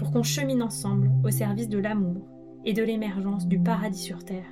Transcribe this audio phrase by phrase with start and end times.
[0.00, 2.26] pour qu'on chemine ensemble au service de l'amour
[2.64, 4.50] et de l'émergence du paradis sur Terre.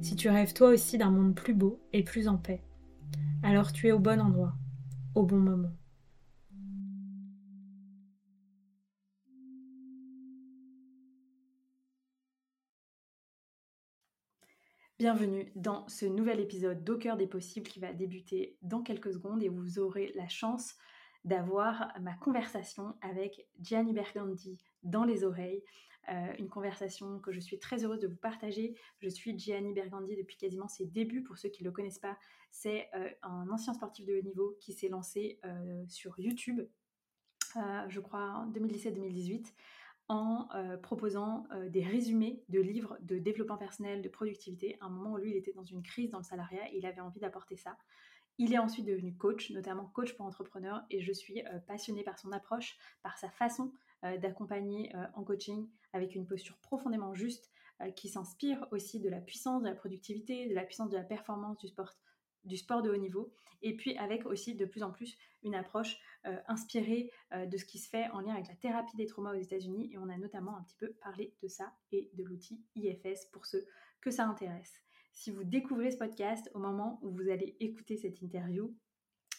[0.00, 2.64] Si tu rêves toi aussi d'un monde plus beau et plus en paix,
[3.42, 4.54] alors tu es au bon endroit,
[5.14, 5.68] au bon moment.
[14.98, 19.42] Bienvenue dans ce nouvel épisode d'Au cœur des possibles qui va débuter dans quelques secondes
[19.42, 20.76] et vous aurez la chance
[21.24, 25.62] d'avoir ma conversation avec Gianni Bergandi dans les oreilles.
[26.08, 28.74] Euh, une conversation que je suis très heureuse de vous partager.
[29.00, 31.22] Je suis Gianni Bergandi depuis quasiment ses débuts.
[31.22, 32.18] Pour ceux qui ne le connaissent pas,
[32.50, 36.62] c'est euh, un ancien sportif de haut niveau qui s'est lancé euh, sur YouTube,
[37.88, 39.52] je crois en 2017-2018
[40.06, 40.48] en
[40.82, 45.30] proposant des résumés de livres de développement personnel, de productivité, à un moment où lui,
[45.30, 47.76] il était dans une crise dans le salariat et il avait envie d'apporter ça.
[48.42, 52.18] Il est ensuite devenu coach, notamment coach pour entrepreneurs, et je suis euh, passionnée par
[52.18, 53.70] son approche, par sa façon
[54.22, 57.50] d'accompagner en coaching avec une posture profondément juste
[57.96, 61.58] qui s'inspire aussi de la puissance de la productivité, de la puissance de la performance
[61.58, 61.68] du
[62.56, 63.30] sport, de haut niveau,
[63.62, 67.64] et puis avec aussi de plus en plus une approche euh, inspirée euh, de ce
[67.64, 70.16] qui se fait en lien avec la thérapie des traumas aux États-Unis, et on a
[70.16, 73.66] notamment un petit peu parlé de ça et de l'outil IFS pour ceux
[74.00, 74.80] que ça intéresse.
[75.12, 78.74] Si vous découvrez ce podcast au moment où vous allez écouter cette interview,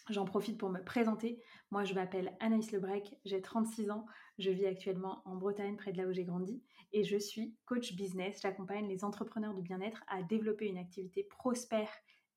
[0.10, 1.40] J'en profite pour me présenter.
[1.70, 4.06] Moi, je m'appelle Anaïs Lebrec, j'ai 36 ans,
[4.40, 6.62] je vis actuellement en Bretagne, près de là où j'ai grandi,
[6.92, 8.40] et je suis coach business.
[8.42, 11.90] J'accompagne les entrepreneurs du bien-être à développer une activité prospère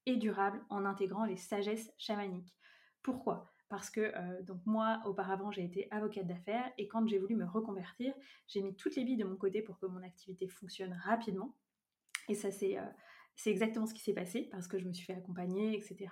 [0.07, 2.55] et durable en intégrant les sagesses chamaniques.
[3.03, 3.51] Pourquoi?
[3.71, 7.47] Parce que euh, donc moi auparavant j'ai été avocate d'affaires et quand j'ai voulu me
[7.47, 8.15] reconvertir
[8.47, 11.57] j'ai mis toutes les billes de mon côté pour que mon activité fonctionne rapidement
[12.29, 12.85] et ça c'est euh,
[13.37, 16.09] c'est exactement ce qui s'est passé parce que je me suis fait accompagner etc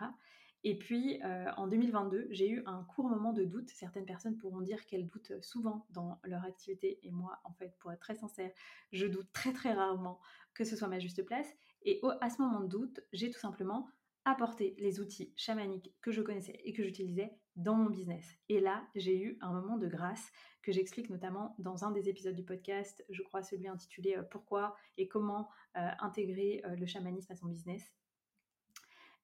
[0.65, 3.69] et puis euh, en 2022 j'ai eu un court moment de doute.
[3.71, 7.00] Certaines personnes pourront dire qu'elles doutent souvent dans leur activité.
[7.03, 8.50] Et moi en fait pour être très sincère
[8.93, 10.21] je doute très très rarement
[10.55, 11.49] que ce soit ma juste place.
[11.84, 13.88] Et à ce moment de doute, j'ai tout simplement
[14.25, 18.25] apporté les outils chamaniques que je connaissais et que j'utilisais dans mon business.
[18.49, 20.31] Et là, j'ai eu un moment de grâce
[20.62, 24.77] que j'explique notamment dans un des épisodes du podcast, je crois celui intitulé euh, Pourquoi
[24.97, 27.82] et comment euh, intégrer euh, le chamanisme à son business.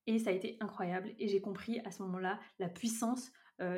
[0.07, 3.31] Et ça a été incroyable et j'ai compris à ce moment-là la puissance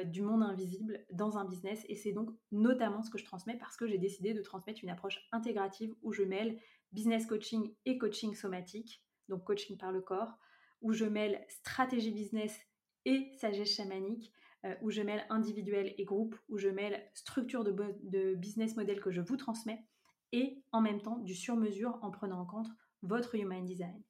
[0.04, 1.86] du monde invisible dans un business.
[1.88, 4.90] Et c'est donc notamment ce que je transmets parce que j'ai décidé de transmettre une
[4.90, 6.60] approche intégrative où je mêle
[6.92, 10.38] business coaching et coaching somatique, donc coaching par le corps,
[10.80, 12.58] où je mêle stratégie business
[13.04, 14.32] et sagesse chamanique,
[14.64, 19.10] euh, où je mêle individuel et groupe, où je mêle structure de, business model que
[19.10, 19.86] je vous transmets,
[20.32, 22.68] et en même temps du sur-mesure en prenant en compte
[23.02, 24.02] votre human design.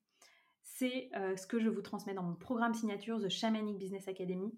[0.63, 4.53] C'est euh, ce que je vous transmets dans mon programme signature The Shamanic Business Academy.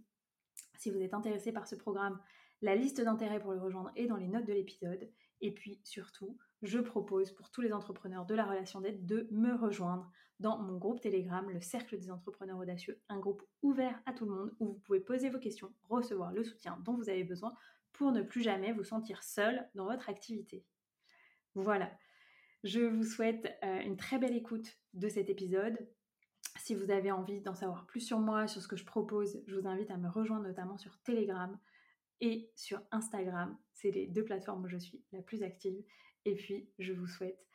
[0.78, 2.18] Si vous êtes intéressé par ce programme,
[2.62, 5.10] la liste d'intérêts pour le rejoindre est dans les notes de l'épisode.
[5.40, 9.54] Et puis surtout, je propose pour tous les entrepreneurs de la relation d'aide de me
[9.54, 10.10] rejoindre
[10.42, 14.32] dans mon groupe Telegram, le Cercle des entrepreneurs audacieux, un groupe ouvert à tout le
[14.32, 17.54] monde où vous pouvez poser vos questions, recevoir le soutien dont vous avez besoin
[17.92, 20.65] pour ne plus jamais vous sentir seul dans votre activité.
[21.54, 21.91] Voilà,
[22.65, 25.78] je vous souhaite euh, une très belle écoute de cet épisode.
[26.59, 29.56] Si vous avez envie d'en savoir plus sur moi, sur ce que je propose, je
[29.56, 31.56] vous invite à me rejoindre notamment sur Telegram
[32.21, 33.56] et sur Instagram.
[33.74, 35.83] C'est les deux plateformes où je suis la plus active.
[36.24, 37.47] Et puis, je vous souhaite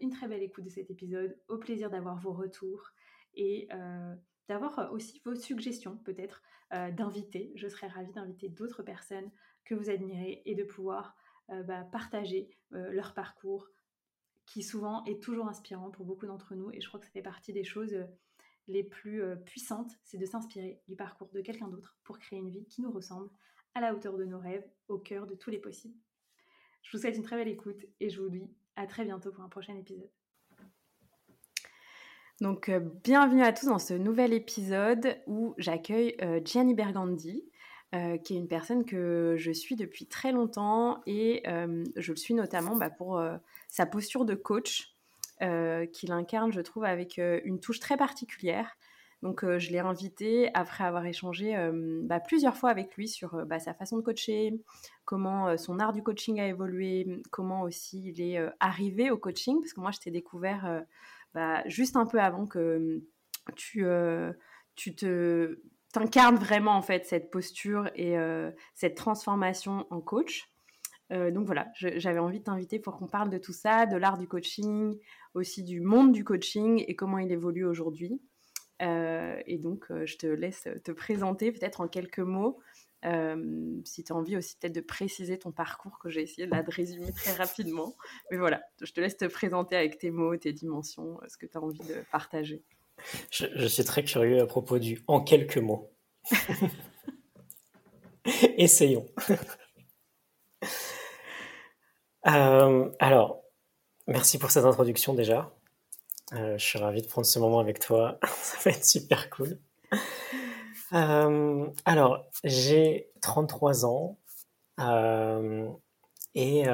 [0.00, 2.90] une très belle écoute de cet épisode, au plaisir d'avoir vos retours
[3.34, 4.14] et euh,
[4.48, 6.42] d'avoir euh, aussi vos suggestions peut-être
[6.96, 7.52] d'inviter.
[7.54, 9.30] Je serais ravie d'inviter d'autres personnes
[9.66, 11.14] que vous admirez et de pouvoir
[11.66, 13.68] bah, partager leur parcours
[14.46, 17.20] qui souvent est toujours inspirant pour beaucoup d'entre nous et je crois que ça fait
[17.20, 17.94] partie des choses
[18.68, 22.64] les plus puissantes, c'est de s'inspirer du parcours de quelqu'un d'autre pour créer une vie
[22.64, 23.28] qui nous ressemble
[23.74, 25.98] à la hauteur de nos rêves, au cœur de tous les possibles.
[26.82, 29.44] Je vous souhaite une très belle écoute et je vous dis à très bientôt pour
[29.44, 30.10] un prochain épisode.
[32.40, 37.44] Donc, euh, bienvenue à tous dans ce nouvel épisode où j'accueille euh, Gianni Bergandi,
[37.94, 42.34] euh, qui est une personne que je suis depuis très longtemps et je le suis
[42.34, 43.22] notamment bah, pour
[43.68, 44.96] sa posture de coach
[45.38, 48.76] qu'il incarne, je trouve, avec une touche très particulière.
[49.22, 51.54] Donc, je l'ai invité après avoir échangé
[52.02, 54.52] bah, plusieurs fois avec lui sur bah, sa façon de coacher,
[55.04, 59.74] comment son art du coaching a évolué, comment aussi il est arrivé au coaching, parce
[59.74, 60.82] que moi, je t'ai découvert
[61.34, 63.00] bah, juste un peu avant que
[63.54, 63.84] tu,
[64.74, 65.60] tu te
[65.92, 68.16] t'incarnes vraiment en fait cette posture et
[68.74, 70.50] cette transformation en coach.
[71.10, 74.26] donc voilà, j'avais envie de t'inviter pour qu'on parle de tout ça, de l'art du
[74.26, 74.98] coaching,
[75.34, 78.20] aussi du monde du coaching et comment il évolue aujourd'hui.
[78.82, 82.58] Et donc, je te laisse te présenter peut-être en quelques mots
[83.84, 86.70] si tu as envie aussi peut-être de préciser ton parcours, que j'ai essayé de, de
[86.70, 87.96] résumer très rapidement.
[88.30, 91.58] Mais voilà, je te laisse te présenter avec tes mots, tes dimensions, ce que tu
[91.58, 92.62] as envie de partager.
[93.30, 95.90] Je, suis très curieux à propos du en quelques mots.
[98.56, 99.06] Essayons.
[102.26, 103.42] Euh, alors,
[104.06, 105.52] merci pour cette introduction déjà.
[106.34, 108.18] Euh, je suis ravi de prendre ce moment avec toi.
[108.36, 109.58] Ça va être super cool.
[110.92, 114.18] Euh, alors, j'ai 33 ans
[114.80, 115.68] euh,
[116.34, 116.64] et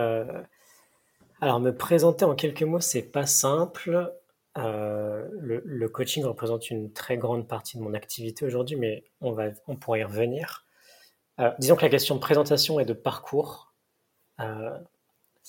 [1.41, 4.13] alors me présenter en quelques mots, c'est pas simple.
[4.57, 9.77] Le, coaching représente une très grande partie de mon activité aujourd'hui, mais on va, on
[9.77, 10.65] pourra y revenir.
[11.59, 13.73] disons que la question de présentation et de parcours,
[14.39, 14.83] ça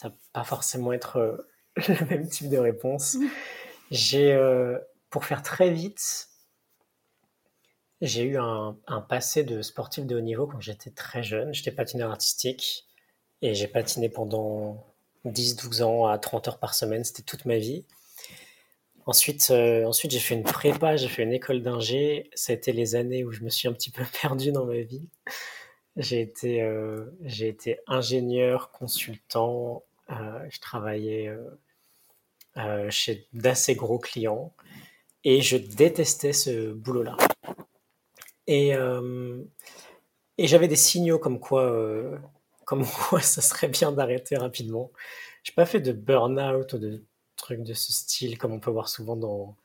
[0.03, 1.45] va pas forcément être
[1.87, 3.17] le même type de réponse.
[3.91, 4.37] J'ai,
[5.09, 6.29] pour faire très vite,
[8.01, 8.77] j'ai eu un,
[9.09, 11.53] passé de sportif de haut niveau quand j'étais très jeune.
[11.53, 12.87] J'étais patineur artistique
[13.41, 14.85] et j'ai patiné pendant
[15.25, 17.03] 10-12 ans à 30 heures par semaine.
[17.03, 17.85] C'était toute ma vie.
[19.05, 22.29] Ensuite, euh, ensuite j'ai fait une prépa, j'ai fait une école d'ingé.
[22.35, 24.79] Ça a été les années où je me suis un petit peu perdu dans ma
[24.79, 25.09] vie.
[25.97, 27.05] J'ai été, euh,
[27.87, 29.83] ingénieur, consultant.
[30.11, 31.29] Euh, je travaillais
[32.89, 34.53] chez d'assez gros clients
[35.23, 37.17] et je détestais ce boulot-là.
[38.47, 39.43] Et, euh,
[40.37, 42.17] et j'avais des signaux comme quoi, euh,
[42.65, 44.91] comme quoi ça serait bien d'arrêter rapidement.
[45.43, 47.03] J'ai pas fait de burn-out ou de
[47.35, 49.55] trucs de ce style comme on peut voir souvent dans,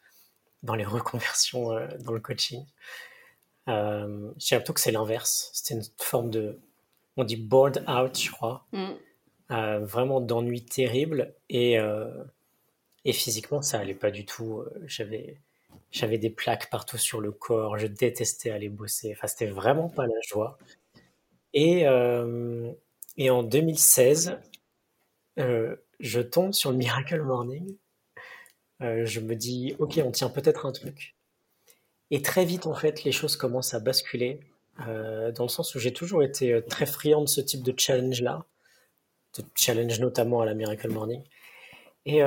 [0.62, 2.64] dans les reconversions euh, dans le coaching.
[3.68, 5.50] Euh, j'ai plutôt que c'est l'inverse.
[5.54, 6.60] C'était une forme de,
[7.16, 8.66] on dit bored out, je crois.
[8.72, 9.84] Mm.
[9.84, 11.78] vraiment d'ennui terrible et,
[13.04, 14.64] et physiquement ça allait pas du tout.
[14.86, 15.38] J'avais
[15.94, 17.78] j'avais des plaques partout sur le corps.
[17.78, 19.12] Je détestais aller bosser.
[19.16, 20.58] Enfin, c'était vraiment pas la joie.
[21.52, 22.72] Et, euh,
[23.16, 24.38] et en 2016,
[25.38, 27.76] euh, je tombe sur le Miracle Morning.
[28.82, 31.14] Euh, je me dis, ok, on tient peut-être un truc.
[32.10, 34.40] Et très vite, en fait, les choses commencent à basculer,
[34.78, 38.44] dans le sens où j'ai toujours été très friand de ce type de challenge-là,
[39.38, 41.22] de challenge notamment à la Miracle Morning.
[42.04, 42.20] Et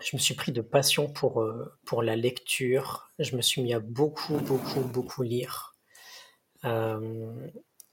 [0.00, 3.10] je me suis pris de passion pour, euh, pour la lecture.
[3.18, 5.74] Je me suis mis à beaucoup, beaucoup, beaucoup lire.
[6.64, 7.48] Euh,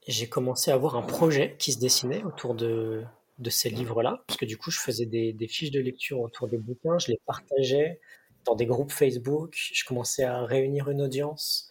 [0.06, 3.04] j'ai commencé à avoir un projet qui se dessinait autour de,
[3.38, 6.58] de ces livres-là, parce que du coup, je faisais des, fiches de lecture autour des
[6.58, 8.00] bouquins, je les partageais
[8.44, 11.70] dans des groupes Facebook, je commençais à réunir une audience.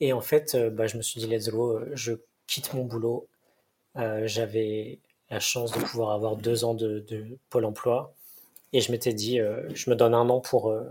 [0.00, 2.12] Et en fait, euh, bah, je me suis dit, let's go, je
[2.46, 3.28] quitte mon boulot.
[4.24, 8.15] J'avais la chance de pouvoir avoir deux ans de Pôle emploi
[8.76, 10.84] et je m'étais dit, euh, je me donne un an pour euh,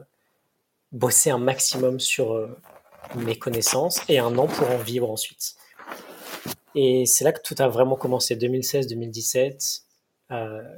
[0.91, 2.49] bosser un maximum sur euh,
[3.15, 5.53] mes connaissances et un an pour en vivre ensuite.
[6.73, 9.83] Et c'est là que tout a vraiment commencé, 2016-2017.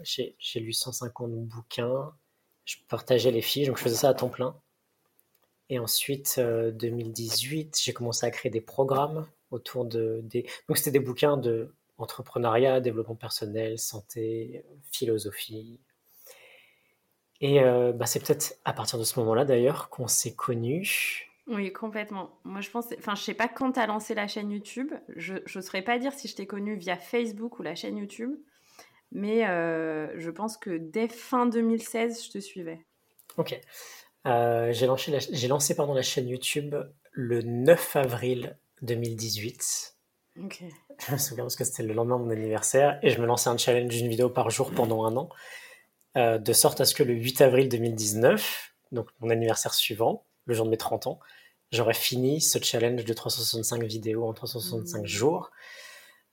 [0.03, 2.11] j'ai lu 150 bouquins,
[2.65, 4.59] je partageais les fiches, donc je faisais ça à temps plein.
[5.69, 10.45] Et ensuite, 2018, j'ai commencé à créer des programmes autour de des.
[10.67, 15.79] Donc c'était des bouquins de entrepreneuriat, développement personnel, santé, philosophie,
[17.41, 21.29] et euh, bah, c'est peut-être à partir de ce moment-là d'ailleurs qu'on s'est connus.
[21.47, 22.39] Oui, complètement.
[22.43, 24.91] Moi, je pense, enfin, je sais pas quand tu as lancé la chaîne YouTube.
[25.15, 28.35] Je ne saurais pas dire si je t'ai connu via Facebook ou la chaîne YouTube,
[29.11, 32.85] mais euh, je pense que dès fin 2016, je te suivais.
[33.37, 33.59] Ok.
[34.25, 36.75] Euh, j'ai lancé, la, j'ai lancé pardon, la chaîne YouTube
[37.11, 39.95] le 9 avril 2018.
[40.43, 40.63] Ok.
[41.07, 43.49] Je me souviens parce que c'était le lendemain de mon anniversaire et je me lançais
[43.49, 45.29] un challenge d'une vidéo par jour pendant un an.
[46.17, 50.55] Euh, de sorte à ce que le 8 avril 2019, donc mon anniversaire suivant, le
[50.55, 51.19] jour de mes 30 ans,
[51.71, 55.05] j'aurais fini ce challenge de 365 vidéos en 365 mmh.
[55.05, 55.51] jours.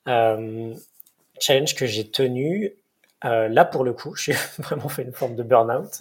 [0.07, 2.75] challenge que j'ai tenu.
[3.23, 6.01] là, pour le coup, j'ai vraiment fait une forme de burn-out.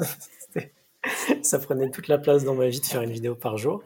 [1.41, 3.83] ça prenait toute la place dans ma vie de faire une vidéo par jour.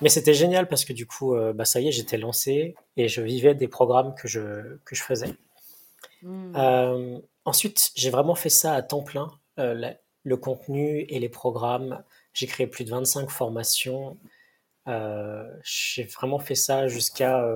[0.00, 3.20] Mais c'était génial parce que du coup, bah, ça y est, j'étais lancé et je
[3.20, 5.34] vivais des programmes que je, que je faisais.
[6.24, 7.20] Mmh.
[7.44, 9.30] ensuite, j'ai vraiment fait ça à temps plein.
[9.56, 12.02] le contenu et les programmes.
[12.32, 14.18] J'ai créé plus de 25 formations.
[15.62, 17.46] j'ai vraiment fait ça jusqu'à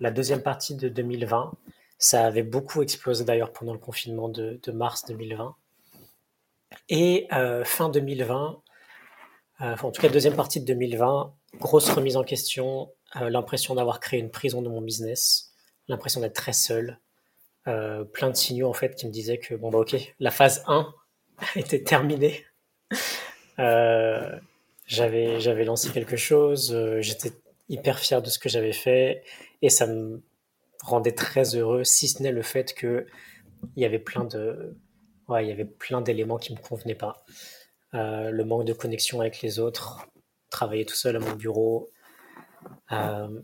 [0.00, 1.52] la deuxième partie de 2020.
[1.98, 5.54] Ça avait beaucoup explosé d'ailleurs pendant le confinement de, mars 2020.
[6.88, 8.60] Et euh, fin 2020,
[9.60, 14.00] euh, en tout cas deuxième partie de 2020, grosse remise en question, euh, l'impression d'avoir
[14.00, 15.52] créé une prison de mon business,
[15.86, 16.98] l'impression d'être très seul,
[17.64, 20.92] plein de signaux en fait qui me disaient que bon bah ok, la phase 1
[21.56, 22.44] était terminée.
[23.56, 27.32] j'avais j'avais lancé quelque chose, j'étais
[27.68, 29.22] hyper fier de ce que j'avais fait
[29.62, 30.22] et ça me
[30.82, 33.06] rendait très heureux, si ce n'est le fait que
[33.76, 34.76] il y avait plein de,
[35.28, 37.24] ouais, il y avait plein d'éléments qui me convenaient pas.
[37.94, 40.06] Euh, le manque de connexion avec les autres,
[40.50, 41.90] travailler tout seul à mon bureau,
[42.92, 43.40] euh,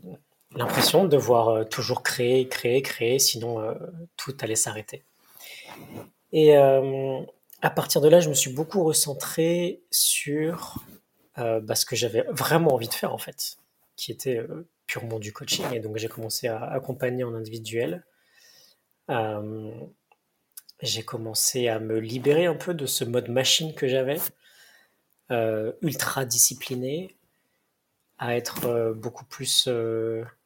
[0.55, 3.75] l'impression de devoir euh, toujours créer, créer, créer, sinon
[4.17, 5.03] tout allait s'arrêter.
[6.31, 10.75] Et à partir de là, je me suis beaucoup recentré sur
[11.37, 13.57] bah, ce que j'avais vraiment envie de faire en fait,
[13.95, 14.45] qui était
[14.91, 15.65] purement du coaching.
[15.73, 18.03] Et donc, j'ai commencé à accompagner en individuel.
[19.09, 19.71] Euh,
[20.81, 24.19] j'ai commencé à me libérer un peu de ce mode machine que j'avais,
[25.31, 27.15] euh, ultra discipliné,
[28.17, 29.69] à être euh, beaucoup plus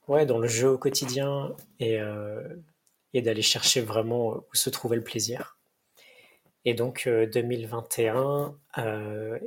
[0.08, 2.00] ouais, dans le jeu au quotidien et,
[3.14, 5.58] et d'aller chercher vraiment où se trouvait le plaisir.
[6.64, 8.58] Et donc 2021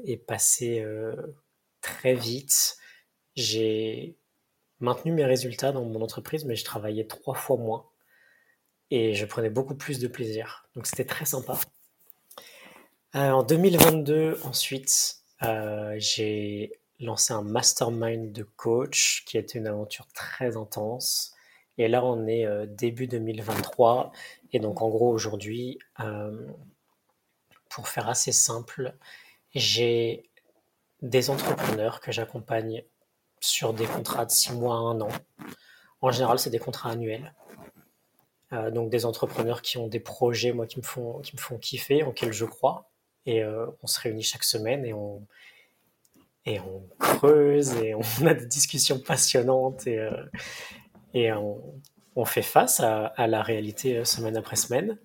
[0.05, 0.85] est passé
[1.81, 2.77] très vite.
[3.37, 4.17] J'ai
[4.81, 7.87] maintenu mes résultats dans mon entreprise, mais je travaillais trois fois moins
[8.91, 10.69] et je prenais beaucoup plus de plaisir.
[10.75, 11.59] Donc c'était très sympa.
[13.15, 19.67] Euh, en 2022, ensuite, euh, j'ai lancé un mastermind de coach qui a été une
[19.67, 21.35] aventure très intense.
[21.77, 24.13] Et là, on est euh, début 2023.
[24.53, 25.79] Et donc, en gros, aujourd'hui,
[27.69, 28.95] pour faire assez simple,
[29.55, 30.29] j'ai
[31.03, 32.83] des entrepreneurs que j'accompagne
[33.41, 35.09] sur des contrats de 6 mois à 1 an.
[36.01, 37.35] En général, c'est des contrats annuels.
[38.53, 41.59] Euh, donc des entrepreneurs qui ont des projets, moi, qui me font, qui me font
[41.59, 42.91] kiffer, en lesquels je crois.
[43.27, 45.27] Et euh, on se réunit chaque semaine et on,
[46.49, 50.25] et on creuse et on a des discussions passionnantes et, euh,
[51.15, 54.99] et on, fait face à, la réalité semaine après semaine.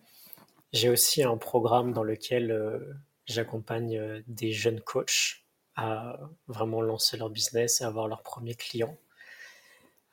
[0.71, 2.97] J'ai aussi un programme dans lequel
[3.27, 5.43] j'accompagne des jeunes coachs
[5.75, 8.97] à vraiment lancer leur business et avoir leurs premiers clients,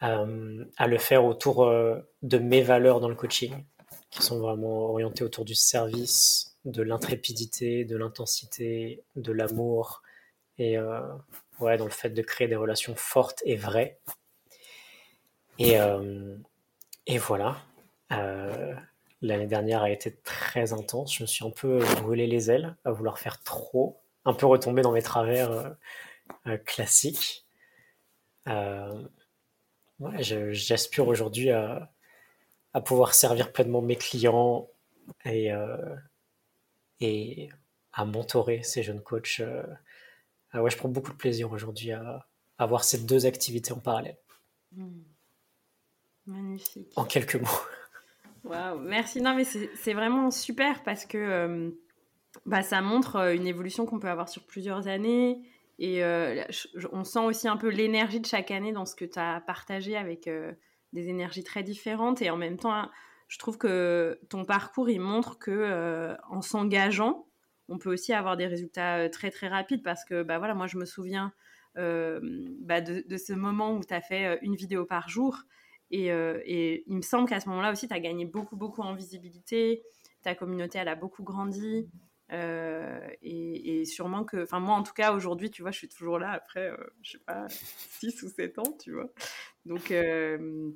[0.02, 3.64] euh, à le faire autour euh, de mes valeurs dans le coaching,
[4.10, 10.02] qui sont vraiment orientées autour du service, de l'intrépidité, de l'intensité, de l'amour,
[10.60, 11.00] et euh,
[11.58, 13.98] ouais, dans le fait de créer des relations fortes et vraies.
[15.58, 15.76] Et,
[17.06, 17.58] et voilà.
[19.22, 21.14] L'année dernière a été très intense.
[21.14, 24.82] Je me suis un peu brûlé les ailes à vouloir faire trop un peu retomber
[24.82, 25.70] dans mes travers euh,
[26.46, 27.46] euh, classiques.
[28.48, 29.02] Euh,
[30.18, 31.90] j'aspire aujourd'hui à,
[32.84, 34.68] pouvoir servir pleinement mes clients
[35.24, 35.50] et,
[37.00, 37.48] et
[37.92, 39.42] à mentorer ces jeunes coachs.
[40.52, 42.26] Ah ouais, je prends beaucoup de plaisir aujourd'hui à,
[42.58, 44.18] avoir ces deux activités en parallèle.
[44.72, 44.88] Mmh.
[46.26, 46.92] Magnifique.
[46.96, 47.48] En quelques mots.
[48.44, 49.20] Waouh, merci.
[49.20, 51.72] Non, mais c'est vraiment super parce que
[52.46, 55.42] bah, ça montre euh, une évolution qu'on peut avoir sur plusieurs années.
[55.78, 56.42] Et euh,
[56.92, 59.96] on sent aussi un peu l'énergie de chaque année dans ce que tu as partagé
[59.96, 60.52] avec euh,
[60.92, 62.20] des énergies très différentes.
[62.20, 62.88] Et en même temps,
[63.28, 67.26] je trouve que ton parcours, il montre que en s'engageant,
[67.70, 69.82] on peut aussi avoir des résultats très très rapides.
[69.82, 71.32] Parce que bah, voilà, moi, je me souviens
[71.76, 75.38] bah, de, ce moment où tu as fait une vidéo par jour.
[75.90, 79.82] Et, il me semble qu'à ce moment-là aussi, tu as gagné beaucoup, beaucoup en visibilité.
[80.22, 81.88] Ta communauté, elle a beaucoup grandi.
[82.32, 86.18] Euh, et, sûrement que, enfin moi en tout cas aujourd'hui, tu vois, je suis toujours
[86.18, 89.10] là après, euh, je sais pas, 6 ou 7 ans, tu vois.
[89.64, 90.70] Donc, euh,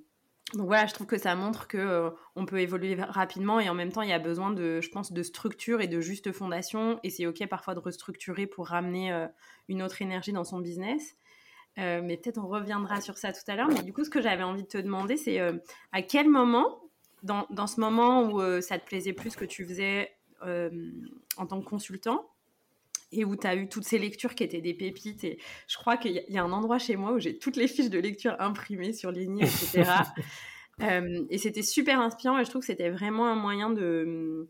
[0.53, 3.91] donc voilà, je trouve que ça montre que on peut évoluer rapidement et en même
[3.91, 7.01] temps, il y a besoin de, je pense, de structure et de juste fondation.
[7.03, 9.27] Et c'est ok parfois de restructurer pour ramener
[9.69, 11.17] une autre énergie dans son business.
[11.77, 13.69] mais peut-être on reviendra sur ça tout à l'heure.
[13.69, 15.41] Mais du coup, ce que j'avais envie de te demander, c'est
[15.93, 16.79] à quel moment,
[17.23, 20.15] dans, dans, ce moment où ça te plaisait plus que tu faisais
[20.47, 20.71] euh,
[21.37, 22.29] en tant que consultant
[23.18, 25.25] et où tu as eu toutes ces lectures qui étaient des pépites.
[25.25, 27.90] Et je crois qu'il y, a un endroit chez moi où j'ai toutes les fiches
[27.90, 29.85] de lecture imprimées, surlignées, etc.
[31.30, 34.49] et c'était super inspirant et je trouve que c'était vraiment un moyen de,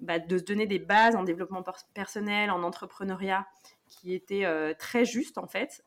[0.00, 1.64] bah, de se donner des bases en développement
[1.94, 3.46] personnel, en entrepreneuriat,
[3.88, 4.46] qui était
[4.78, 5.82] très juste en fait.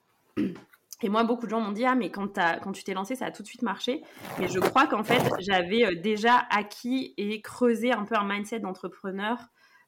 [1.01, 3.15] Et moi, beaucoup de gens m'ont dit Ah, mais quand, as, quand tu t'es lancé,
[3.15, 4.01] ça a tout de suite marché.
[4.39, 8.59] Mais je crois qu'en fait, j'avais euh, déjà acquis et creusé un peu un mindset
[8.59, 9.37] d'entrepreneur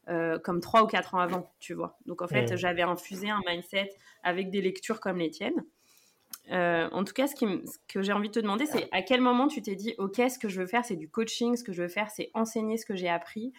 [0.10, 1.98] euh, comme trois ou quatre ans avant, tu vois.
[2.06, 3.90] Donc en fait, j'avais infusé un mindset
[4.24, 5.64] avec des lectures comme les tiennes.
[6.52, 9.02] Euh, en tout cas, ce, qui ce que j'ai envie de te demander, c'est à
[9.02, 11.64] quel moment tu t'es dit Ok, ce que je veux faire, c'est du coaching, ce
[11.64, 13.54] que je veux faire, c'est enseigner ce que j'ai appris.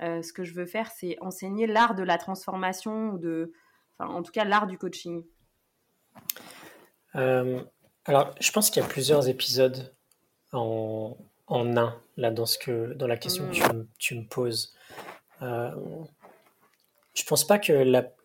[0.00, 3.52] ce que je veux faire, c'est enseigner l'art de la transformation ou de.
[3.98, 5.24] Enfin, en tout cas, l'art du coaching.
[7.16, 7.62] Euh,
[8.04, 9.92] alors, je pense qu'il y a plusieurs épisodes
[10.52, 11.16] en,
[11.46, 13.86] en un, là, dans, ce que, dans la question que tu, mm.
[13.98, 14.74] tu me poses.
[15.42, 15.70] Euh,
[17.14, 17.72] je pense pas que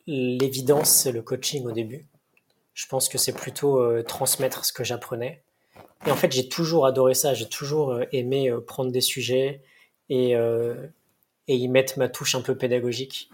[0.08, 2.08] l'évidence, c'est le coaching au début.
[2.74, 5.44] Je pense que c'est plutôt euh, transmettre ce que j'apprenais.
[6.06, 7.34] Et en fait, j'ai toujours adoré ça.
[7.34, 9.62] J'ai toujours euh, aimé prendre des sujets
[10.10, 10.36] et,
[11.48, 13.30] y mettre ma touche un peu pédagogique.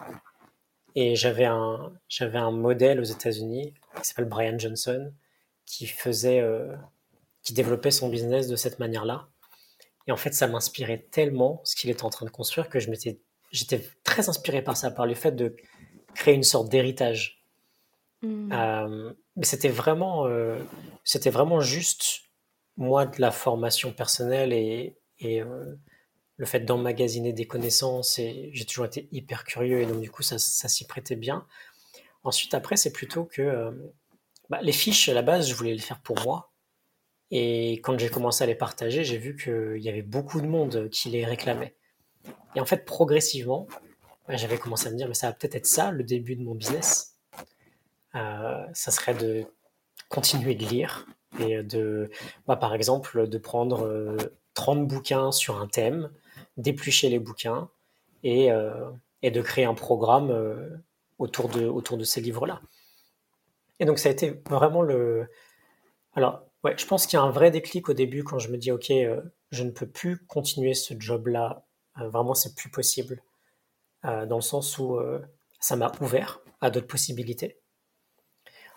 [0.95, 5.11] Et j'avais un, modèle aux États-Unis qui s'appelle Brian Johnson,
[5.65, 6.43] qui faisait,
[7.43, 9.27] qui développait son business de cette manière-là.
[10.07, 12.89] Et en fait, ça m'inspirait tellement ce qu'il était en train de construire que je
[12.89, 13.19] m'étais,
[13.51, 15.55] j'étais très inspiré par ça, par le fait de
[16.15, 17.43] créer une sorte d'héritage.
[18.21, 18.51] Hmm.
[18.51, 20.59] Euh, mais c'était vraiment, euh,
[21.03, 22.21] c'était vraiment juste
[22.77, 25.41] moi de la formation personnelle et, et
[26.37, 30.23] le fait d'emmagasiner des connaissances et j'ai toujours été hyper curieux et donc du coup
[30.23, 31.45] ça, ça s'y prêtait bien.
[32.23, 33.91] Ensuite après c'est plutôt que
[34.51, 36.51] bah, les fiches, à la base, je voulais les faire pour moi.
[37.31, 40.89] Et quand j'ai commencé à les partager, j'ai vu qu'il y avait beaucoup de monde
[40.89, 41.77] qui les réclamait.
[42.55, 43.67] Et en fait, progressivement,
[44.27, 46.43] bah, j'avais commencé à me dire, mais ça va peut-être être ça, le début de
[46.43, 47.17] mon business.
[48.15, 49.45] Euh, ça serait de
[50.09, 51.05] continuer de lire
[51.39, 52.09] et de,
[52.47, 54.17] bah, par exemple, de prendre
[54.53, 56.11] 30 euh, bouquins sur un thème,
[56.57, 57.69] d'éplucher les bouquins
[58.23, 58.89] et, euh,
[59.21, 60.81] et, de créer un programme
[61.19, 62.61] autour, de, autour de ces livres-là.
[63.79, 65.27] Et donc ça a été vraiment le...
[66.13, 68.57] Alors, ouais, je pense qu'il y a un vrai déclic au début quand je me
[68.57, 68.91] dis, OK,
[69.51, 71.65] je ne peux plus continuer ce job-là.
[72.01, 73.21] Euh, vraiment, c'est plus possible.
[74.05, 74.99] Euh, dans le sens où
[75.59, 77.59] ça m'a ouvert à d'autres possibilités.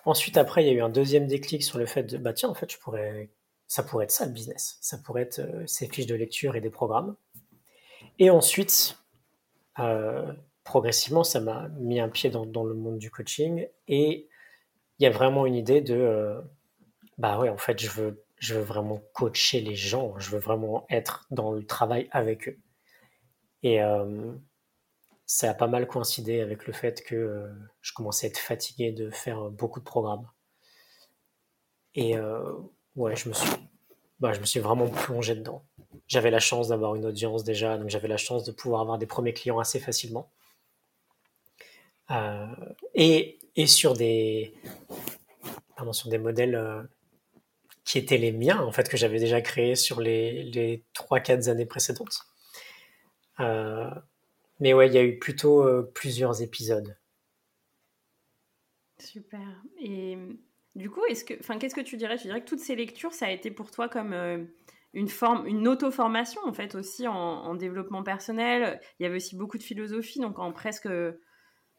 [0.04, 2.50] Ensuite, après, il y a eu un deuxième déclic sur le fait de, bah tiens,
[2.50, 3.30] en fait, je pourrais,
[3.66, 4.76] ça pourrait être ça le business.
[4.82, 7.16] Ça pourrait être ces fiches de lecture et des programmes.
[8.18, 8.98] Et ensuite,
[10.64, 14.28] progressivement, ça m'a mis un pied dans, dans, le monde du coaching et
[14.98, 16.40] il y a vraiment une idée de euh,
[17.18, 20.86] bah ouais, en fait, je veux, je veux vraiment coacher les gens, je veux vraiment
[20.90, 22.58] être dans le travail avec eux.
[23.64, 24.32] Et euh,
[25.26, 27.48] ça a pas mal coïncidé avec le fait que euh,
[27.80, 30.28] je commençais à être fatigué de faire beaucoup de programmes.
[31.96, 32.16] Et
[32.96, 33.50] ouais, je me suis,
[34.18, 35.64] bah, je me suis vraiment plongé dedans.
[36.08, 39.06] J'avais la chance d'avoir une audience déjà, donc j'avais la chance de pouvoir avoir des
[39.06, 40.28] premiers clients assez facilement.
[42.94, 44.54] et sur des,
[45.76, 46.82] pardon, des modèles euh,
[47.84, 51.66] qui étaient les miens, en fait, que j'avais déjà créés sur les, les 3-4 années
[51.66, 52.26] précédentes.
[53.40, 53.90] Euh,
[54.60, 56.96] mais ouais, il y a eu plutôt euh, plusieurs épisodes.
[58.98, 59.62] Super.
[59.80, 60.16] Et
[60.74, 62.16] du coup, est-ce que, enfin, qu'est-ce que tu dirais?
[62.16, 64.14] Tu dirais que toutes ces lectures, ça a été pour toi comme
[64.92, 68.80] une forme, une auto-formation en fait aussi en, en, développement personnel?
[68.98, 70.88] Il y avait aussi beaucoup de philosophie, donc en presque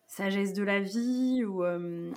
[0.07, 2.11] sagesse de la vie ou euh,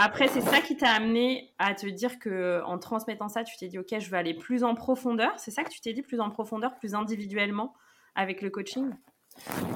[0.00, 3.68] après c'est ça qui t'a amené à te dire que en transmettant ça tu t'es
[3.68, 6.20] dit ok je veux aller plus en profondeur c'est ça que tu t'es dit plus
[6.20, 7.74] en profondeur plus individuellement?
[8.18, 8.90] Avec le coaching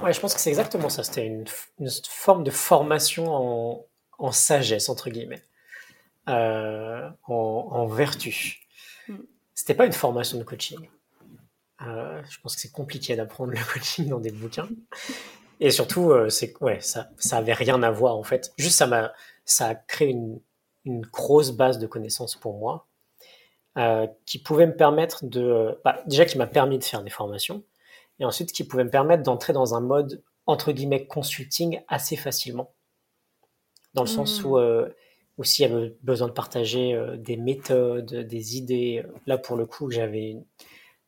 [0.02, 1.02] ouais je pense que c'est exactement ça.
[1.02, 1.46] C'était une,
[2.08, 3.86] forme de formation en,
[4.18, 5.42] en sagesse entre guillemets
[6.28, 8.60] euh, en, vertu.
[9.08, 9.16] Hmm.
[9.54, 10.88] c'était pas une formation de coaching.
[11.82, 14.68] Euh, je pense que c'est compliqué d'apprendre le coaching dans des bouquins.
[15.58, 18.52] Et surtout, euh, c'est ouais, ça, ça avait rien à voir en fait.
[18.56, 19.12] Juste ça m'a,
[19.44, 20.40] ça a créé une,
[20.84, 22.86] une, grosse base de connaissances pour moi,
[24.26, 27.64] qui pouvait me permettre de, bah, déjà qui m'a permis de faire des formations,
[28.18, 32.74] et ensuite qui pouvait me permettre d'entrer dans un mode entre guillemets consulting assez facilement,
[33.94, 34.88] dans le sens où euh,
[35.38, 39.04] aussi il y avait besoin de partager euh, des méthodes, des idées.
[39.26, 40.36] Là pour le coup, j'avais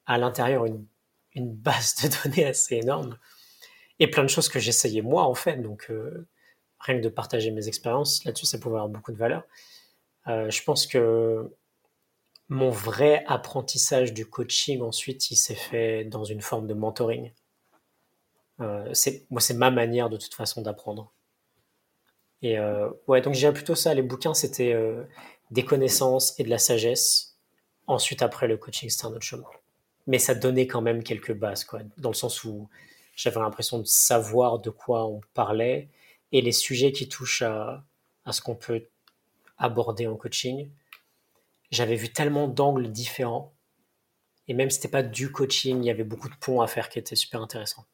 [0.06, 0.86] à l'intérieur une,
[1.34, 3.18] une base de données assez énorme
[3.98, 5.56] et plein de choses que j'essayais moi en fait.
[5.56, 6.26] Donc euh,
[6.80, 9.44] rien que de partager mes expériences là-dessus, ça pouvait avoir beaucoup de valeur.
[10.26, 11.50] Euh, je pense que
[12.48, 17.32] mon vrai apprentissage du coaching ensuite, il s'est fait dans une forme de mentoring.
[18.60, 21.12] Euh, c'est moi, c'est ma manière de toute façon d'apprendre.
[22.42, 22.58] Et
[23.08, 23.94] ouais, donc j'ai plutôt ça.
[23.94, 24.76] Les bouquins, c'était
[25.50, 27.38] des connaissances et de la sagesse.
[27.86, 29.48] Ensuite, après le coaching, c'était un autre chemin.
[30.06, 32.68] mais ça donnait quand même quelques bases, quoi, dans le sens où
[33.16, 35.88] j'avais l'impression de savoir de quoi on parlait
[36.32, 37.84] et les sujets qui touchent à
[38.30, 38.88] ce qu'on peut
[39.58, 40.68] aborder en coaching.
[41.70, 43.54] J'avais vu tellement d'angles différents
[44.46, 46.88] et même si c'était pas du coaching, il y avait beaucoup de ponts à faire
[46.88, 47.86] qui étaient super intéressants.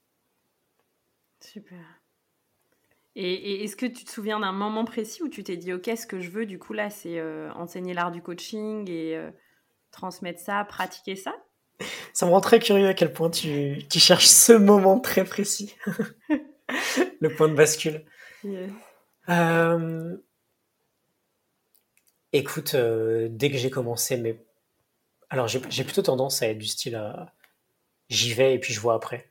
[1.41, 1.79] Super.
[3.17, 6.07] Et, est-ce que tu te souviens d'un moment précis où tu t'es dit, OK, ce
[6.07, 9.31] que je veux, du coup, là, c'est euh, enseigner l'art du coaching et euh,
[9.91, 11.35] transmettre ça, pratiquer ça?
[12.13, 15.75] Ça me rend très curieux à quel point tu, cherches ce moment très précis,
[17.21, 18.05] le point de bascule.
[19.29, 20.17] Euh,
[22.33, 24.39] écoute, dès que j'ai commencé mes...
[25.29, 27.33] Alors, j'ai plutôt tendance à être du style à...
[28.09, 29.29] J'y vais et puis je vois après.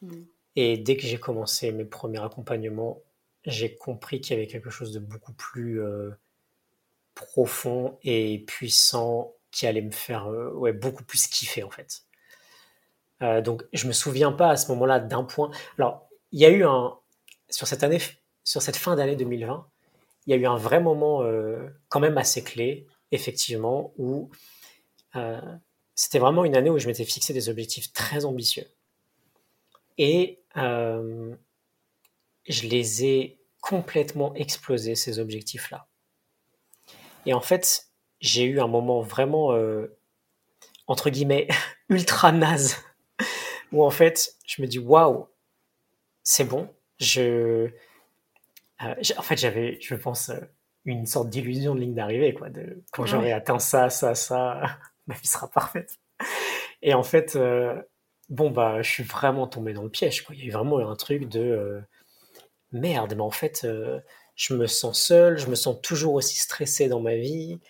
[0.00, 0.24] Hmm.
[0.56, 3.00] Et dès que j'ai commencé mes premiers accompagnements,
[3.44, 6.10] j'ai compris qu'il y avait quelque chose de beaucoup plus euh,
[7.14, 12.02] profond et puissant qui allait me faire euh, ouais, beaucoup plus kiffer en fait.
[13.22, 15.50] Euh, donc je me souviens pas à ce moment-là d'un point.
[15.78, 16.96] Alors il y a eu un
[17.48, 18.00] sur cette année,
[18.44, 19.66] sur cette fin d'année 2020,
[20.26, 21.22] il y a eu un vrai moment
[21.88, 24.30] quand même assez clé, effectivement, où
[25.94, 28.66] c'était vraiment une année où je m'étais fixé des objectifs très ambitieux.
[29.98, 31.34] Et euh,
[32.48, 35.86] je les ai complètement explosés, ces objectifs-là.
[37.26, 37.88] Et en fait,
[38.20, 39.96] j'ai eu un moment vraiment, euh,
[40.86, 41.48] entre guillemets,
[41.88, 42.78] ultra naze,
[43.70, 45.28] où en fait, je me dis, waouh,
[46.22, 46.68] c'est bon.
[46.98, 47.70] Je,
[48.84, 50.30] euh, en fait, j'avais, je pense,
[50.84, 52.50] une sorte d'illusion de ligne d'arrivée, quoi.
[52.50, 54.62] De, quand j'aurai atteint ça, ça, ça,
[55.06, 55.98] ma vie sera parfaite.
[56.82, 57.36] Et en fait,
[58.32, 60.24] bon, bah, je suis vraiment tombé dans le piège.
[60.24, 60.34] Quoi.
[60.34, 61.80] Il y a eu vraiment un truc de euh,
[62.72, 64.00] merde, mais en fait, euh,
[64.34, 67.60] je me sens seul, je me sens toujours aussi stressé dans ma vie.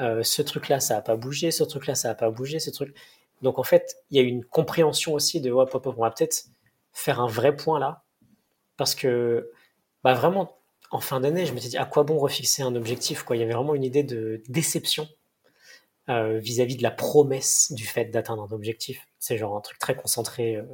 [0.00, 2.94] Euh, ce truc-là, ça n'a pas bougé, ce truc-là, ça n'a pas bougé, ce truc.
[3.42, 6.44] Donc, en fait, il y a une compréhension aussi de, hop, hop, on va peut-être
[6.92, 8.04] faire un vrai point là.
[8.76, 9.50] Parce que,
[10.04, 10.59] bah, vraiment,
[10.90, 13.24] en fin d'année, je me suis dit, à quoi bon refixer un objectif.
[13.30, 15.08] Il y avait vraiment une idée de déception
[16.08, 19.06] euh, vis-à-vis de la promesse du fait d'atteindre un objectif.
[19.18, 20.56] C'est genre un truc très concentré.
[20.56, 20.64] Euh,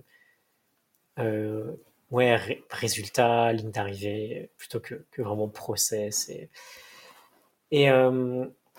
[1.18, 1.72] euh,
[2.10, 6.30] ouais, résultat, ligne d'arrivée, plutôt que, vraiment process.
[6.30, 6.50] Et,
[7.70, 7.90] et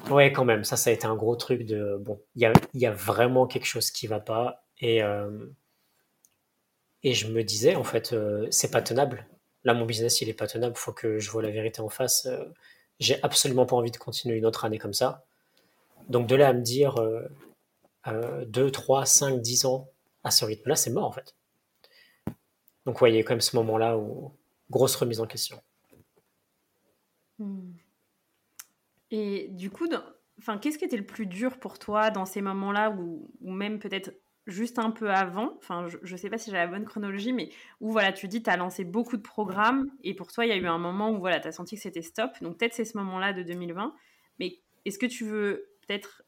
[0.10, 2.91] ouais, quand même, ça, ça a été un gros truc de bon, il y a,
[2.91, 4.65] vraiment quelque chose qui va pas.
[4.80, 5.02] Et,
[7.04, 8.15] et je me disais, en fait,
[8.52, 9.28] c'est pas tenable.
[9.67, 10.77] Là, mon business, il est pas tenable.
[10.77, 12.25] Faut que je vois la vérité en face.
[13.01, 15.25] J'ai absolument pas envie de continuer une autre année comme ça.
[16.08, 16.95] Donc de là à me dire
[18.06, 19.89] 2, 3, 5, 10 ans
[20.23, 21.36] à ce rythme-là, c'est mort en fait.
[22.86, 24.32] Donc ouais, il y a quand même ce moment-là où
[24.69, 25.62] grosse remise en question.
[27.39, 27.73] Hmm.
[29.12, 29.89] Et du coup,
[30.39, 34.12] enfin, qu'est-ce qui était le plus dur pour toi dans ces moments-là ou, même peut-être
[34.48, 37.50] juste un peu avant, enfin je ne sais pas si j'ai la bonne chronologie, mais
[37.82, 40.52] où voilà, tu dis tu as lancé beaucoup de programmes et pour toi il y
[40.54, 42.86] a eu un moment où voilà, tu as senti que c'était stop, donc peut-être c'est
[42.86, 43.94] ce moment-là de 2020,
[44.40, 46.24] mais est-ce que tu veux peut-être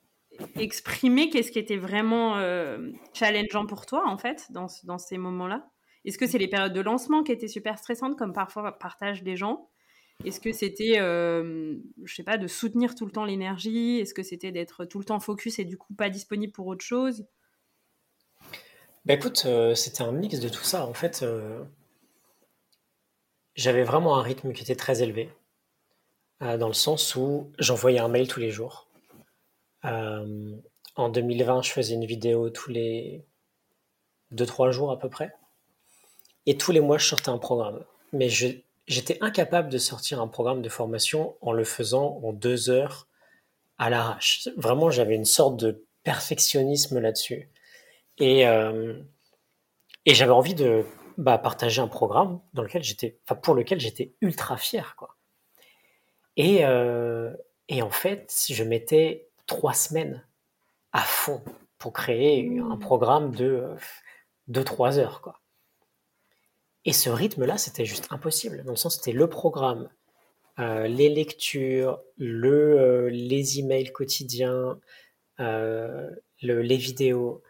[0.55, 5.69] exprimer qu'est-ce qui était vraiment euh, challengeant pour toi, en fait, dans, ces moments-là?
[6.05, 9.35] Est-ce que c'est les périodes de lancement qui étaient super stressantes, comme parfois partagent des
[9.35, 9.69] gens?
[10.25, 13.99] Est-ce que c'était, euh, je sais pas, de soutenir tout le temps l'énergie?
[13.99, 16.83] Est-ce que c'était d'être tout le temps focus et du coup pas disponible pour autre
[16.83, 17.25] chose?
[19.09, 20.85] Bah écoute, euh, c'était un mix de tout ça.
[20.85, 21.25] En fait,
[23.55, 25.29] j'avais vraiment un rythme qui était très élevé,
[26.39, 28.87] dans le sens où j'envoyais un mail tous les jours.
[29.85, 30.55] Euh,
[30.95, 33.25] en 2020, je faisais une vidéo tous les
[34.33, 35.33] 2-3 jours à peu près.
[36.45, 37.83] Et tous les mois, je sortais un programme.
[38.13, 43.07] Mais j'étais incapable de sortir un programme de formation en le faisant en deux heures
[43.77, 44.49] à l'arrache.
[44.57, 47.49] Vraiment, j'avais une sorte de perfectionnisme là-dessus.
[48.19, 49.01] Et, euh,
[50.05, 50.85] et j'avais envie de
[51.17, 54.95] bah, partager un programme dans lequel j'étais, enfin, pour lequel j'étais ultra fier.
[54.97, 55.15] Quoi.
[56.37, 57.33] Et, euh,
[57.67, 60.25] et en fait, je m'étais trois semaines
[60.91, 61.43] à fond
[61.77, 62.79] pour créer un mmh.
[62.79, 63.63] programme de
[64.49, 65.21] 2-3 euh, heures.
[65.21, 65.41] Quoi.
[66.85, 68.63] Et ce rythme-là, c'était juste impossible.
[68.63, 69.89] Dans le sens, c'était le programme,
[70.59, 74.79] euh, les lectures, le, euh, les emails quotidiens,
[75.37, 77.43] le, les vidéos.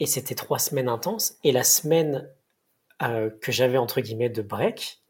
[0.00, 1.38] Et c'était trois semaines intenses.
[1.44, 2.28] Et la semaine
[3.00, 5.00] que j'avais, entre guillemets, de break,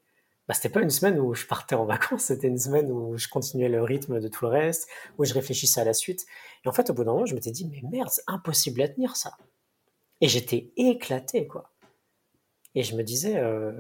[0.49, 3.29] bah, c'était pas une semaine où je partais en vacances, c'était une semaine où je
[3.29, 6.27] continuais le rythme de tout le reste, où je réfléchissais à la suite.
[6.65, 8.89] Et en fait, au bout d'un moment, je m'étais dit, mais merde, c'est impossible à
[8.89, 9.37] tenir ça.
[10.21, 11.71] Et j'étais éclaté, quoi.
[12.75, 13.73] Et je me disais, euh,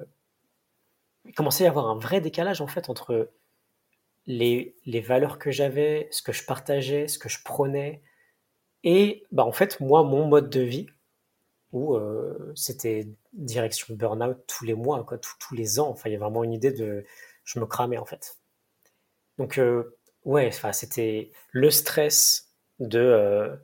[1.25, 3.31] il commençait à y avoir un vrai décalage, en fait, entre
[4.27, 8.03] les, les valeurs que j'avais, ce que je partageais, ce que je prenais,
[8.85, 10.89] Et bah, en fait, moi, mon mode de vie,
[11.73, 15.89] où euh, c'était direction burn-out tous les mois, quoi, tous les ans.
[15.91, 17.05] Enfin, il y a vraiment une idée de.
[17.45, 18.39] Je me cramais, en fait.
[19.39, 23.59] Donc, euh, ouais, enfin, c'était le stress de,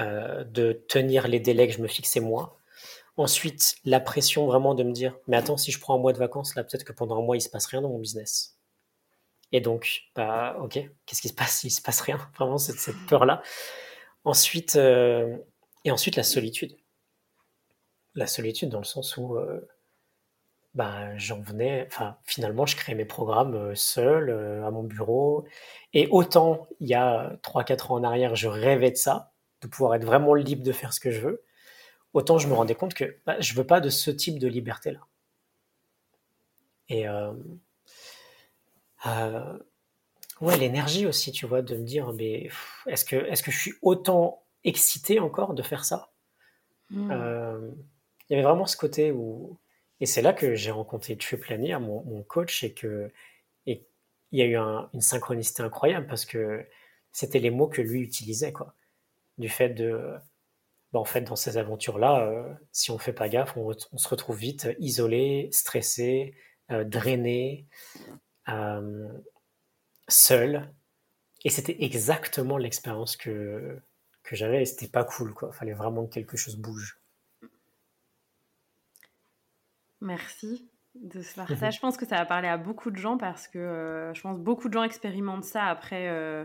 [0.00, 2.58] euh, de tenir les délais que je me fixais moi.
[3.16, 6.18] Ensuite, la pression vraiment de me dire, mais attends, si je prends un mois de
[6.18, 8.58] vacances, là, peut-être que pendant un mois, il se passe rien dans mon business.
[9.52, 11.58] Et donc, bah, ok, qu'est-ce qui se passe?
[11.60, 13.42] S'il se passe rien Vraiment, cette, cette peur-là.
[14.24, 16.76] Ensuite, et ensuite, la solitude
[18.14, 19.66] la solitude dans le sens où euh,
[20.74, 25.44] bah, j'en venais, enfin finalement je créais mes programmes euh, seul euh, à mon bureau.
[25.92, 29.94] Et autant il y a 3-4 ans en arrière je rêvais de ça, de pouvoir
[29.94, 31.44] être vraiment libre de faire ce que je veux,
[32.12, 34.92] autant je me rendais compte que bah, je veux pas de ce type de liberté
[34.92, 35.00] là.
[36.90, 37.06] Et
[40.40, 42.50] ouais l'énergie aussi tu vois de me dire mais
[42.86, 46.12] est-ce que est-ce que je suis autant excité encore de faire ça?
[46.90, 47.10] Mmh
[48.28, 49.58] il y avait vraiment ce côté où.
[50.00, 53.10] Et c'est là que j'ai rencontré Triplani, mon, mon coach, et que
[53.66, 53.86] et
[54.32, 56.66] il y a eu une synchronicité incroyable parce que
[57.12, 58.74] c'était les mots que lui utilisait, quoi.
[59.38, 60.14] Du fait de.
[60.92, 64.08] Bah, en fait, dans ces aventures-là, euh, si on ne fait pas gaffe, on, se
[64.08, 66.34] retrouve vite isolé, stressé,
[66.70, 67.66] euh, drainé,
[68.48, 69.08] euh,
[70.08, 70.72] seul.
[71.44, 73.78] Et c'était exactement l'expérience que,
[74.22, 75.52] que j'avais et c'était pas cool, quoi.
[75.52, 77.00] Fallait vraiment que quelque chose bouge.
[80.04, 81.74] Merci de ce partage.
[81.76, 84.38] je pense que ça va parler à beaucoup de gens parce que euh, je pense
[84.38, 86.44] beaucoup de gens expérimentent ça après, euh,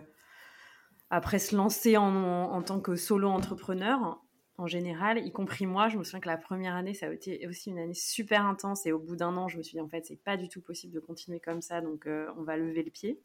[1.10, 4.24] après se lancer en, en, tant que solo entrepreneur
[4.58, 5.89] en général, y compris moi.
[5.89, 8.86] Je me souviens que la première année, ça a été aussi une année super intense
[8.86, 10.62] et au bout d'un an, je me suis dit en fait, c'est pas du tout
[10.62, 13.22] possible de continuer comme ça, donc euh, on va lever le pied.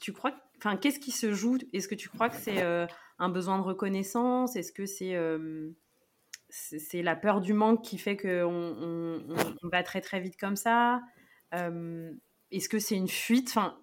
[0.00, 1.58] tu crois, enfin, qu'est-ce qui se joue?
[1.72, 2.62] Est-ce que tu crois que c'est
[3.18, 4.56] un besoin de reconnaissance?
[4.56, 5.14] Est-ce que c'est
[6.54, 11.00] c'est la peur du manque qui fait qu'on on, va très très vite comme ça
[11.52, 12.12] euh,
[12.52, 13.48] Est-ce que c'est une fuite?
[13.48, 13.76] Enfin,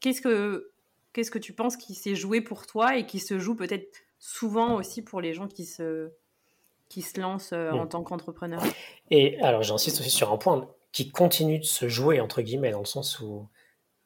[0.00, 0.72] Qu'est-ce que
[1.12, 4.76] qu'est-ce que tu penses qui s'est joué pour toi et qui se joue peut-être souvent
[4.76, 6.10] aussi pour les gens qui se
[6.88, 8.62] qui se lancent euh, en tant qu'entrepreneur?
[9.10, 12.80] Et alors j'insiste aussi sur un point qui continue de se jouer entre guillemets dans
[12.80, 13.48] le sens où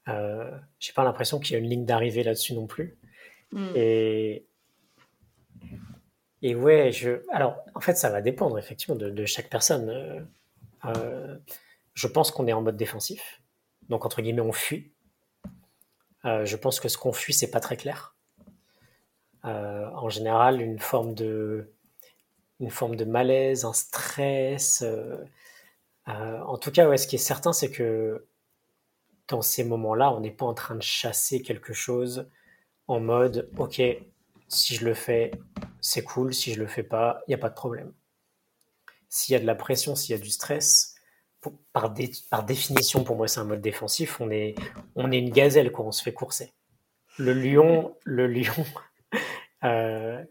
[0.09, 2.99] euh, j'ai pas l'impression qu'il y a une ligne d'arrivée là-dessus non plus.
[3.51, 3.67] Mm.
[3.75, 4.47] Et
[6.43, 7.23] et ouais, je.
[7.31, 9.89] Alors, en fait, ça va dépendre effectivement de, chaque personne.
[9.89, 10.21] Euh,
[10.85, 11.39] euh,
[11.95, 13.41] je pense qu'on est en mode défensif.
[13.89, 14.93] Donc, entre guillemets, on fuit.
[16.25, 18.15] Euh, je pense que ce qu'on fuit, c'est pas très clair.
[19.45, 21.73] en général, une forme de,
[23.07, 24.85] malaise, un stress.
[26.07, 28.27] en tout cas, ouais, ce qui est certain, c'est que
[29.29, 32.29] dans ces moments-là, on n'est pas en train de chasser quelque chose
[32.89, 33.81] en mode, ok,
[34.49, 35.31] si je le fais,
[35.81, 36.35] c'est cool.
[36.35, 37.93] Si je le fais pas, il n'y a pas de problème.
[39.09, 40.97] S'il y a de la pression, s'il y a du stress,
[41.73, 41.91] par,
[42.45, 44.21] définition, pour moi, c'est un mode défensif.
[44.21, 44.55] On est,
[44.95, 46.53] on est une gazelle quand on se fait courser.
[47.19, 48.65] Le lion, le lion,
[49.65, 50.23] euh,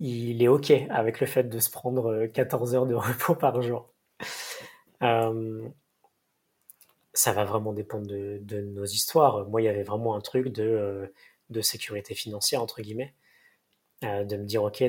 [0.00, 3.92] il est OK avec le fait de se prendre 14 heures de repos par jour.
[5.02, 5.68] Euh,
[7.12, 9.46] ça va vraiment dépendre de, nos histoires.
[9.48, 11.06] Moi, il y avait vraiment un truc euh,
[11.50, 13.14] de sécurité financière, entre guillemets.
[14.02, 14.82] Euh, de me dire, OK,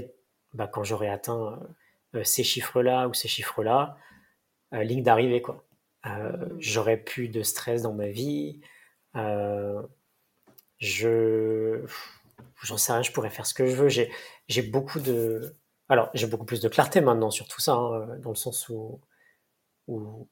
[0.53, 1.59] bah, quand j'aurai atteint
[2.15, 3.97] euh, ces chiffres-là ou ces chiffres-là,
[4.73, 5.63] euh, ligne d'arrivée, quoi.
[6.59, 8.61] j'aurai plus de stress dans ma vie.
[10.79, 11.85] je
[12.63, 13.89] j'en sais rien, je pourrais faire ce que je veux.
[13.89, 14.11] J'ai,
[14.47, 15.55] j'ai beaucoup de.
[15.89, 19.01] Alors, j'ai beaucoup plus de clarté maintenant sur tout ça, hein, dans le sens où,
[19.87, 20.27] où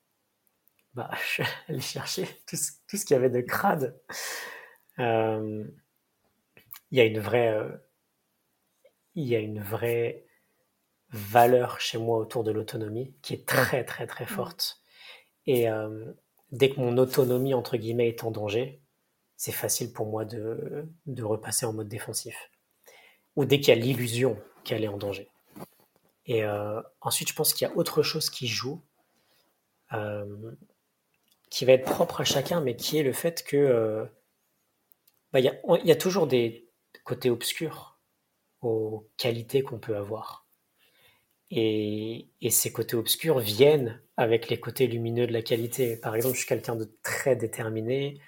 [0.94, 4.00] bah, je suis allé chercher tout ce, tout ce qu'il y avait de crade.
[4.98, 5.72] Il
[6.92, 7.56] y a une vraie,
[9.16, 10.26] il y a une vraie
[11.10, 14.82] valeur chez moi autour de l'autonomie qui est très très très forte.
[15.46, 16.14] Et euh,
[16.52, 18.82] dès que mon autonomie entre guillemets est en danger,
[19.38, 22.50] c'est facile pour moi de, de, repasser en mode défensif.
[23.36, 25.30] Ou dès qu'il y a l'illusion qu'elle est en danger.
[26.26, 28.82] Et euh, ensuite, je pense qu'il y a autre chose qui joue,
[29.92, 30.52] euh,
[31.50, 34.08] qui va être propre à chacun, mais qui est le fait que
[35.34, 35.52] bah, il
[35.84, 36.70] y, a toujours des
[37.04, 37.93] côtés obscurs
[38.66, 40.44] aux qualités qu'on peut avoir.
[41.56, 45.98] Et, ces côtés obscurs viennent avec les côtés lumineux de la qualité.
[45.98, 48.20] Par exemple, je suis quelqu'un de très déterminé.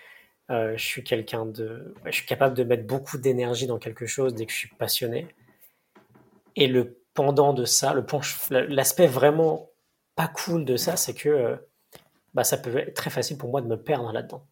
[0.52, 4.36] Euh, je suis quelqu'un de, je suis capable de mettre beaucoup d'énergie dans quelque chose
[4.36, 5.28] dès que je suis passionné.
[6.56, 8.06] Et le pendant de ça, le
[8.68, 9.70] l'aspect vraiment
[10.16, 11.56] pas cool de ça, c'est que euh,
[12.34, 14.46] bah, ça peut être très facile pour moi de me perdre là-dedans,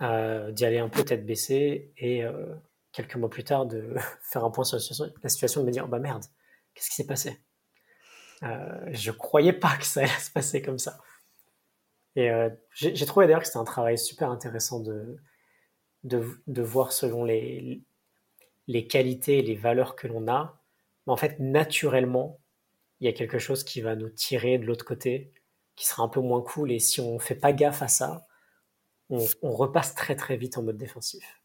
[0.00, 2.24] euh, d'y aller un peu tête baissée et
[2.92, 5.88] quelques mois plus tard, de faire un point sur la situation, de me dire, oh
[5.88, 6.24] bah merde,
[6.74, 7.40] qu'est-ce qui s'est passé?
[8.42, 10.98] Euh, Je croyais pas que ça allait se passer comme ça.
[12.16, 15.16] Et euh, j'ai trouvé d'ailleurs que c'était un travail super intéressant de,
[16.04, 17.82] de, de voir selon les,
[18.66, 20.60] les qualités les valeurs que l'on a.
[21.06, 22.40] Mais en fait, naturellement,
[23.00, 25.32] il y a quelque chose qui va nous tirer de l'autre côté,
[25.76, 26.72] qui sera un peu moins cool.
[26.72, 28.26] Et si on fait pas gaffe à ça,
[29.10, 31.39] on repasse très très vite en mode défensif.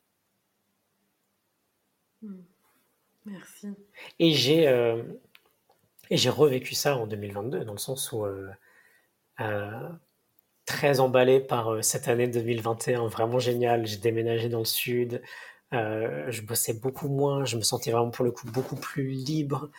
[2.22, 2.42] Hmm.
[3.26, 3.70] Merci.
[4.20, 5.02] Et j'ai euh,
[6.12, 8.50] j'ai revécu ça en 2022 dans le sens où euh,
[9.40, 9.90] euh,
[10.66, 13.86] très emballé par cette année 2021 vraiment génial.
[13.88, 15.22] J'ai déménagé dans le sud,
[15.72, 19.72] je bossais beaucoup moins, je me sentais vraiment pour le coup beaucoup plus libre,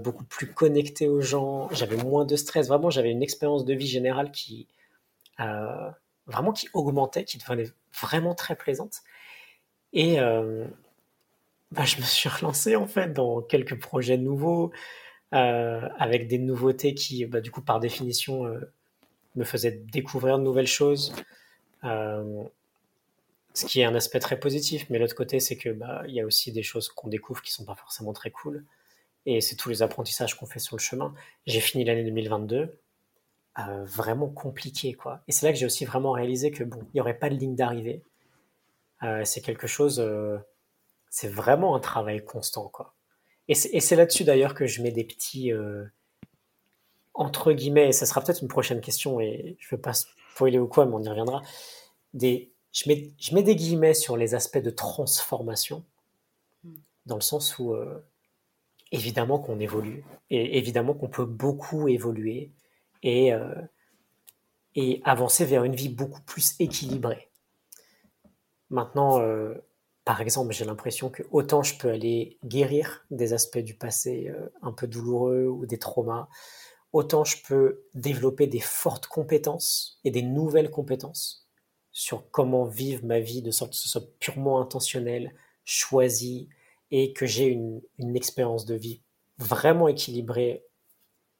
[0.00, 1.68] beaucoup plus connecté aux gens.
[1.72, 2.68] J'avais moins de stress.
[2.68, 4.68] Vraiment, j'avais une expérience de vie générale qui
[6.26, 9.02] vraiment qui augmentait, qui devenait vraiment très plaisante.
[9.92, 10.18] Et
[11.72, 14.72] bah, je me suis relancé en fait dans quelques projets nouveaux,
[15.34, 18.60] euh, avec des nouveautés qui, bah, du coup, par définition, euh,
[19.36, 21.14] me faisaient découvrir de nouvelles choses.
[21.84, 22.42] Euh,
[23.54, 26.26] ce qui est un aspect très positif, mais l'autre côté, c'est que bah, y a
[26.26, 28.64] aussi des choses qu'on découvre qui sont pas forcément très cool.
[29.24, 31.14] Et c'est tous les apprentissages qu'on fait sur le chemin.
[31.46, 32.78] J'ai fini l'année 2022
[33.84, 35.20] vraiment compliqué, quoi.
[35.28, 37.34] Et c'est là que j'ai aussi vraiment réalisé que bon, il y aurait pas de
[37.34, 38.02] ligne d'arrivée.
[39.24, 40.00] c'est quelque chose
[41.12, 42.94] c'est vraiment un travail constant, quoi.
[43.46, 45.84] Et c'est là-dessus d'ailleurs que je mets des petits euh,
[47.12, 50.58] entre guillemets, et ça sera peut-être une prochaine question, et je ne veux pas spoiler
[50.58, 51.42] ou quoi, mais on y reviendra.
[52.14, 55.84] Des, je, mets, je mets des guillemets sur les aspects de transformation,
[56.64, 56.76] hmm.
[57.04, 58.02] dans le sens où euh,
[58.90, 62.52] évidemment qu'on évolue, et évidemment qu'on peut beaucoup évoluer
[63.02, 63.54] et, euh,
[64.76, 67.28] et avancer vers une vie beaucoup plus équilibrée.
[68.70, 69.20] Maintenant,
[70.04, 74.48] par exemple, j'ai l'impression que autant je peux aller guérir des aspects du passé euh,
[74.62, 76.28] un peu douloureux ou des traumas,
[76.92, 81.48] autant je peux développer des fortes compétences et des nouvelles compétences
[81.92, 85.34] sur comment vivre ma vie de sorte que ce soit purement intentionnel,
[85.64, 86.48] choisi
[86.90, 87.82] et que j'ai une,
[88.16, 89.02] expérience de vie
[89.38, 90.64] vraiment équilibrée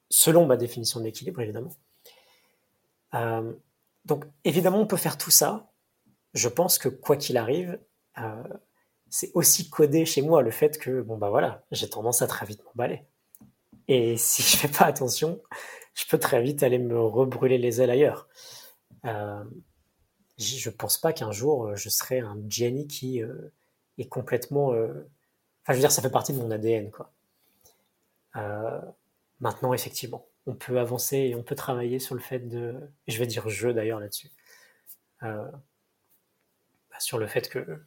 [0.08, 1.74] selon ma définition de l'équilibre, évidemment.
[3.14, 3.52] Euh,
[4.04, 5.70] donc, évidemment, on peut faire tout ça.
[6.34, 7.78] Je pense que quoi qu'il arrive,
[8.18, 8.42] euh,
[9.10, 12.46] c'est aussi codé chez moi le fait que, bon, bah voilà, j'ai tendance à très
[12.46, 13.04] vite m'emballer.
[13.88, 15.42] Et si je fais pas attention,
[15.94, 18.28] je peux très vite aller me rebrûler les ailes ailleurs.
[19.04, 19.44] Euh,
[20.38, 23.52] je pense pas qu'un jour euh, je serai un Jenny qui euh,
[23.98, 24.68] est complètement.
[24.68, 24.94] Enfin,
[25.68, 27.12] je veux dire, ça fait partie de mon ADN, quoi.
[29.40, 32.74] maintenant, effectivement, on peut avancer et on peut travailler sur le fait de.
[33.08, 34.30] Je vais dire je d'ailleurs là-dessus.
[35.20, 37.82] Bah, sur le fait que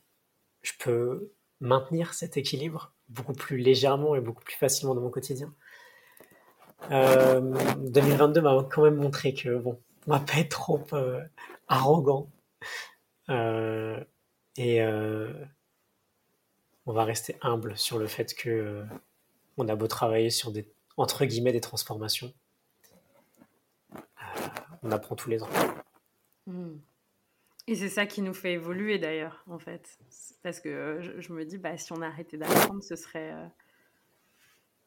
[0.65, 5.53] je peux maintenir cet équilibre beaucoup plus légèrement et beaucoup plus facilement dans mon quotidien.
[6.89, 11.23] 2022 euh, m'a quand même montré que bon, on va pas être trop euh,
[11.67, 12.29] arrogant
[13.29, 14.03] euh,
[14.57, 14.83] et
[16.85, 18.83] on va rester humble sur le fait que
[19.57, 22.33] on a beau travailler sur des entre guillemets des transformations,
[24.83, 25.49] on apprend tous les ans.
[26.47, 26.77] Hmm.
[27.67, 29.97] Et c'est ça qui nous fait évoluer d'ailleurs, en fait.
[30.43, 33.45] Parce que euh, je, me dis, bah, si on arrêtait d'apprendre, ce serait, euh,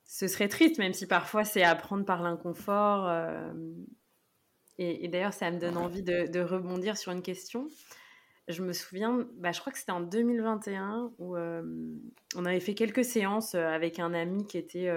[0.04, 3.08] ce serait triste, même si parfois c'est apprendre par l'inconfort.
[3.08, 3.52] Euh,
[4.78, 7.68] et, d'ailleurs, ça me donne envie de, rebondir sur une question.
[8.46, 13.04] Je me souviens, bah, je crois que c'était en 2021 où on avait fait quelques
[13.04, 14.88] séances avec un ami qui était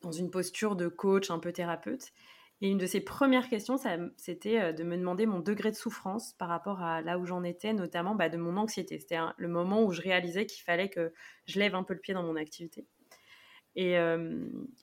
[0.00, 2.10] dans une posture de coach, un peu thérapeute.
[2.60, 3.76] Et une de ses premières questions,
[4.16, 7.42] c'était euh, de me demander mon degré de souffrance par rapport à là où j'en
[7.42, 8.98] étais, notamment bah, de mon anxiété.
[8.98, 11.12] C'était le moment où je réalisais qu'il fallait que
[11.46, 12.86] je lève un peu le pied dans mon activité.
[13.76, 13.94] Et,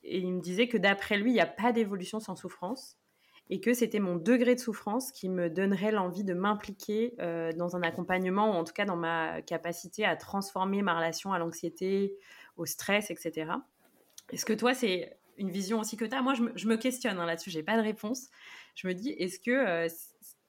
[0.04, 2.98] il me disait que d'après lui, il n'y a pas d'évolution sans souffrance
[3.52, 7.76] et que c'était mon degré de souffrance qui me donnerait l'envie de m'impliquer euh, dans
[7.76, 12.16] un accompagnement ou en tout cas dans ma capacité à transformer ma relation à l'anxiété,
[12.56, 13.52] au stress, etc.
[14.32, 16.22] Est-ce que toi, c'est une vision aussi que tu as.
[16.22, 18.30] Moi, je me, questionne hein, là-dessus, j'ai pas de réponse.
[18.76, 19.88] Je me dis, est-ce que euh,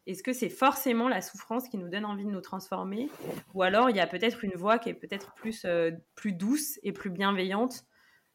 [0.06, 3.08] est-ce que c'est forcément la souffrance qui nous donne envie de nous transformer?
[3.54, 6.78] Ou alors il y a peut-être une voie qui est peut-être plus, euh, plus douce
[6.82, 7.84] et plus bienveillante?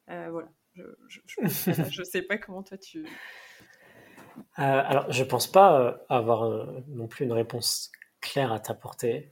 [0.10, 3.06] Euh, Voilà, je ne sais pas comment toi tu...
[4.56, 6.50] alors, je pense pas avoir
[6.88, 7.92] non plus une réponse
[8.22, 9.32] claire à t'apporter.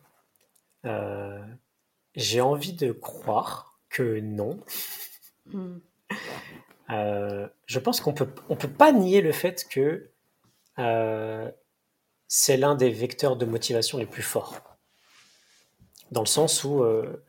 [2.15, 4.59] J'ai envie de croire que non.
[5.45, 5.77] Hmm.
[6.89, 10.09] Euh, je pense qu'on peut, on peut pas nier le fait que
[10.77, 11.51] euh,
[12.27, 14.61] c'est l'un des vecteurs de motivation les plus forts.
[16.11, 17.23] Dans le sens où, euh,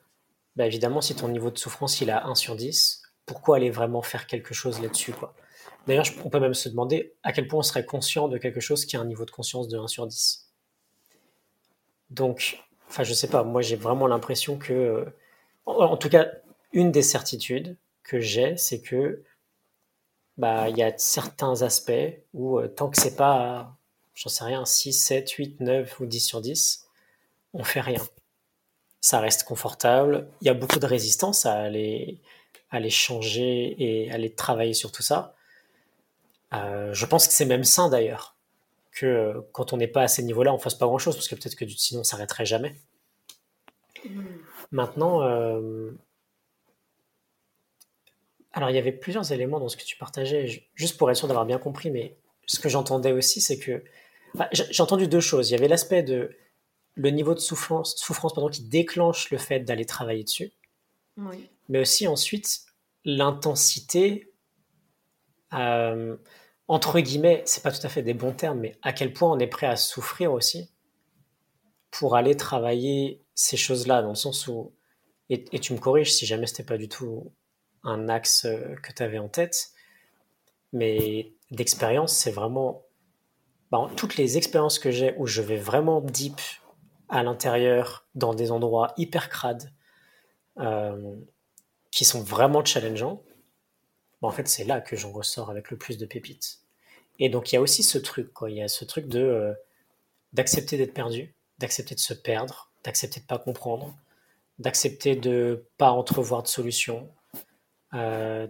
[0.56, 4.02] bah évidemment, si ton niveau de souffrance il a 1 sur 10, pourquoi aller vraiment
[4.02, 5.34] faire quelque chose là-dessus quoi?
[5.86, 8.84] D'ailleurs, on peut même se demander à quel point on serait conscient de quelque chose
[8.86, 10.50] qui a un niveau de conscience de 1 sur 10.
[12.10, 15.06] Donc, enfin, je sais pas, moi j'ai vraiment l'impression que,
[15.64, 16.28] en, tout cas,
[16.72, 19.22] une des certitudes que j'ai, c'est que
[20.36, 21.92] bah il y a certains aspects
[22.34, 23.76] où euh, tant que c'est pas,
[24.14, 26.86] j'en sais rien, 6, 7, 8, 9 ou 10 sur 10,
[27.54, 28.02] on fait rien.
[29.00, 30.28] Ça reste confortable.
[30.40, 32.20] Il y a beaucoup de résistance à aller,
[32.70, 35.34] aller changer et aller travailler sur tout ça.
[36.52, 38.36] Euh, je pense que c'est même sain d'ailleurs
[38.92, 41.34] que euh, quand on n'est pas à ces niveaux-là, on fasse pas grand-chose parce que
[41.34, 42.74] peut-être que sinon on s'arrêterait jamais.
[44.04, 44.22] Mm.
[44.72, 45.20] Maintenant,
[48.56, 51.28] alors il y avait plusieurs éléments dans ce que tu partageais, juste pour être sûr
[51.28, 53.84] d'avoir bien compris, mais ce que j'entendais aussi, c'est que
[54.50, 55.50] j'ai entendu deux choses.
[55.50, 56.34] Il y avait l'aspect de
[56.94, 60.52] le niveau de souffrance, souffrance pardon, qui déclenche le fait d'aller travailler dessus,
[61.68, 62.62] mais aussi ensuite
[63.04, 64.32] l'intensité.
[65.52, 66.16] Euh,
[66.66, 69.38] entre guillemets, c'est pas tout à fait des bons termes, mais à quel point on
[69.38, 70.70] est prêt à souffrir aussi
[71.90, 74.72] pour aller travailler ces choses-là, dans le sens où,
[75.28, 77.30] et, tu me corriges si jamais c'était pas du tout
[77.86, 79.70] un axe euh, que tu avais en tête,
[80.72, 82.82] mais d'expérience, c'est vraiment
[83.70, 86.40] bah, toutes les expériences que j'ai où je vais vraiment deep
[87.08, 89.72] à l'intérieur, dans des endroits hyper crades,
[90.58, 91.14] euh,
[91.90, 93.22] qui sont vraiment challengeants,
[94.26, 96.60] en fait, c'est là que j'en ressors avec le plus de pépites.
[97.18, 98.50] Et donc, il y a aussi ce truc, quoi.
[98.50, 99.54] Il y a ce truc de euh,
[100.32, 103.94] d'accepter d'être perdu, d'accepter de se perdre, d'accepter de pas comprendre,
[104.58, 107.08] d'accepter de pas entrevoir de solution,
[107.96, 108.46] euh,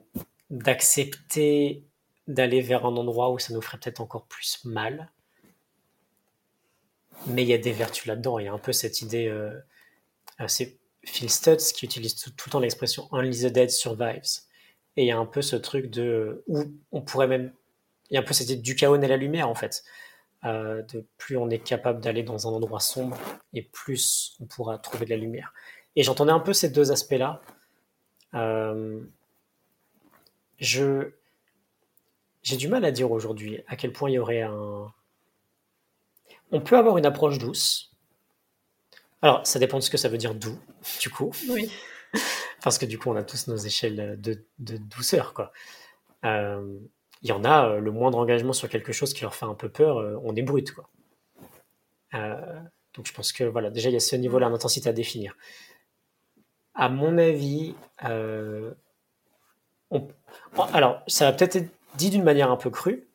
[0.51, 1.85] d'accepter
[2.27, 5.11] d'aller vers un endroit où ça nous ferait peut-être encore plus mal.
[7.27, 8.39] Mais il y a des vertus là-dedans.
[8.39, 9.29] Il y a un peu cette idée.
[9.29, 9.59] Euh,
[10.49, 14.43] c'est Phil Stutz qui utilise tout, le temps l'expression Only the dead survives.
[14.97, 17.53] Et il y a un peu ce truc de où on pourrait même,
[18.11, 19.85] il y a un peu cette idée du chaos et la lumière en fait.
[20.45, 23.19] Euh, de plus on est capable d'aller dans un endroit sombre
[23.53, 25.53] et plus on pourra trouver de la lumière.
[25.97, 27.41] Et j'entendais un peu ces deux aspects-là.
[28.35, 29.01] Euh,
[30.59, 31.11] je
[32.43, 34.93] j'ai du mal à dire aujourd'hui à quel point il y aurait un.
[36.53, 37.93] On peut avoir une approche douce.
[39.23, 40.59] Alors, ça dépend de ce que ça veut dire doux,
[41.01, 41.33] du coup.
[41.49, 41.71] Oui.
[42.63, 45.53] parce que du coup, on a tous nos échelles de, douceur, quoi.
[46.25, 46.79] Euh,
[47.23, 49.55] il y en a, euh, le moindre engagement sur quelque chose qui leur fait un
[49.55, 50.89] peu peur, euh, on est brut, quoi.
[52.13, 55.37] donc je pense que, voilà, déjà, il y a ce niveau-là d'intensité à définir.
[56.75, 57.75] À mon avis,
[60.73, 63.07] alors, ça va peut-être être dit d'une manière un peu crue,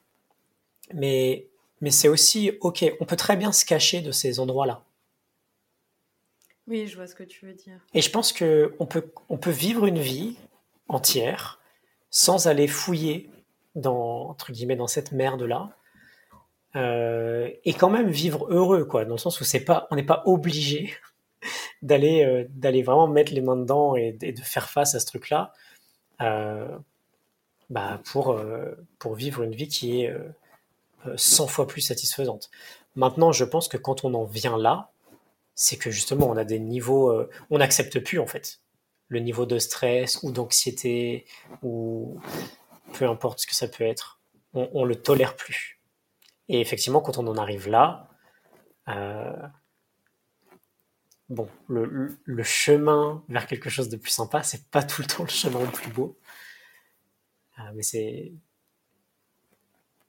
[0.94, 1.48] mais,
[1.82, 4.84] mais c'est aussi, ok, on peut très bien se cacher de ces endroits-là.
[6.68, 7.80] Oui, je vois ce que tu veux dire.
[7.94, 10.38] Et je pense qu'on peut, on peut vivre une vie
[10.88, 11.60] entière
[12.10, 13.30] sans aller fouiller
[13.76, 15.70] dans, entre guillemets, dans cette merde-là.
[16.76, 20.04] Euh, et quand même vivre heureux, quoi, dans le sens où c'est pas, on n'est
[20.04, 20.94] pas obligé
[21.82, 25.54] d'aller, euh, d'aller vraiment mettre les mains dedans et, de faire face à ce truc-là,
[27.70, 28.40] bah pour,
[29.00, 30.14] pour vivre une vie qui est
[31.16, 32.50] 100 fois plus satisfaisante.
[32.96, 34.92] Maintenant, je pense que quand on en vient là,
[35.56, 38.60] c'est que justement, on a des niveaux, euh, on n'accepte plus en fait
[39.08, 41.26] le niveau de stress ou d'anxiété
[41.62, 42.20] ou
[42.94, 44.20] peu importe ce que ça peut être,
[44.54, 45.80] on, on, le tolère plus.
[46.48, 48.10] Et effectivement, quand on en arrive là,
[48.88, 49.34] euh,
[51.32, 55.30] bon, le, chemin vers quelque chose de plus sympa, c'est pas tout le temps le
[55.30, 56.18] chemin le plus beau,
[57.60, 58.32] euh, mais c'est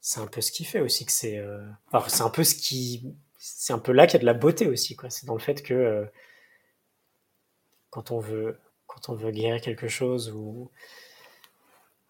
[0.00, 1.40] c'est un peu ce qui fait aussi que c'est,
[2.08, 3.14] c'est un peu ce qui
[3.44, 4.94] c'est un peu là qu'il y a de la beauté aussi.
[4.94, 5.10] Quoi.
[5.10, 6.04] C'est dans le fait que euh,
[7.90, 8.56] quand, on veut,
[8.86, 10.70] quand on veut guérir quelque chose ou,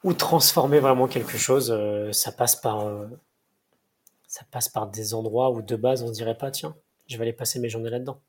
[0.05, 3.07] ou transformer vraiment quelque chose, euh, ça, passe par, euh,
[4.29, 7.23] ça passe par des endroits où de base on se dirait pas, tiens, je vais
[7.23, 8.21] aller passer mes journées là-dedans.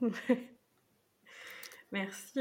[1.92, 2.40] Merci.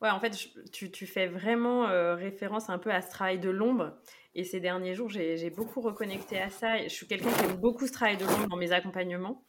[0.00, 0.30] Ouais, en fait,
[0.72, 3.98] tu, tu fais vraiment référence un peu à ce travail de l'ombre
[4.34, 6.82] et ces derniers jours, j'ai beaucoup reconnecté à ça.
[6.82, 9.44] Je suis quelqu'un qui aime beaucoup ce travail de l'ombre dans mes accompagnements.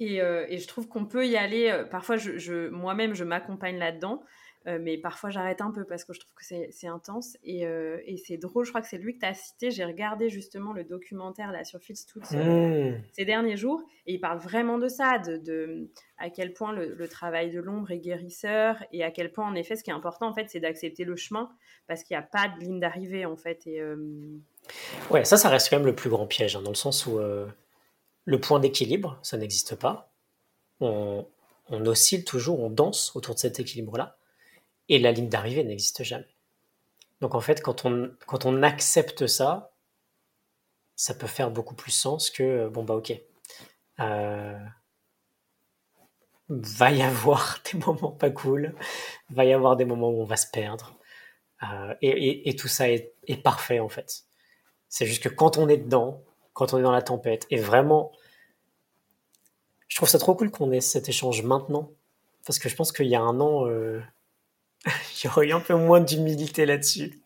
[0.00, 1.70] Et, euh, et je trouve qu'on peut y aller.
[1.70, 4.22] Euh, parfois, je, je moi-même, je m'accompagne là-dedans.
[4.66, 7.36] Euh, mais parfois, j'arrête un peu parce que je trouve que c'est intense.
[7.44, 9.70] Et, et c'est drôle, je crois que c'est lui que tu as cité.
[9.70, 13.02] J'ai regardé justement le documentaire là, sur Filstoots mmh.
[13.12, 13.82] ces derniers jours.
[14.06, 17.60] Et il parle vraiment de ça, de, de à quel point le, le travail de
[17.60, 18.76] l'ombre est guérisseur.
[18.92, 21.16] Et à quel point, en effet, ce qui est important, en fait, c'est d'accepter le
[21.16, 21.48] chemin
[21.86, 23.66] parce qu'il n'y a pas de ligne d'arrivée en fait.
[23.66, 23.96] Et, euh,
[25.10, 27.18] Ouais, ça, ça reste quand même le plus grand piège, hein, dans le sens où
[27.18, 27.46] euh,
[28.24, 30.12] le point d'équilibre, ça n'existe pas.
[30.80, 31.26] On,
[31.68, 34.17] on oscille toujours, on danse autour de cet équilibre-là,
[34.88, 36.34] et la ligne d'arrivée n'existe jamais.
[37.20, 39.72] Donc en fait, quand on, quand on accepte ça,
[40.96, 43.12] ça peut faire beaucoup plus sens que, bon bah ok,
[44.00, 44.58] euh,
[46.48, 48.74] va y avoir des moments pas cool,
[49.30, 50.98] va y avoir des moments où on va se perdre,
[51.64, 54.24] euh, et, tout ça est, parfait en fait.
[54.88, 56.22] C'est juste que quand on est dedans,
[56.52, 58.12] quand on est dans la tempête, et vraiment,
[59.88, 61.90] je trouve ça trop cool qu'on ait cet échange maintenant,
[62.46, 64.00] parce que je pense qu'il y a un an, euh,
[65.24, 67.20] aurait eu un peu moins d'humilité là-dessus,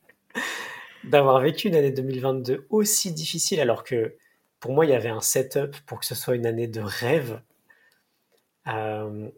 [1.05, 4.17] d'avoir vécu une année 2022 aussi difficile, alors que
[4.63, 7.43] pour moi, il y avait un setup pour que ce soit une année de rêve.
[8.69, 9.29] Euh,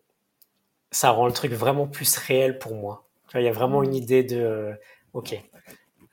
[0.90, 3.08] ça rend le truc vraiment plus réel pour moi.
[3.34, 4.74] Il y a vraiment une idée de, euh,
[5.14, 5.34] ok,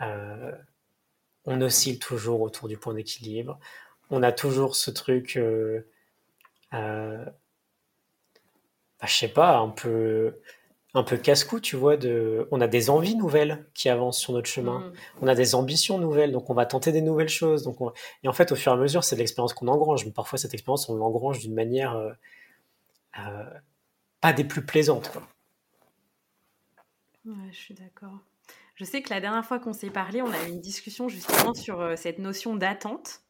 [0.01, 0.51] euh,
[1.45, 3.59] on oscille toujours autour du point d'équilibre.
[4.11, 5.37] On a toujours ce truc,
[6.71, 7.25] bah,
[9.03, 10.39] je sais pas, un peu,
[10.93, 11.97] un peu casse-cou, tu vois.
[11.97, 14.79] De, on a des envies nouvelles qui avancent sur notre chemin.
[14.79, 14.93] Mm.
[15.21, 17.63] On a des ambitions nouvelles, donc on va tenter des nouvelles choses.
[17.63, 17.77] Donc
[18.23, 20.05] Et en fait, au fur et à mesure, c'est de l'expérience qu'on engrange.
[20.05, 21.97] Mais parfois, cette expérience, on l'engrange d'une manière
[24.21, 25.11] pas des plus plaisantes.
[25.11, 25.23] Quoi.
[27.25, 28.19] Ouais, je suis d'accord.
[28.75, 31.53] Je sais que la dernière fois qu'on s'est parlé, on a eu une discussion justement
[31.53, 33.21] sur euh, cette notion d'attente.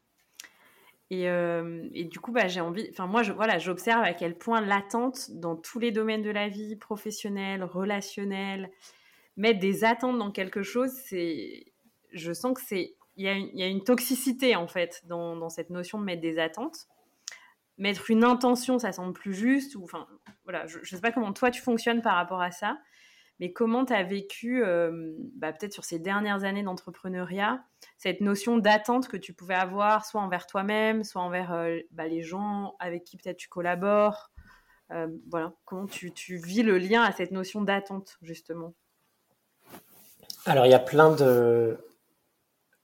[1.11, 2.87] Et, euh, et, du coup, bah, j'ai envie.
[2.89, 6.47] Enfin, moi, je, voilà, j'observe à quel point l'attente dans tous les domaines de la
[6.47, 8.71] vie, professionnelle, relationnelle,
[9.35, 11.65] mettre des attentes dans quelque chose, c'est.
[12.13, 12.95] Je sens que c'est.
[13.17, 15.99] Il y, a une, il y a une toxicité en fait dans, dans, cette notion
[15.99, 16.87] de mettre des attentes.
[17.77, 19.75] Mettre une intention, ça semble plus juste.
[19.75, 20.07] Ou enfin,
[20.45, 22.77] voilà, je ne sais pas comment toi tu fonctionnes par rapport à ça.
[23.41, 27.63] Mais comment tu as vécu, euh, bah, peut-être sur ces dernières années d'entrepreneuriat,
[27.97, 32.21] cette notion d'attente que tu pouvais avoir, soit envers toi-même, soit envers euh, bah, les
[32.21, 34.29] gens avec qui peut-être tu collabores
[34.91, 38.75] euh, Voilà, comment tu, vis le lien à cette notion d'attente, justement?
[40.45, 41.79] Alors, il y a plein de.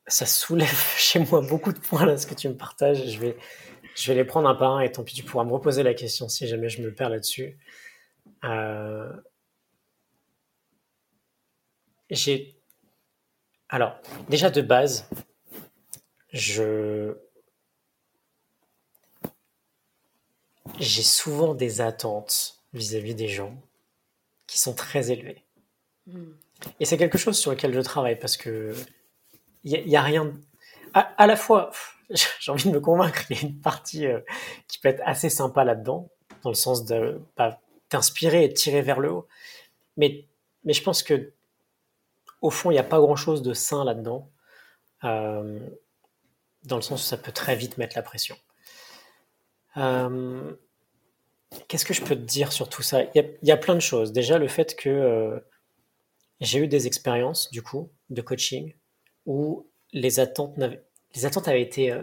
[0.08, 3.08] Ça soulève chez moi beaucoup de points, là, ce que tu me partages.
[3.08, 3.38] Je vais,
[3.94, 5.94] je vais les prendre un par un et tant pis, tu pourras me reposer la
[5.94, 7.60] question si jamais je me perds là-dessus.
[8.44, 9.12] Euh,
[12.10, 12.56] j'ai.
[13.70, 14.00] Alors,
[14.30, 15.10] déjà de base,
[16.32, 17.16] je.
[20.80, 23.56] J'ai souvent des attentes vis-à-vis des gens
[24.46, 25.44] qui sont très élevées.
[26.06, 26.34] Hmm.
[26.80, 28.74] Et c'est quelque chose sur lequel je travaille parce que
[29.64, 30.34] il n'y a, rien.
[30.94, 31.72] À, la fois,
[32.40, 34.20] j'ai envie de me convaincre qu'il y a une partie euh,
[34.68, 36.10] qui peut être assez sympa là-dedans,
[36.44, 39.28] dans le sens de pas t'inspirer et de tirer vers le haut.
[39.98, 40.26] Mais,
[40.64, 41.34] mais je pense que
[42.48, 44.32] au fond, il n'y a pas grand-chose de sain là-dedans,
[45.04, 45.60] euh,
[46.64, 48.38] dans le sens où ça peut très vite mettre la pression.
[49.76, 50.56] Euh,
[51.68, 53.04] qu'est-ce que je peux te dire sur tout ça?
[53.04, 54.14] Il y, a, plein de choses.
[54.14, 55.40] Déjà, le fait que euh,
[56.40, 58.74] j'ai eu des expériences, du coup, de coaching,
[59.26, 60.58] où les attentes,
[61.16, 61.94] les attentes avaient été,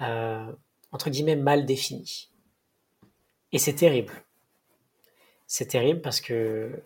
[0.00, 2.30] entre guillemets, mal définies.
[3.52, 4.14] Et c'est terrible.
[5.46, 6.82] C'est terrible parce que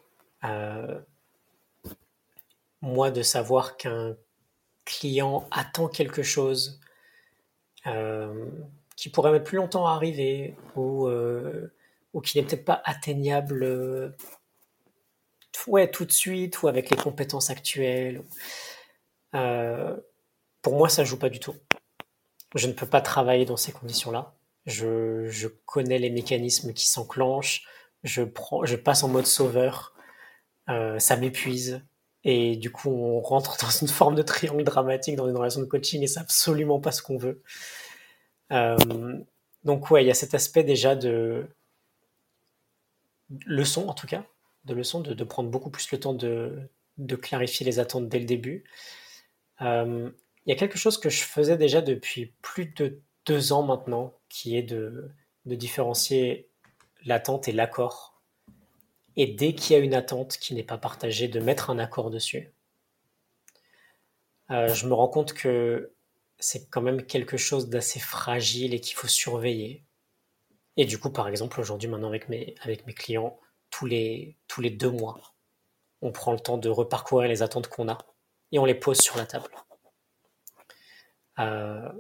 [2.81, 4.17] moi, de savoir qu'un
[4.85, 6.81] client attend quelque chose
[7.87, 8.47] euh,
[8.97, 11.73] qui pourrait mettre plus longtemps à arriver ou, euh,
[12.15, 14.11] ou qui n'est peut-être pas atteignable euh,
[15.67, 18.25] ouais, tout de suite ou avec les compétences actuelles.
[19.31, 21.55] pour moi, ça joue pas du tout.
[22.55, 24.35] Je ne peux pas travailler dans ces conditions-là.
[24.67, 27.65] Je, je, connais les mécanismes qui s'enclenchent.
[28.05, 29.95] Je, prends, je passe en mode sauveur.
[30.67, 31.83] ça m'épuise.
[32.25, 35.67] Et du coup, on rentre dans une forme de triangle dramatique dans une relation de
[35.67, 37.43] coaching et c'est absolument pas ce qu'on veut.
[38.53, 38.77] Euh,
[39.65, 41.47] donc ouais, il y a cet aspect déjà de
[43.47, 44.25] leçon en tout cas,
[44.65, 46.69] de leçon, de, prendre beaucoup plus le temps de,
[47.21, 48.65] clarifier les attentes dès le début.
[49.61, 50.11] Euh,
[50.47, 54.15] il y a quelque chose que je faisais déjà depuis plus de deux ans maintenant,
[54.29, 55.11] qui est de,
[55.45, 56.49] de différencier
[57.05, 58.18] l'attente et l'accord
[59.19, 62.09] et dès qu'il y a une attente qui n'est pas partagée, de mettre un accord
[62.09, 62.55] dessus.
[64.51, 65.93] Euh, je me rends compte que
[66.39, 69.85] c'est quand même quelque chose d'assez fragile et qu'il faut surveiller.
[70.77, 72.55] Et du coup, par exemple, aujourd'hui, maintenant avec mes,
[72.95, 73.41] clients,
[73.71, 75.35] tous les, tous les deux mois,
[76.01, 77.99] on prend le temps de reparcourir les attentes qu'on a
[78.53, 79.51] et on les pose sur la table.
[81.41, 81.91] Euh,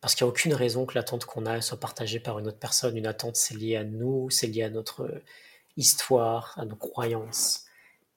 [0.00, 2.58] parce qu'il n'y a aucune raison que l'attente qu'on a soit partagée par une autre
[2.58, 2.96] personne.
[2.96, 5.22] Une attente, c'est lié à nous, c'est lié à notre
[5.78, 7.64] histoire, à nos croyances.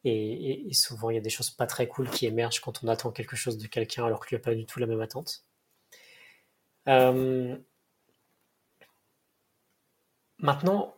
[0.03, 3.12] Et, souvent, il y a des choses pas très cool qui émergent quand on attend
[3.12, 5.45] quelque chose de quelqu'un alors qu'il n'y a pas du tout la même attente.
[6.89, 7.55] Euh,
[10.39, 10.95] maintenant,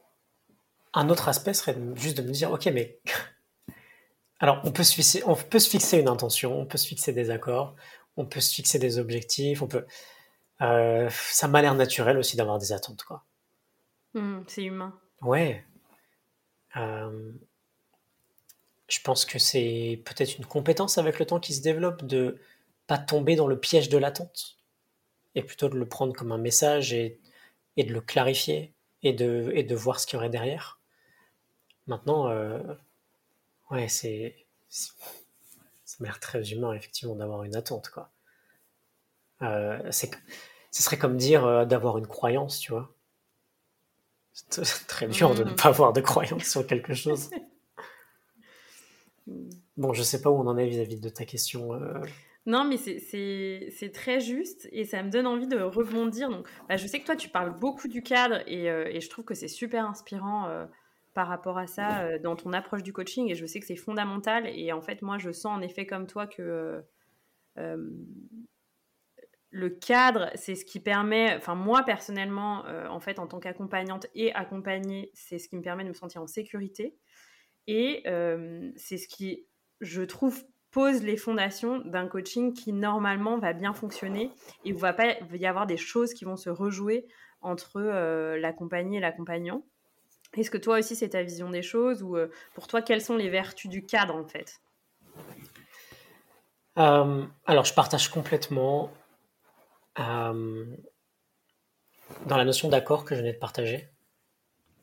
[0.93, 3.01] un autre aspect serait juste de me dire, ok, mais
[4.39, 7.11] alors on peut se fixer, on peut se fixer une intention, on peut se fixer
[7.11, 7.75] des accords,
[8.15, 9.85] on peut se fixer des objectifs, on peut.
[10.61, 13.25] Euh, ça m'a l'air naturel aussi d'avoir des attentes, quoi.
[14.13, 14.97] Mmh, c'est humain.
[15.21, 15.65] Ouais.
[16.77, 17.31] Euh,
[18.87, 22.39] je pense que c'est peut-être une compétence avec le temps qui se développe de
[22.87, 24.57] pas tomber dans le piège de l'attente
[25.35, 27.19] et plutôt de le prendre comme un message et,
[27.77, 30.79] de le clarifier et de, voir ce qu'il y aurait derrière.
[31.87, 32.59] Maintenant, euh,
[33.71, 34.35] ouais, c'est.
[34.69, 37.91] Ça m'a l'air très humain, effectivement, d'avoir une attente.
[39.41, 40.11] Euh, c'est,
[40.71, 42.95] ce serait comme dire euh, d'avoir une croyance, tu vois.
[44.33, 45.55] C'est très dur de ne mm.
[45.55, 47.29] pas avoir de croyance sur quelque chose.
[49.77, 51.69] Bon, je sais pas où on en est vis-à-vis de ta question.
[52.45, 56.29] Non, mais c'est très juste et ça me donne envie de rebondir.
[56.29, 59.23] Donc, bah, je sais que toi, tu parles beaucoup du cadre et, et je trouve
[59.23, 60.67] que c'est super inspirant
[61.13, 63.75] par rapport à ça euh, dans ton approche du coaching et je sais que c'est
[63.75, 66.83] fondamental et en fait moi je sens en effet comme toi que
[67.57, 67.89] euh,
[69.55, 74.07] le cadre c'est ce qui permet enfin moi personnellement euh, en fait en tant qu'accompagnante
[74.15, 76.95] et accompagnée c'est ce qui me permet de me sentir en sécurité.
[77.65, 78.03] Et
[78.75, 79.45] c'est ce qui
[79.79, 84.31] je trouve pose les fondations d'un coaching qui normalement va bien fonctionner
[84.65, 87.07] et où va pas y avoir des choses qui vont se rejouer
[87.39, 87.79] entre
[88.35, 89.63] l'accompagné et l'accompagnant.
[90.35, 93.15] Est-ce que toi aussi c'est ta vision des choses ou euh, pour toi quelles sont
[93.15, 94.61] les vertus du cadre en fait?
[96.79, 99.02] Euh, Alors je partage complètement euh,
[99.97, 100.35] dans
[102.29, 103.89] la notion d'accord que je venais de partager.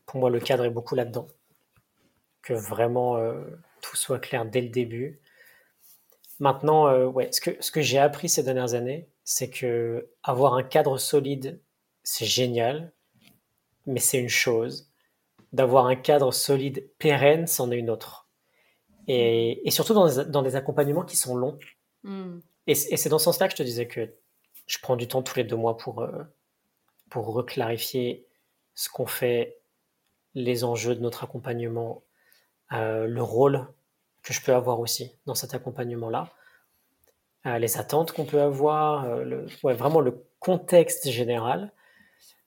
[0.06, 1.28] Pour moi le cadre est beaucoup là-dedans.
[2.42, 3.18] Que vraiment
[3.80, 5.20] tout soit clair dès le début.
[6.38, 10.62] Maintenant, ouais, ce que, ce que j'ai appris ces dernières années, c'est que avoir un
[10.62, 11.60] cadre solide,
[12.02, 12.92] c'est génial,
[13.86, 14.90] mais c'est une chose
[15.52, 18.28] d'avoir un cadre solide, pérenne, c'en est une autre.
[19.08, 21.58] Et, et surtout dans des, dans des, accompagnements qui sont longs.
[22.04, 22.38] Hmm.
[22.66, 24.12] Et, et c'est dans ce sens-là que je te disais que
[24.70, 26.22] je prends du temps tous les deux mois pour, euh,
[27.10, 28.24] pour reclarifier
[28.76, 29.58] ce qu'on fait,
[30.34, 32.04] les enjeux de notre accompagnement,
[32.72, 33.66] euh, le rôle
[34.22, 36.32] que je peux avoir aussi dans cet accompagnement-là,
[37.46, 39.08] euh, les attentes qu'on peut avoir,
[39.64, 41.72] vraiment le contexte général.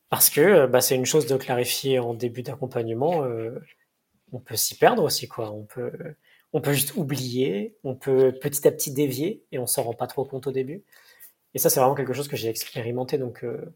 [0.10, 3.26] Parce que bah, c'est une chose de clarifier en début d'accompagnement.
[4.32, 5.52] On peut s'y perdre aussi, quoi.
[5.52, 5.92] On peut,
[6.54, 10.08] on peut juste oublier, on peut petit à petit dévier et on s'en rend pas
[10.08, 10.84] trop compte au début.
[11.54, 13.18] Et ça, c'est vraiment quelque chose que j'ai expérimenté.
[13.18, 13.74] Donc, euh,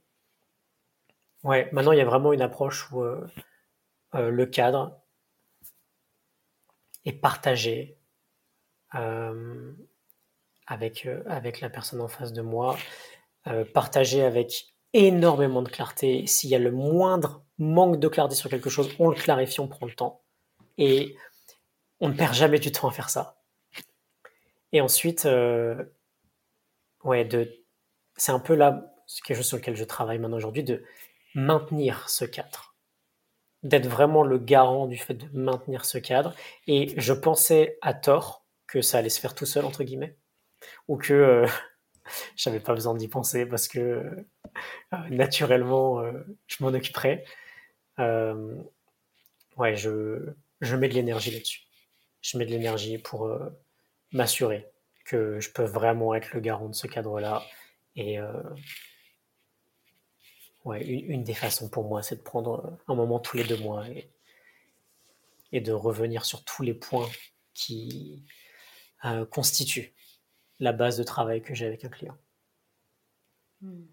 [1.44, 3.04] ouais, maintenant il y a vraiment une approche où
[4.14, 5.00] le cadre
[7.06, 7.98] est partagé
[8.92, 12.78] avec, avec la personne en face de moi,
[13.74, 16.26] partagé avec énormément de clarté.
[16.28, 19.68] S'il y a le moindre manque de clarté sur quelque chose, on le clarifie, on
[19.68, 20.22] prend le temps.
[20.78, 21.16] Et
[22.00, 23.42] on ne perd jamais du temps à faire ça.
[24.72, 25.84] Et ensuite, euh,
[27.04, 27.52] ouais, de,
[28.18, 28.94] c'est un peu là,
[29.26, 30.84] quelque chose sur lequel je travaille maintenant aujourd'hui, de
[31.36, 32.76] maintenir ce cadre.
[33.64, 36.36] D'être vraiment le garant du fait de maintenir ce cadre.
[36.68, 40.18] Et je pensais à tort que ça allait se faire tout seul, entre guillemets.
[40.88, 41.48] Ou que euh,
[42.36, 46.12] j'avais pas besoin d'y penser parce que euh, naturellement, euh,
[46.48, 47.26] je m'en occuperai.
[48.00, 48.56] Euh,
[49.58, 51.62] ouais, je, je mets de l'énergie là-dessus.
[52.22, 53.30] Je mets de l'énergie pour
[54.12, 54.68] m'assurer
[55.06, 57.44] que je peux vraiment être le garant de ce cadre-là.
[57.98, 58.20] Et
[60.64, 63.88] ouais, une, des façons pour moi, c'est de prendre un moment tous les deux mois
[63.90, 64.10] et,
[65.52, 67.10] et de revenir sur tous les points
[67.54, 68.24] qui
[69.32, 69.94] constituent
[70.60, 72.18] la base de travail que j'ai avec un client.
[73.62, 73.86] Hmm.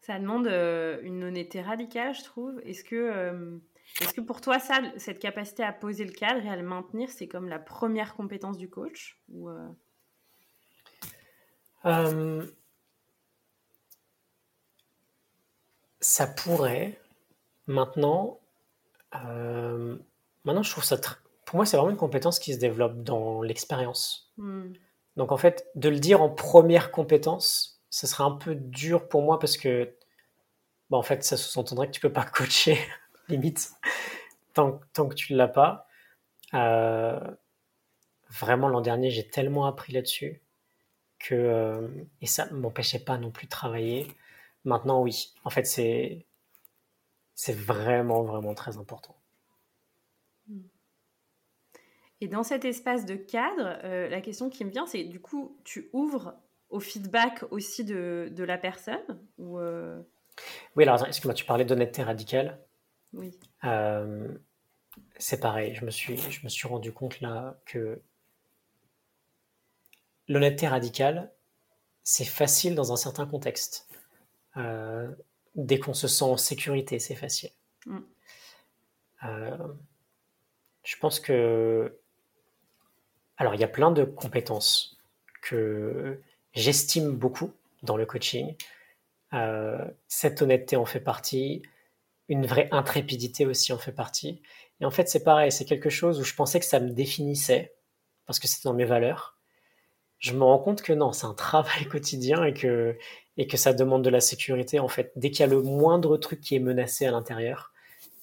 [0.00, 2.60] Ça demande euh, une honnêteté radicale, je trouve.
[2.64, 3.58] Est-ce que, euh,
[4.00, 7.08] est-ce que pour toi, ça, cette capacité à poser le cadre et à le maintenir,
[7.08, 9.68] c'est comme la première compétence du coach ou, euh?
[16.02, 16.98] Ça pourrait.
[17.66, 18.40] Maintenant,
[19.12, 20.98] maintenant, je trouve ça.
[21.46, 24.32] Pour moi, c'est vraiment une compétence qui se développe dans l'expérience.
[24.36, 24.72] Hmm.
[25.16, 29.22] Donc en fait, de le dire en première compétence, ce serait un peu dur pour
[29.22, 29.94] moi parce que,
[30.90, 32.78] bah, en fait, ça sous-entendrait que tu peux pas coacher,
[33.28, 33.70] limite,
[34.54, 35.86] tant, tant que tu ne l'as pas.
[36.54, 37.20] Euh,
[38.30, 40.42] vraiment, l'an dernier, j'ai tellement appris là-dessus
[41.18, 41.88] que, euh,
[42.20, 44.08] et ça ne m'empêchait pas non plus de travailler.
[44.64, 45.34] Maintenant, oui.
[45.44, 46.26] En fait, c'est,
[47.34, 49.16] c'est vraiment, vraiment très important.
[52.20, 55.58] Et dans cet espace de cadre, euh, la question qui me vient, c'est du coup,
[55.64, 56.36] tu ouvres
[56.70, 60.00] au feedback aussi de, de la personne ou euh?
[60.76, 62.64] Oui, alors excuse-moi, tu parlais d'honnêteté radicale.
[63.12, 63.36] Oui.
[63.64, 64.28] Euh,
[65.18, 65.74] c'est pareil.
[65.74, 68.00] Je me, suis, je me suis rendu compte là que
[70.28, 71.32] l'honnêteté radicale,
[72.04, 73.88] c'est facile dans un certain contexte.
[74.56, 75.10] Euh,
[75.54, 77.50] dès qu'on se sent en sécurité, c'est facile.
[77.86, 77.98] Mm.
[79.24, 79.68] Euh,
[80.84, 81.98] je pense que...
[83.36, 84.98] Alors, il y a plein de compétences
[85.42, 86.20] que
[86.52, 88.54] j'estime beaucoup dans le coaching.
[89.34, 91.62] Euh, cette honnêteté en fait partie,
[92.28, 94.42] une vraie intrépidité aussi en fait partie.
[94.80, 97.74] Et en fait, c'est pareil, c'est quelque chose où je pensais que ça me définissait,
[98.26, 99.38] parce que c'était dans mes valeurs.
[100.22, 102.96] Je me rends compte que non, c'est un travail quotidien et que,
[103.36, 105.12] et que ça demande de la sécurité, en fait.
[105.16, 107.72] Dès qu'il y a le moindre truc qui est menacé à l'intérieur.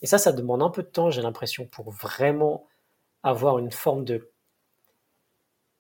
[0.02, 2.66] Et ça, ça demande un peu de temps, j'ai l'impression, pour vraiment
[3.22, 4.32] avoir une forme de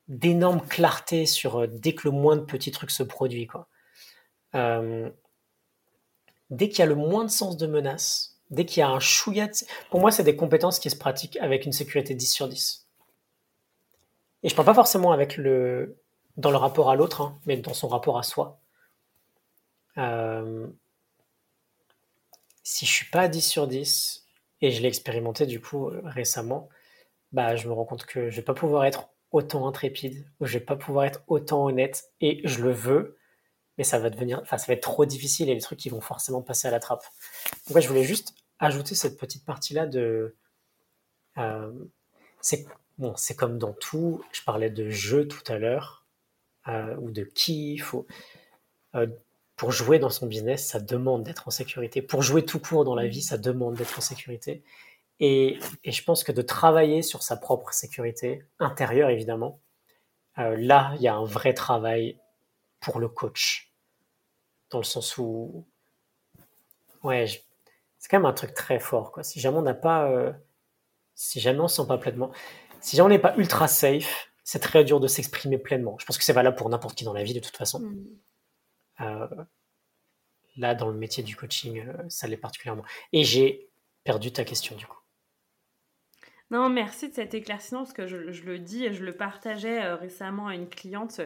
[0.09, 3.47] d'énorme clarté sur euh, dès que le moindre petit truc se produit.
[3.47, 3.67] Quoi.
[6.49, 9.47] Dès qu'il y a le moindre sens de menace, dès qu'il y a un chouïa...
[9.91, 12.87] Pour moi, c'est des compétences qui se pratiquent avec une sécurité 10 sur 10.
[14.43, 15.95] Et je parle pas forcément avec le...
[16.39, 18.61] dans le rapport à l'autre, hein, mais dans son rapport à soi.
[19.97, 20.67] Euh,
[22.63, 24.25] si je suis pas à 10 sur 10,
[24.61, 26.69] et je l'ai expérimenté du coup récemment,
[27.33, 30.57] bah, je me rends compte que je vais pas pouvoir être autant intrépide, où je
[30.57, 33.17] vais pas pouvoir être autant honnête, et je le veux,
[33.77, 36.01] mais ça va devenir, enfin, ça va être trop difficile et les trucs qui vont
[36.01, 37.03] forcément passer à la trappe.
[37.67, 40.37] Donc, je voulais juste ajouter cette petite partie-là de,
[41.37, 41.71] euh,
[42.41, 42.65] c'est
[42.97, 44.23] bon, c'est comme dans tout.
[44.31, 45.98] Je parlais de jeu tout à l'heure
[46.69, 47.95] euh, ou de kiff.
[48.95, 49.07] Euh,
[49.55, 52.01] pour jouer dans son business, ça demande d'être en sécurité.
[52.01, 54.63] Pour jouer tout court dans la vie, ça demande d'être en sécurité.
[55.19, 59.59] Et, je pense que de travailler sur sa propre sécurité intérieure, évidemment,
[60.37, 62.17] euh, là, il y a un vrai travail
[62.79, 63.73] pour le coach.
[64.69, 65.65] Dans le sens où,
[67.03, 67.25] ouais,
[67.97, 69.11] c'est quand même un truc très fort.
[69.11, 69.23] Quoi.
[69.23, 70.31] Si jamais on n'a pas, euh,
[71.15, 72.31] si jamais on se sent pas pleinement,
[72.79, 75.95] si jamais on n'est pas ultra safe, c'est très dur de s'exprimer pleinement.
[75.99, 77.81] Je pense que c'est valable pour n'importe qui dans la vie, de toute façon.
[77.81, 78.07] Mm.
[79.01, 79.27] Euh,
[80.57, 82.83] là, dans le métier du coaching, ça l'est particulièrement.
[83.13, 83.69] Et j'ai
[84.03, 84.97] perdu ta question, du coup.
[86.49, 89.95] Non, merci de cet éclaircissement parce que je, le dis et je le partageais euh,
[89.95, 91.21] récemment à une cliente.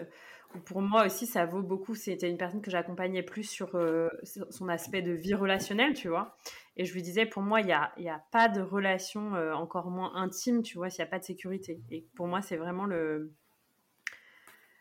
[0.56, 1.96] Euh, pour moi aussi, ça vaut beaucoup.
[1.96, 4.10] C'était une personne que j'accompagnais plus sur euh,
[4.50, 6.38] son aspect de vie relationnelle, tu vois.
[6.78, 9.92] Et je lui disais, pour moi, il n'y a, y a pas de relation encore
[9.92, 11.82] moins intime, tu vois, s'il n'y a pas de sécurité.
[11.92, 13.32] Et pour moi, c'est vraiment le,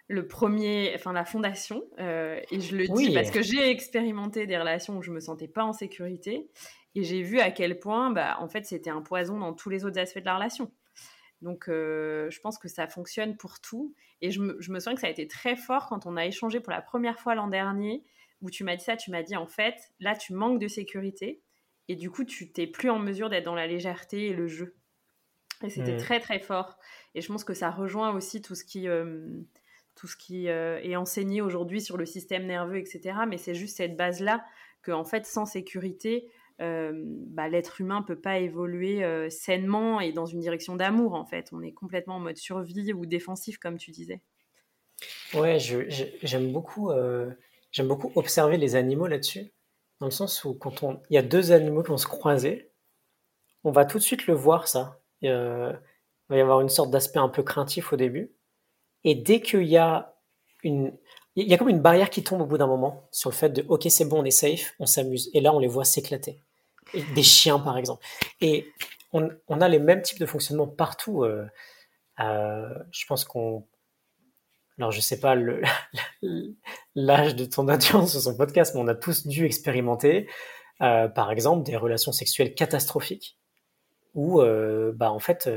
[0.08, 1.82] le premier, enfin la fondation.
[1.98, 5.64] et je le dis parce que j'ai expérimenté des relations où je me sentais pas
[5.64, 6.48] en sécurité.
[6.94, 9.84] Et j'ai vu à quel point, bah, en fait, c'était un poison dans tous les
[9.84, 10.70] autres aspects de la relation.
[11.42, 13.94] Donc, euh, je pense que ça fonctionne pour tout.
[14.20, 16.24] Et je me, je me, souviens que ça a été très fort quand on a
[16.24, 18.04] échangé pour la première fois l'an dernier,
[18.40, 21.42] où tu m'as dit ça, tu m'as dit, en fait, là, tu manques de sécurité.
[21.88, 24.76] Et du coup, tu t'es plus en mesure d'être dans la légèreté et le jeu.
[25.64, 25.98] Et c'était mmh.
[25.98, 26.78] très, très fort.
[27.14, 29.28] Et je pense que ça rejoint aussi tout ce qui, euh,
[29.96, 33.18] tout ce qui euh, est enseigné aujourd'hui sur le système nerveux, etc.
[33.28, 34.44] Mais c'est juste cette base-là
[34.82, 36.28] que, en fait, sans sécurité,
[36.62, 41.24] euh, bah, l'être humain peut pas évoluer euh, sainement et dans une direction d'amour en
[41.24, 41.48] fait.
[41.52, 44.22] On est complètement en mode survie ou défensif comme tu disais.
[45.34, 47.30] Ouais, j'aime beaucoup, euh,
[47.80, 49.52] beaucoup observer les animaux là-dessus,
[49.98, 52.70] dans le sens où quand on, il y a deux animaux qui vont se croiser,
[53.64, 55.00] on va tout de suite le voir ça.
[55.20, 58.32] Il, va y avoir une sorte d'aspect un peu craintif au début,
[59.04, 60.14] et dès qu'il y a
[60.62, 60.96] une,
[61.34, 63.50] il y a comme une barrière qui tombe au bout d'un moment sur le fait
[63.50, 66.42] de ok c'est bon on est safe on s'amuse et là on les voit s'éclater
[67.14, 68.04] des chiens par exemple.
[68.40, 68.66] Et
[69.12, 71.24] on, a les mêmes types de fonctionnement partout.
[71.24, 71.46] Euh,
[72.20, 73.66] euh, je pense qu'on.
[74.78, 75.36] Alors, je sais pas
[76.94, 80.28] l'âge de ton audience sur son podcast, mais on a tous dû expérimenter,
[80.80, 83.38] euh, par exemple, des relations sexuelles catastrophiques
[84.14, 84.42] où,
[84.94, 85.48] bah, en fait,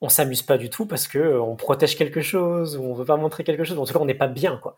[0.00, 3.16] on s'amuse pas du tout parce que on protège quelque chose ou on veut pas
[3.16, 3.78] montrer quelque chose.
[3.78, 4.76] En tout cas, on n'est pas bien, quoi.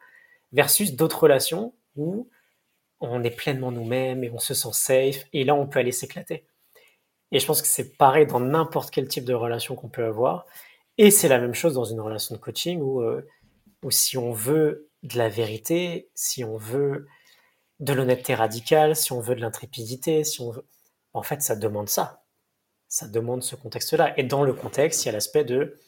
[0.52, 2.28] Versus d'autres relations où
[3.00, 6.46] on est pleinement nous-mêmes et on se sent safe, et là on peut aller s'éclater.
[7.32, 10.46] Et je pense que c'est pareil dans n'importe quel type de relation qu'on peut avoir.
[10.98, 13.26] Et c'est la même chose dans une relation de coaching où, euh,
[13.82, 17.06] où si on veut de la vérité, si on veut
[17.80, 20.64] de l'honnêteté radicale, si on veut de l'intrépidité, si on veut...
[21.12, 22.22] En fait, ça demande ça.
[22.88, 24.18] Ça demande ce contexte-là.
[24.18, 25.78] Et dans le contexte, il y a l'aspect de,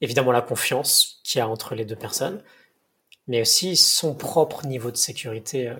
[0.00, 2.42] évidemment, la confiance qu'il y a entre les deux personnes,
[3.26, 5.74] mais aussi son propre niveau de sécurité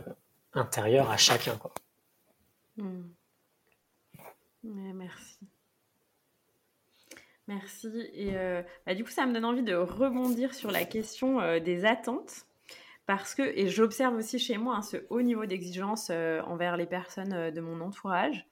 [0.57, 1.57] euh, intérieur à chacun.
[1.57, 1.73] Quoi.
[2.77, 3.03] Hmm.
[4.63, 5.39] merci.
[7.47, 7.89] Merci.
[8.15, 11.61] Et euh, bah, du coup, ça me donne envie de rebondir sur la question euh,
[11.61, 12.47] des attentes.
[13.07, 16.87] Parce que, et j'observe aussi chez moi hein, ce haut niveau d'exigence euh, envers les
[16.87, 18.47] personnes de mon entourage.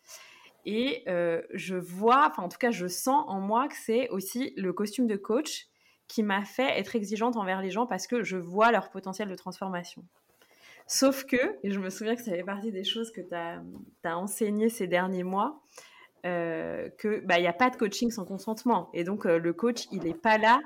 [0.67, 4.73] Et je vois, enfin en tout cas je sens en moi que c'est aussi le
[4.73, 5.67] costume de coach
[6.07, 9.35] qui m'a fait être exigeante envers les gens parce que je vois leur potentiel de
[9.35, 10.05] transformation.
[10.87, 13.63] Sauf que, et je me souviens que ça fait partie des choses que tu as,
[14.05, 15.63] as enseigné ces derniers mois,
[16.25, 18.91] euh, qu'il bah, n'y a pas de coaching sans consentement.
[18.95, 20.61] Et donc, euh, le coach, il n'est pas là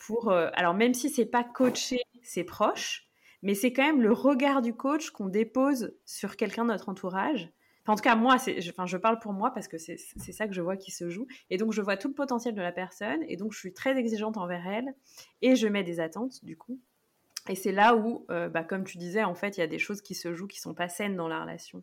[0.00, 0.30] pour...
[0.30, 3.06] Euh, alors, même si c'est pas coacher ses proches,
[3.42, 7.48] mais c'est quand même le regard du coach qu'on dépose sur quelqu'un de notre entourage.
[7.86, 10.54] en tout cas, moi, je, enfin, je parle pour moi parce que c'est ça que
[10.54, 11.28] je vois qui se joue.
[11.50, 13.22] Et donc, je vois tout le potentiel de la personne.
[13.28, 14.92] Et donc, je suis très exigeante envers elle.
[15.40, 16.80] Et je mets des attentes, du coup.
[17.48, 20.02] Et c'est là où, bah, comme tu disais, en fait, il y a des choses
[20.02, 21.82] qui se jouent qui sont pas saines dans la relation.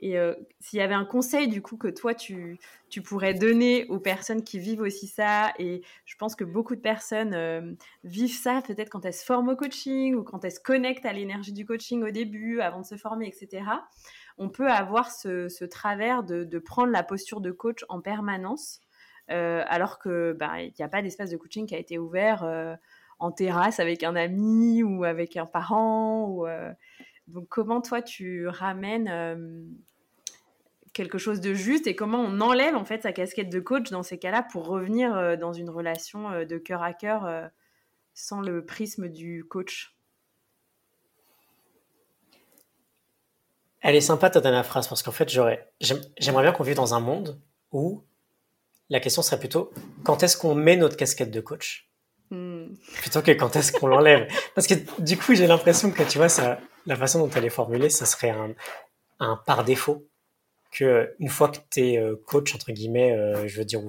[0.00, 2.58] Et euh, s'il y avait un conseil du coup que toi tu,
[3.04, 7.34] pourrais donner aux personnes qui vivent aussi ça, et je pense que beaucoup de personnes
[7.34, 11.06] euh, vivent ça peut-être quand elles se forment au coaching ou quand elles se connectent
[11.06, 13.64] à l'énergie du coaching au début, avant de se former, etc.
[14.36, 18.80] On peut avoir ce, travers de, prendre la posture de coach en permanence,
[19.30, 22.44] euh, alors que bah, il n'y a pas d'espace de coaching qui a été ouvert
[23.18, 26.46] en terrasse avec un ami ou avec un parent ou
[27.28, 29.62] donc, comment toi, tu ramènes euh,
[30.92, 34.02] quelque chose de juste et comment on enlève en fait sa casquette de coach dans
[34.02, 37.50] ces cas-là pour revenir euh, dans une relation euh, de cœur à cœur
[38.12, 39.96] sans le prisme du coach?
[43.80, 47.00] Elle est sympa ta dernière phrase parce qu'en fait, j'aimerais bien qu'on vive dans un
[47.00, 47.40] monde
[47.70, 48.02] où
[48.88, 49.72] la question serait plutôt
[50.04, 51.83] quand est-ce qu'on met notre casquette de coach?
[52.34, 52.76] Hmm.
[53.00, 54.28] plutôt que quand est-ce qu'on l'enlève.
[54.54, 57.50] Parce que du coup, j'ai l'impression que tu vois, ça, la façon dont elle est
[57.50, 58.54] formulée, ça serait un,
[59.20, 60.06] un par défaut
[60.70, 63.80] que une fois que tu es euh, coach entre guillemets, euh, je veux dire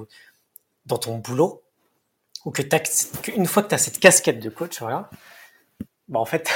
[0.86, 1.64] dans ton boulot
[2.46, 2.62] ou que
[3.36, 5.10] une fois que tu as cette casquette de coach, voilà,
[6.08, 6.52] bah en fait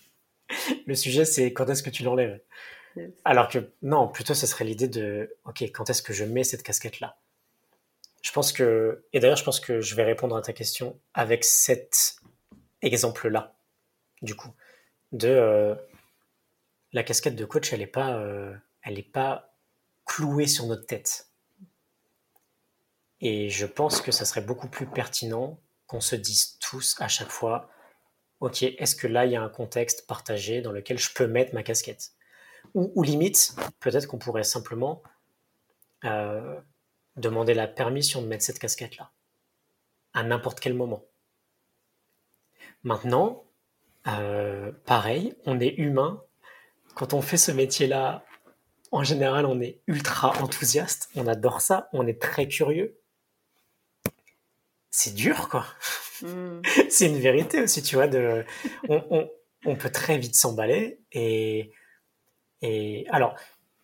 [0.86, 2.40] le sujet c'est quand est-ce que tu l'enlèves.
[3.26, 6.62] Alors que non, plutôt ce serait l'idée de OK, quand est-ce que je mets cette
[6.62, 7.18] casquette là
[8.22, 11.44] Je pense que et d'ailleurs je pense que je vais répondre à ta question avec
[11.44, 12.16] cet
[12.82, 13.56] exemple là
[14.22, 14.52] du coup
[15.12, 15.74] de euh,
[16.92, 18.54] la casquette de coach, elle n'est pas, euh,
[19.12, 19.54] pas
[20.04, 21.28] clouée sur notre tête.
[23.20, 27.30] Et je pense que ça serait beaucoup plus pertinent qu'on se dise tous à chaque
[27.30, 27.70] fois,
[28.40, 31.54] ok, est-ce que là il y a un contexte partagé dans lequel je peux mettre
[31.54, 32.12] ma casquette?
[32.74, 35.02] Ou, limite, peut-être qu'on pourrait simplement
[36.04, 36.60] euh,
[37.16, 39.10] demander la permission de mettre cette casquette-là
[40.12, 41.04] à n'importe quel moment.
[42.82, 43.44] Maintenant,
[44.06, 46.22] euh, pareil, on est humain.
[46.94, 48.24] Quand on fait ce métier-là,
[48.92, 51.10] en général, on est ultra enthousiaste.
[51.16, 51.88] On adore ça.
[51.92, 52.98] On est très curieux.
[54.90, 55.66] C'est dur, quoi.
[56.22, 56.62] Hmm.
[56.88, 58.08] c'est une vérité aussi, tu vois.
[58.08, 58.44] De,
[58.88, 61.00] on, peut très vite s'emballer.
[61.12, 61.72] Et,
[62.62, 63.34] et alors,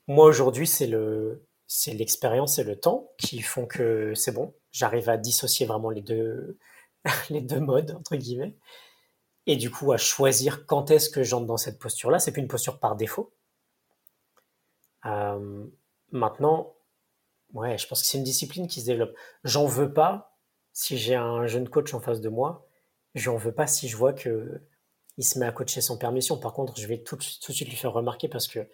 [0.06, 1.44] moi aujourd'hui, c'est le,
[1.74, 4.54] c'est l'expérience et le temps qui font que c'est bon.
[4.72, 6.58] J'arrive à dissocier vraiment les deux,
[7.30, 8.54] les deux modes entre guillemets
[9.46, 12.18] et du coup à choisir quand est-ce que j'entre dans cette posture-là.
[12.18, 13.32] C'est plus une posture par défaut.
[15.06, 15.66] Euh,
[16.10, 16.74] maintenant,
[17.54, 19.14] ouais, je pense que c'est une discipline qui se développe.
[19.42, 20.36] J'en veux pas
[20.74, 22.68] si j'ai un jeune coach en face de moi.
[23.14, 24.60] J'en veux pas si je vois que
[25.16, 26.38] il se met à coacher sans permission.
[26.38, 28.68] Par contre, je vais tout, de suite lui faire remarquer parce que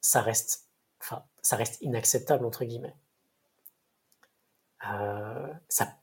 [0.00, 0.69] ça reste,
[1.00, 2.94] enfin, ça reste inacceptable entre guillemets.
[4.88, 5.98] Euh, ça,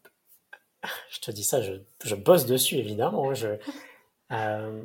[1.09, 3.33] je te dis ça, je, bosse dessus évidemment.
[3.33, 3.57] Je,
[4.31, 4.83] euh,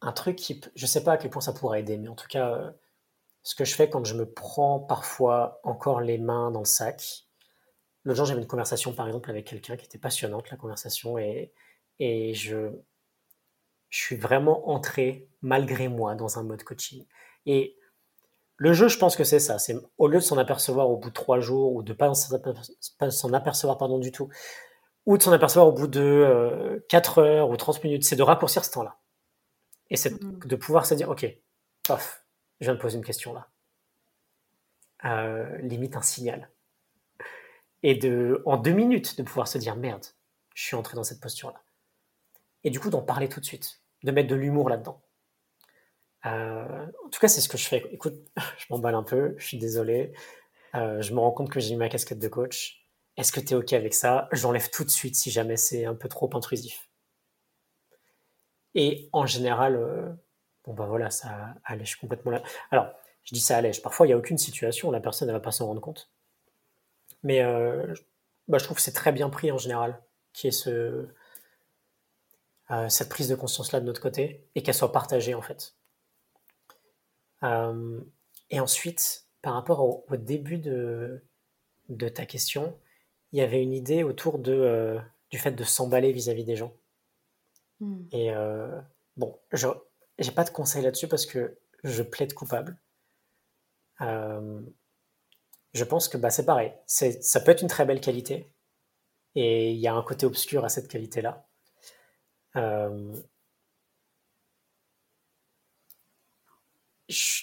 [0.00, 2.28] un truc qui, je sais pas à quel point ça pourrait aider, mais en tout
[2.28, 2.70] cas, euh,
[3.42, 7.26] ce que je fais quand je me prends parfois encore les mains dans le sac.
[8.04, 11.52] L'autre jour, j'avais une conversation par exemple avec quelqu'un qui était passionnante, la conversation, et,
[11.98, 12.70] et je,
[13.90, 17.06] je suis vraiment entré malgré moi dans un mode coaching.
[17.46, 17.76] Et
[18.58, 19.58] le jeu, je pense que c'est ça.
[19.58, 23.32] C'est au lieu de s'en apercevoir au bout de trois jours ou de pas s'en
[23.32, 24.28] apercevoir pardon du tout,
[25.06, 28.22] ou de s'en apercevoir au bout de 4 euh, heures ou 30 minutes, c'est de
[28.22, 28.98] raccourcir ce temps-là.
[29.90, 31.24] Et c'est de pouvoir se dire, ok,
[31.86, 32.24] paf,
[32.60, 33.48] je viens de poser une question là.
[35.04, 36.50] Euh, limite un signal.
[37.84, 40.04] Et de, en deux minutes, de pouvoir se dire, merde,
[40.54, 41.62] je suis entré dans cette posture-là.
[42.64, 45.00] Et du coup, d'en parler tout de suite, de mettre de l'humour là-dedans.
[46.26, 47.84] Euh, en tout cas, c'est ce que je fais.
[47.92, 48.14] Écoute,
[48.58, 50.12] je m'emballe un peu, je suis désolé.
[50.74, 52.86] Euh, je me rends compte que j'ai mis ma casquette de coach.
[53.16, 54.28] Est-ce que tu es OK avec ça?
[54.32, 56.88] J'enlève tout de suite si jamais c'est un peu trop intrusif.
[58.74, 60.12] Et en général, euh,
[60.64, 62.38] bon bah voilà, ça allège complètement.
[62.70, 62.88] Alors,
[63.24, 63.82] je dis ça allège.
[63.82, 66.10] Parfois, il n'y a aucune situation, la personne ne va pas s'en rendre compte.
[67.24, 67.42] Mais
[68.46, 70.00] bah, je trouve que c'est très bien pris en général,
[70.32, 71.08] qui est ce,
[72.88, 75.77] cette prise de conscience-là de notre côté, et qu'elle soit partagée en fait.
[77.42, 78.00] Euh,
[78.50, 81.22] et ensuite, par rapport au, début de,
[81.88, 82.78] de ta question,
[83.32, 84.98] il y avait une idée autour de, euh,
[85.30, 86.74] du fait de s'emballer vis-à-vis des gens.
[87.80, 88.04] Hmm.
[88.12, 88.80] Et euh,
[89.16, 89.68] bon, je
[90.18, 92.78] n'ai pas de conseil là-dessus parce que je plaide coupable.
[94.00, 96.72] Je pense que bah, c'est pareil.
[96.86, 98.50] Ça peut être une très belle qualité.
[99.34, 101.46] Et il y a un côté obscur à cette qualité-là.
[107.08, 107.42] Je,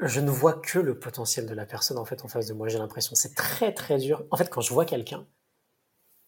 [0.00, 2.68] je, ne vois que le potentiel de la personne en fait en face de moi.
[2.68, 4.24] J'ai l'impression c'est très très dur.
[4.30, 5.26] En fait, quand je vois quelqu'un,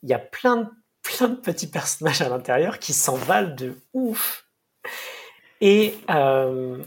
[0.02, 0.68] il y a plein de
[1.02, 4.46] plein de petits personnages à l'intérieur qui s'emballent de ouf.
[5.60, 6.82] Et euh,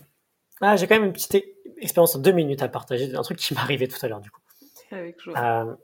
[0.62, 1.46] ah, j'ai quand même une petite
[1.78, 4.42] expérience en deux minutes à partager d'un truc qui arrivé tout à l'heure du coup.
[4.92, 5.76] Euh,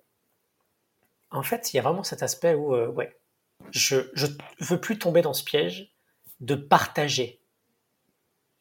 [1.32, 3.16] en fait, il y a vraiment cet aspect où, euh, ouais,
[3.72, 4.28] je, je
[4.60, 5.94] veux plus tomber dans ce piège
[6.40, 7.42] de partager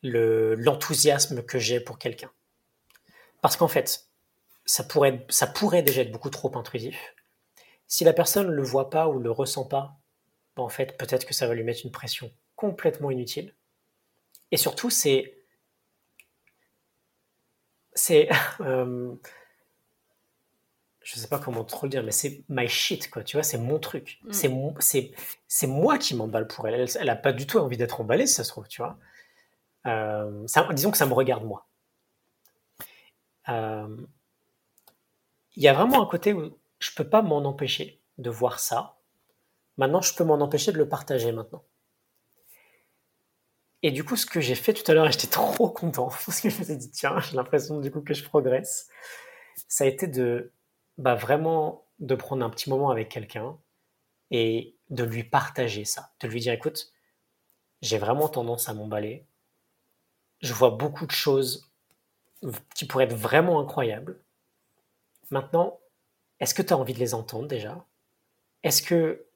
[0.04, 2.30] le, l'enthousiasme que j'ai pour quelqu'un.
[3.40, 4.06] Parce qu'en fait,
[4.64, 7.14] ça pourrait, ça pourrait déjà être beaucoup trop intrusif.
[7.88, 9.96] Si la personne ne le voit pas ou le ressent pas,
[10.56, 13.54] ben, en fait, peut-être que ça va lui mettre une pression complètement inutile.
[14.50, 15.36] Et surtout, c'est.
[17.94, 18.28] C'est.
[18.60, 19.14] Euh,
[21.02, 23.22] je sais pas comment trop le dire, mais c'est my shit, quoi.
[23.22, 24.20] Tu vois, c'est mon truc.
[24.22, 24.32] Mm.
[24.32, 25.10] C'est, c'est,
[25.48, 26.88] c'est moi qui m'emballe pour elle.
[26.98, 28.98] Elle, n'a pas du tout envie d'être emballée, si ça se trouve, tu vois.
[29.86, 31.66] Euh, disons que ça me regarde moi.
[33.48, 33.96] Euh,
[35.56, 38.96] il y a vraiment un côté où je peux pas m'en empêcher de voir ça.
[39.76, 41.64] Maintenant, je peux m'en empêcher de le partager maintenant.
[43.82, 46.40] Et du coup, ce que j'ai fait tout à l'heure, et j'étais trop content, parce
[46.40, 48.88] que je me suis dit, tiens, j'ai l'impression du coup que je progresse,
[49.68, 50.52] ça a été de
[50.98, 53.58] bah, vraiment de prendre un petit moment avec quelqu'un
[54.30, 56.92] et de lui partager ça, de lui dire, écoute,
[57.82, 59.26] j'ai vraiment tendance à m'emballer,
[60.44, 61.70] je vois beaucoup de choses
[62.74, 64.20] qui pourraient être vraiment incroyables.
[65.30, 65.80] Maintenant,
[66.38, 67.86] est-ce que tu as envie de les entendre déjà?
[68.62, 69.26] Est-ce que.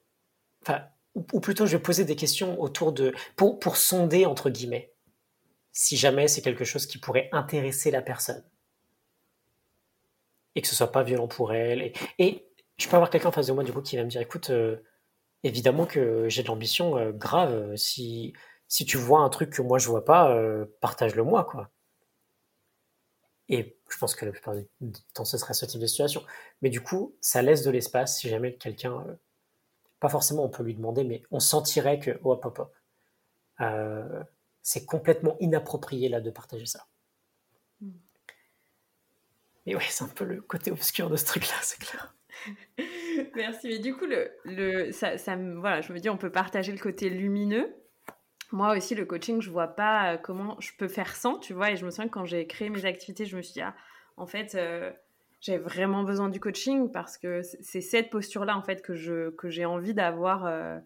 [0.61, 0.83] Enfin,
[1.15, 3.13] ou, plutôt, je vais poser des questions autour de.
[3.35, 4.93] Pour, pour sonder, entre guillemets,
[5.71, 8.43] si jamais c'est quelque chose qui pourrait intéresser la personne.
[10.53, 11.91] Et que ce soit pas violent pour elle.
[12.19, 12.45] Et,
[12.77, 14.51] je peux avoir quelqu'un en face de moi, du coup, qui va me dire écoute,
[14.51, 14.77] euh,
[15.43, 17.75] évidemment que j'ai de l'ambition euh, grave.
[17.75, 18.33] Si,
[18.69, 21.69] si tu vois un truc que moi je vois pas, euh, partage-le moi, quoi.
[23.49, 26.23] Et je pense que la plupart du temps, ce serait ce type de situation.
[26.61, 29.15] Mais du coup, ça laisse de l'espace si jamais quelqu'un, euh,
[29.99, 32.75] pas forcément on peut lui demander, mais on sentirait que, oh, hop, hop, hop,
[33.61, 34.23] euh,
[34.61, 36.85] c'est complètement inapproprié là de partager ça.
[37.81, 37.89] Hmm.
[39.65, 42.13] Mais ouais, c'est un peu le côté obscur de ce truc-là, c'est clair.
[43.35, 43.67] Merci.
[43.67, 46.77] Mais du coup, le, le, ça, ça, voilà, je me dis, on peut partager le
[46.77, 47.75] côté lumineux,
[48.51, 51.71] moi aussi, le coaching, je vois pas euh, comment je peux faire sans, tu vois.
[51.71, 53.75] Et je me souviens que quand j'ai créé mes activités, je me suis dit, ah,
[54.17, 54.91] en fait, euh,
[55.41, 59.49] j'ai vraiment besoin du coaching parce que c'est cette posture-là, en fait, que je que
[59.49, 60.79] j'ai envie d'avoir euh,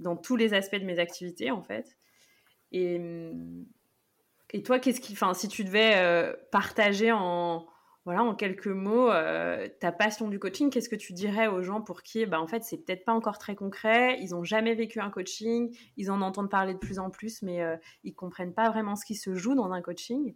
[0.00, 1.96] dans tous les aspects de mes activités, en fait.
[2.72, 3.66] Et, hum,
[4.52, 7.66] et toi, qu'est-ce qui, enfin, si tu devais partager en
[8.06, 11.82] voilà, en quelques mots, euh, ta passion du coaching, qu'est-ce que tu dirais aux gens
[11.82, 15.00] pour qui, bah, en fait, c'est peut-être pas encore très concret, ils n'ont jamais vécu
[15.00, 18.70] un coaching, ils en entendent parler de plus en plus, mais euh, ils comprennent pas
[18.70, 20.34] vraiment ce qui se joue dans un coaching.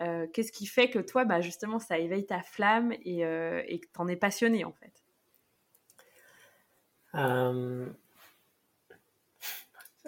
[0.00, 3.86] Euh, qu'est-ce qui fait que toi, bah, justement, ça éveille ta flamme et, et que
[3.86, 4.92] tu en es passionné, en fait?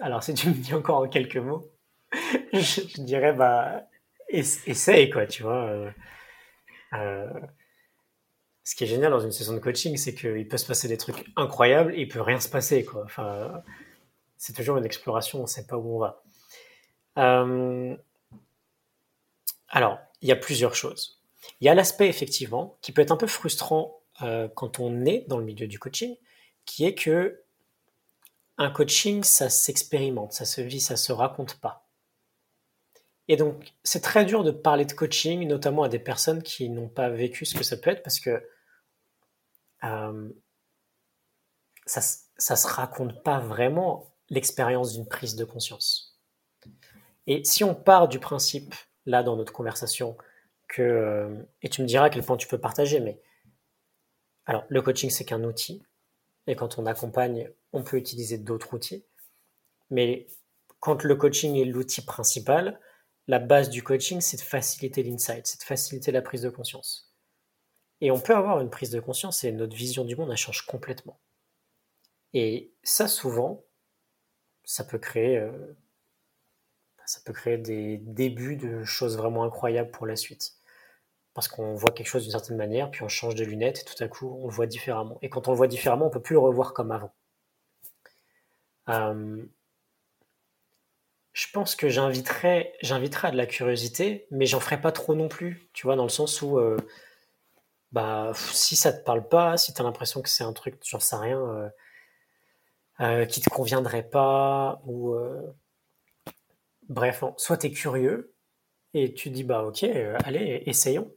[0.01, 1.71] Alors, si tu me dis encore en quelques mots,
[2.53, 3.83] je, dirais, bah,
[4.31, 5.93] essaye, quoi, tu vois
[6.93, 7.29] euh,
[8.65, 10.99] ce qui est génial dans une session de coaching, c'est qu'il peut se passer des
[10.99, 12.87] trucs incroyables et il peut rien se passer.
[13.05, 13.63] Enfin,
[14.37, 16.23] c'est toujours une exploration, on ne sait pas où on va.
[17.19, 17.97] Euh,
[19.69, 21.21] alors, il y a plusieurs choses.
[21.61, 25.25] Il y a l'aspect, effectivement, qui peut être un peu frustrant euh, quand on est
[25.29, 26.17] dans le milieu du coaching,
[26.65, 27.43] qui est que
[28.59, 31.88] un coaching, ça s'expérimente, ça se vit, ça se raconte pas.
[33.29, 36.89] Et donc, c'est très dur de parler de coaching, notamment à des personnes qui n'ont
[36.89, 38.43] pas vécu ce que ça peut être, parce que
[39.85, 40.31] euh,
[41.85, 46.19] ça, ça se raconte pas vraiment l'expérience d'une prise de conscience.
[47.27, 48.75] Et si on part du principe,
[49.05, 50.17] là, dans notre conversation,
[50.67, 53.21] que, euh, et tu me diras à quel point tu peux partager, mais
[54.47, 55.83] alors, le coaching, c'est qu'un outil,
[56.47, 59.05] et quand on accompagne, on peut utiliser d'autres outils,
[59.91, 60.27] mais
[60.81, 62.81] quand le coaching est l'outil principal,
[63.29, 67.15] la base du coaching, c'est de faciliter l'insight, c'est de faciliter la prise de conscience.
[68.01, 70.67] Et on peut avoir une prise de conscience et notre vision du monde, elle change
[70.67, 71.21] complètement.
[72.33, 73.65] Et ça, souvent,
[74.65, 75.77] ça peut créer, euh,
[77.07, 80.55] ça peut créer des débuts de choses vraiment incroyables pour la suite.
[81.35, 84.03] parce qu'on voit quelque chose d'une certaine manière, puis on change de lunettes et tout
[84.05, 85.19] à coup on le voit différemment.
[85.23, 87.13] Et quand on le voit différemment, on peut plus le revoir comme avant.
[88.89, 89.45] Euh,
[91.39, 95.29] je pense que j'inviterais, j'inviterais à de la curiosité, mais j'en ferai pas trop non
[95.29, 96.77] plus, tu vois, dans le sens où, euh,
[97.93, 100.99] bah, si ça te parle pas, si tu as l'impression que c'est un truc, j'en
[100.99, 101.71] sais rien, euh,
[103.03, 105.15] euh, qui te conviendrait pas, ou
[106.89, 108.35] bref, soit tu es curieux
[108.93, 109.85] et tu dis, bah, ok,
[110.25, 111.09] allez, essayons.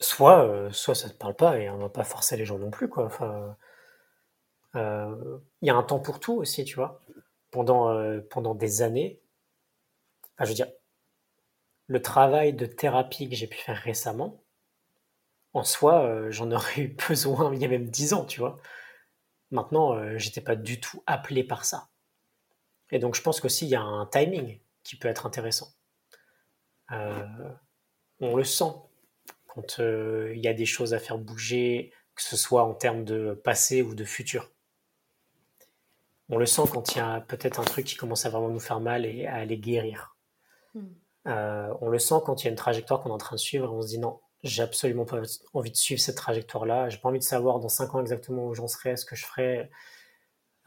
[0.00, 2.88] Soit, soit ça te parle pas et on va pas forcer les gens non plus,
[2.88, 3.04] quoi.
[3.04, 3.54] Enfin,
[4.74, 7.02] il y a un temps pour tout aussi, tu vois
[7.54, 9.20] pendant, euh, pendant des années.
[10.34, 10.72] Enfin, je veux dire,
[11.86, 14.42] le travail de thérapie que j'ai pu faire récemment,
[15.52, 18.58] en soi, euh, j'en aurais eu besoin il y a même dix ans, tu vois.
[19.52, 21.90] Maintenant, euh, j'étais pas du tout appelé par ça.
[22.90, 25.68] Et donc, je pense qu'aussi, il y a un timing qui peut être intéressant.
[26.90, 28.72] on le sent
[29.46, 33.40] quand il y a des choses à faire bouger, que ce soit en termes de
[33.44, 34.53] passé ou de futur
[36.28, 38.60] on le sent quand il y a peut-être un truc qui commence à vraiment nous
[38.60, 40.16] faire mal et à aller guérir.
[40.74, 40.86] Hmm.
[41.26, 43.40] Euh, on le sent quand il y a une trajectoire qu'on est en train de
[43.40, 45.22] suivre et on se dit non, j'ai absolument pas
[45.54, 46.88] envie de suivre cette trajectoire-là.
[46.88, 49.24] J'ai pas envie de savoir dans 5 ans exactement où j'en serai, ce que je
[49.24, 49.70] ferai,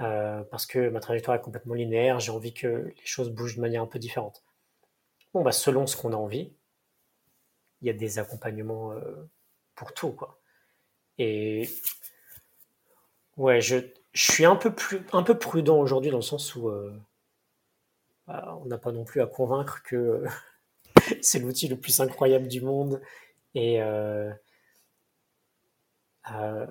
[0.01, 2.19] euh, parce que ma trajectoire est complètement linéaire.
[2.19, 4.43] J'ai envie que les choses bougent de manière un peu différente.
[5.33, 6.53] Bon, bah, selon ce qu'on a envie,
[7.81, 9.29] il y a des accompagnements euh,
[9.75, 10.39] pour tout, quoi.
[11.19, 11.69] Et
[13.37, 13.77] ouais, je,
[14.17, 16.91] je suis un peu, plus, un peu prudent aujourd'hui dans le sens où euh,
[18.25, 20.23] bah, on n'a pas non plus à convaincre que
[21.21, 22.99] c'est l'outil le plus incroyable du monde
[23.53, 24.33] et euh,
[26.31, 26.65] euh,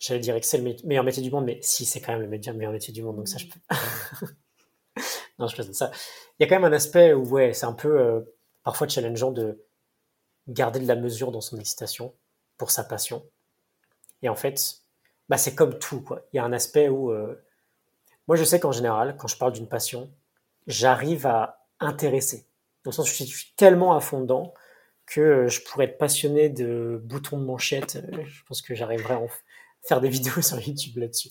[0.00, 2.54] j'allais dire que c'est le meilleur métier du monde, mais si c'est quand même le
[2.54, 3.60] meilleur métier du monde, donc ça je peux.
[5.38, 5.92] non, je plaisante ça.
[6.38, 8.26] Il y a quand même un aspect où ouais, c'est un peu
[8.64, 9.64] parfois challengeant de
[10.48, 12.16] garder de la mesure dans son excitation
[12.56, 13.24] pour sa passion.
[14.22, 14.80] Et en fait,
[15.30, 16.02] bah, c'est comme tout.
[16.02, 16.26] Quoi.
[16.32, 17.12] Il y a un aspect où.
[17.12, 17.42] Euh,
[18.26, 20.12] moi, je sais qu'en général, quand je parle d'une passion,
[20.66, 22.48] j'arrive à intéresser.
[22.84, 24.52] Dans le sens où je suis tellement à fond dedans
[25.06, 27.96] que euh, je pourrais être passionné de boutons de manchette.
[27.96, 29.20] Euh, je pense que j'arriverai à
[29.82, 31.30] faire des vidéos sur YouTube là-dessus.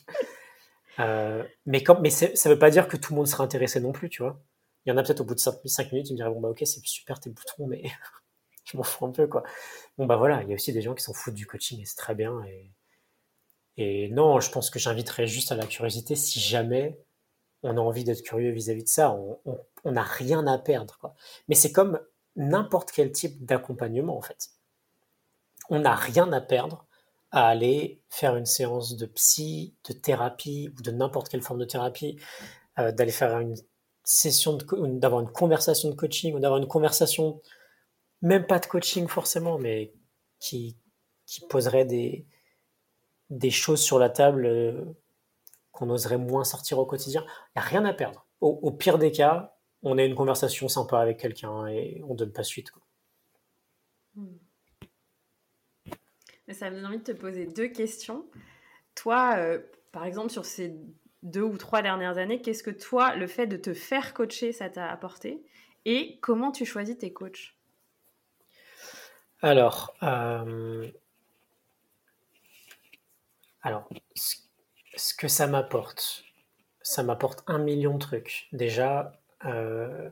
[1.66, 4.24] mais ça ne veut pas dire que tout le monde sera intéressé non plus, tu
[4.24, 4.42] vois.
[4.86, 6.50] Il y en a peut-être au bout de 5 minutes, ils me diraient, bon bah
[6.50, 7.84] ok, c'est super tes boutons, mais
[8.64, 9.44] je m'en fous un peu, quoi.
[9.98, 11.86] Bon bah voilà, il y a aussi des gens qui s'en foutent du coaching et
[11.86, 12.42] c'est très bien.
[12.46, 12.72] Et,
[13.82, 17.00] et non, je pense que j'inviterais juste à la curiosité si jamais
[17.64, 19.18] on a envie d'être curieux vis-à-vis de ça.
[19.86, 21.16] On n'a rien à perdre.
[21.48, 21.98] Mais c'est comme
[22.36, 24.50] n'importe quel type d'accompagnement, en fait.
[25.70, 26.86] On n'a rien à perdre
[27.32, 31.66] à aller faire une séance de psy, de thérapie ou de n'importe quelle forme de
[31.66, 32.20] thérapie,
[32.80, 33.56] euh, d'aller faire une
[34.04, 37.42] session, d'avoir une conversation de coaching ou d'avoir une conversation,
[38.22, 39.94] même pas de coaching forcément, mais
[40.38, 40.76] qui
[41.48, 42.26] poserait des,
[43.30, 44.84] des choses sur la table euh,
[45.72, 47.24] qu'on oserait moins sortir au quotidien.
[47.28, 48.26] Il n'y a rien à perdre.
[48.42, 49.54] Au, pire des cas,
[49.84, 52.72] on a une conversation sympa avec quelqu'un et on donne pas suite.
[54.16, 54.38] Hmm.
[56.52, 58.26] Ça me donne envie de te poser deux questions.
[58.96, 59.60] Toi, euh,
[59.92, 60.74] par exemple, sur ces
[61.22, 64.70] deux ou trois dernières années, qu'est-ce que toi, le fait de te faire coacher, ça
[64.70, 65.44] t'a apporté?
[65.86, 67.56] Et comment tu choisis tes coachs?
[69.42, 70.90] Alors, euh,
[73.62, 73.88] alors,
[74.96, 76.24] ce que ça m'apporte,
[76.82, 78.48] ça m'apporte un million de trucs.
[78.54, 80.10] Déjà, euh,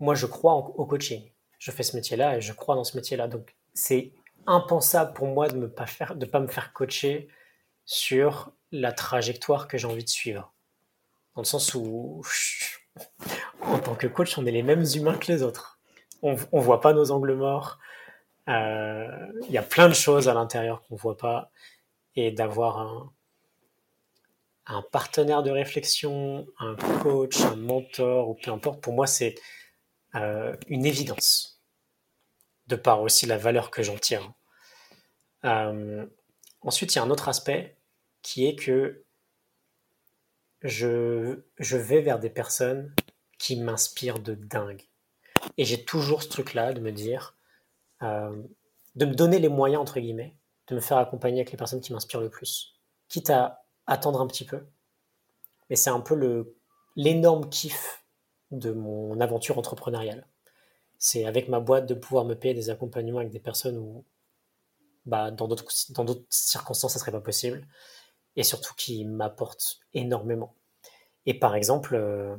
[0.00, 1.30] moi, je crois au coaching.
[1.58, 3.28] Je fais ce métier-là et je crois dans ce métier-là.
[3.28, 4.12] Donc, c'est
[4.46, 5.86] impensable pour moi de ne pas,
[6.30, 7.28] pas me faire coacher
[7.84, 10.52] sur la trajectoire que j'ai envie de suivre.
[11.34, 12.22] Dans le sens où,
[13.62, 15.78] en tant que coach, on est les mêmes humains que les autres.
[16.22, 17.78] On ne voit pas nos angles morts,
[18.48, 21.50] il y a plein de choses à l'intérieur qu'on ne voit pas.
[22.14, 23.12] Et d'avoir un,
[24.66, 29.34] un partenaire de réflexion, un coach, un mentor, ou peu importe, pour moi, c'est
[30.14, 31.60] euh, une évidence,
[32.68, 34.32] de par aussi la valeur que j'en tire.
[35.44, 36.06] Euh,
[36.60, 37.76] ensuite, il y a un autre aspect
[38.22, 39.04] qui est que
[40.62, 42.94] je, je vais vers des personnes
[43.38, 44.82] qui m'inspirent de dingue.
[45.58, 47.34] Et j'ai toujours ce truc-là de me dire,
[48.02, 48.42] euh,
[48.94, 50.36] de me donner les moyens, entre guillemets,
[50.68, 52.80] de me faire accompagner avec les personnes qui m'inspirent le plus.
[53.08, 54.66] Quitte à attendre un petit peu.
[55.70, 56.46] Mais c'est un peu
[56.96, 58.04] l'énorme kiff
[58.50, 60.26] de mon aventure entrepreneuriale.
[60.98, 64.04] C'est avec ma boîte de pouvoir me payer des accompagnements avec des personnes où,
[65.06, 65.64] bah, dans d'autres,
[66.28, 67.66] circonstances, ça serait pas possible.
[68.36, 70.54] Et surtout qui m'apportent énormément.
[71.26, 72.36] Et par exemple, euh,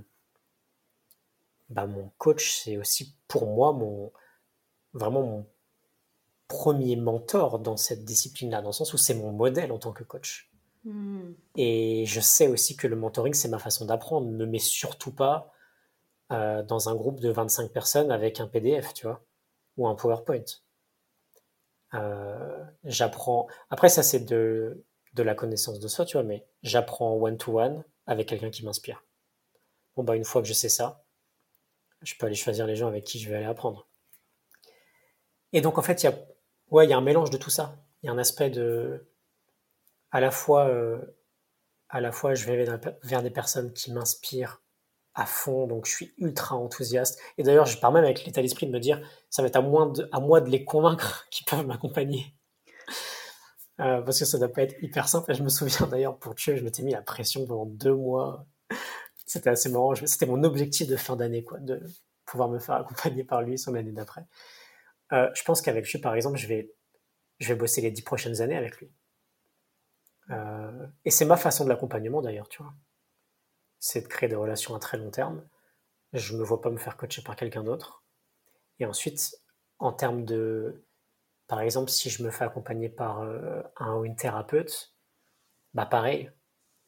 [1.69, 4.11] bah, mon coach, c'est aussi pour moi mon,
[4.93, 5.52] vraiment mon
[6.47, 10.03] premier mentor dans cette discipline-là, dans le sens où c'est mon modèle en tant que
[10.03, 10.51] coach.
[10.85, 11.33] Hmm.
[11.55, 14.27] Et je sais aussi que le mentoring, c'est ma façon d'apprendre.
[14.27, 15.53] Ne mets surtout pas
[16.31, 19.23] euh, dans un groupe de 25 personnes avec un PDF, tu vois,
[19.77, 20.43] ou un PowerPoint.
[21.93, 23.47] Euh, j'apprends.
[23.69, 24.83] Après, ça, c'est de,
[25.13, 29.03] de la connaissance de soi, tu vois, mais j'apprends one-to-one avec quelqu'un qui m'inspire.
[29.95, 31.05] Bon, bah, une fois que je sais ça,
[32.01, 33.87] je peux aller choisir les gens avec qui je vais aller apprendre.
[35.53, 36.15] Et donc, en fait, il y a,
[36.73, 37.77] ouais, il y a un mélange de tout ça.
[38.01, 39.07] Il y a un aspect de,
[40.11, 40.99] à la fois, euh,
[41.87, 42.65] à la fois, je vais
[43.03, 44.61] vers des personnes qui m'inspirent
[45.15, 47.19] à fond, donc je suis ultra enthousiaste.
[47.37, 49.59] Et d'ailleurs, je pars même avec l'état d'esprit de me dire, ça va être à,
[49.59, 52.35] à moi de les convaincre qu'ils peuvent m'accompagner.
[53.79, 55.31] Euh, parce que ça doit pas être hyper simple.
[55.31, 58.45] Et je me souviens d'ailleurs, pour tuer, je m'étais mis la pression pendant deux mois.
[59.25, 59.93] C'était assez marrant.
[59.95, 61.81] C'était mon objectif de fin d'année, quoi, de
[62.25, 64.25] pouvoir me faire accompagner par lui sur l'année d'après.
[65.13, 68.77] Euh, je pense qu'avec lui, par exemple, je vais, bosser les dix prochaines années avec
[68.77, 68.91] lui.
[70.31, 72.73] Euh, et c'est ma façon de l'accompagnement d'ailleurs, tu vois.
[73.79, 75.47] C'est de créer des relations à très long terme.
[76.13, 78.03] Je ne me vois pas me faire coacher par quelqu'un d'autre.
[78.79, 79.35] Et ensuite,
[79.77, 80.85] en termes de,
[81.47, 84.95] par exemple, si je me fais accompagner par euh, un ou une thérapeute,
[85.73, 86.31] bah pareil,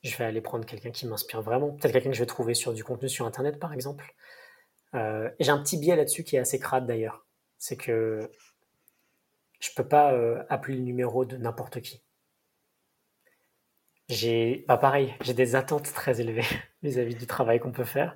[0.04, 1.72] je vais aller prendre quelqu'un qui m'inspire vraiment.
[1.74, 4.16] Peut-être quelqu'un que je vais trouver sur du contenu sur Internet, par exemple.
[4.94, 7.25] J'ai un petit biais là-dessus qui est assez crade d'ailleurs.
[7.58, 8.30] C'est que
[9.60, 12.04] je peux pas euh, appeler le numéro de n'importe qui.
[14.08, 16.46] J'ai, bah pareil, j'ai des attentes très élevées
[16.84, 18.16] vis-à-vis du travail qu'on peut faire.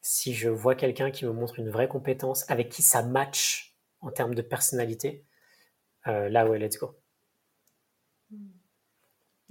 [0.00, 4.10] si je vois quelqu'un qui me montre une vraie compétence, avec qui ça match en
[4.10, 5.24] termes de personnalité,
[6.06, 6.96] là ouais, let's go.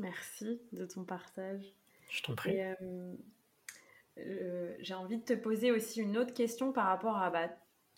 [0.01, 1.63] Merci de ton partage.
[2.09, 2.59] Je t'en prie.
[2.59, 3.13] Euh,
[4.26, 7.49] euh, j'ai envie de te poser aussi une autre question par rapport à bah,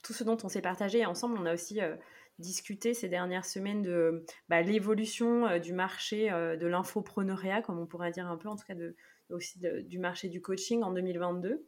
[0.03, 1.37] tout ce dont on s'est partagé ensemble.
[1.37, 1.95] On a aussi euh,
[2.39, 8.27] discuté ces dernières semaines de bah, l'évolution du marché de l'infopreneuriat, comme on pourrait dire
[8.27, 8.95] un peu, en tout cas de,
[9.29, 11.65] aussi du marché du coaching en 2022.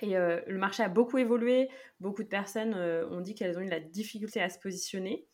[0.00, 1.68] Et le marché a beaucoup évolué.
[2.00, 5.28] Beaucoup de personnes ont dit qu'elles ont eu la difficulté à se positionner.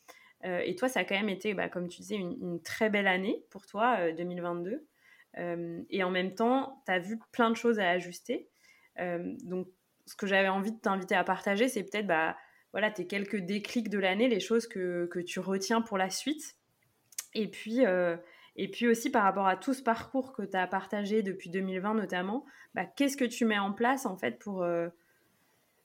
[0.44, 3.06] Euh, et toi, ça a quand même été, bah, comme tu disais, une, très belle
[3.06, 4.86] année pour toi, 2022.
[5.36, 8.48] Euh, euh, et en même temps, tu as vu plein de choses à ajuster.
[9.44, 9.68] donc,
[10.06, 12.36] ce que j'avais envie de t'inviter à partager, c'est peut-être bah,
[12.72, 16.56] voilà, tes quelques déclics de l'année, les choses que, que, tu retiens pour la suite.
[17.34, 17.82] Et puis,
[18.56, 21.94] et puis aussi par rapport à tout ce parcours que tu as partagé depuis 2020
[21.94, 22.44] notamment,
[22.74, 24.66] bah, qu'est-ce que tu mets en place en fait pour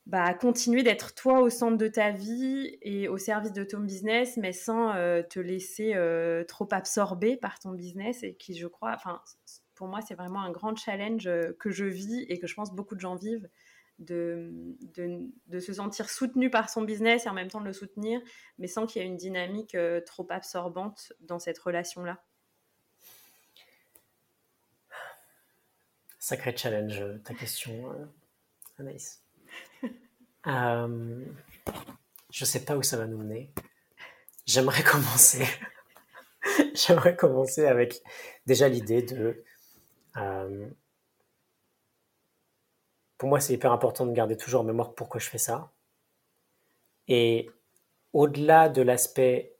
[0.05, 4.35] bah, continuer d'être toi au centre de ta vie et au service de ton business,
[4.35, 8.91] mais sans euh, te laisser euh, trop absorber par ton business et qui, je crois,
[8.93, 9.21] enfin,
[9.75, 12.73] pour moi, c'est vraiment un grand challenge euh, que je vis et que je pense
[12.73, 13.49] beaucoup de gens vivent.
[13.99, 14.49] De,
[14.95, 18.19] de, de, se sentir soutenu par son business et en même temps de le soutenir,
[18.57, 22.21] mais sans qu'il y ait une dynamique trop absorbante dans cette relation-là.
[26.17, 27.85] Sacré challenge, ta question,
[28.79, 29.22] Anaïs.
[30.45, 31.23] Euh,
[32.31, 33.49] je sais pas où ça va nous mener.
[34.45, 35.45] J'aimerais commencer.
[36.73, 38.01] J'aimerais commencer avec
[38.45, 39.41] déjà l'idée de.
[40.17, 40.67] Euh,
[43.17, 45.71] pour moi, c'est hyper important de garder toujours en mémoire pourquoi je fais ça.
[47.07, 47.49] Et
[48.11, 49.53] au-delà de l'aspect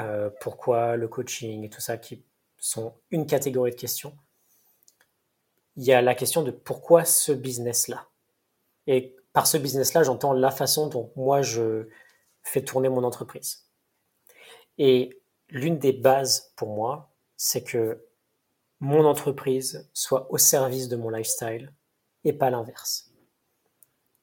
[0.00, 2.24] euh, pourquoi le coaching et tout ça, qui
[2.56, 4.16] sont une catégorie de questions,
[5.76, 8.06] il y a la question de pourquoi ce business-là.
[8.88, 11.88] Et par ce business-là, j'entends la façon dont moi je
[12.42, 13.68] fais tourner mon entreprise.
[14.78, 15.20] Et
[15.50, 18.04] l'une des bases pour moi, c'est que
[18.80, 21.72] mon entreprise soit au service de mon lifestyle
[22.24, 23.12] et pas l'inverse.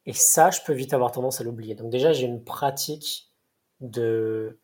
[0.07, 1.75] Et ça, je peux vite avoir tendance à l'oublier.
[1.75, 3.31] Donc déjà, j'ai une pratique
[3.81, 4.59] de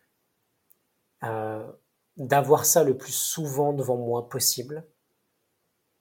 [1.24, 1.72] euh,
[2.18, 4.84] d'avoir ça le plus souvent devant moi possible,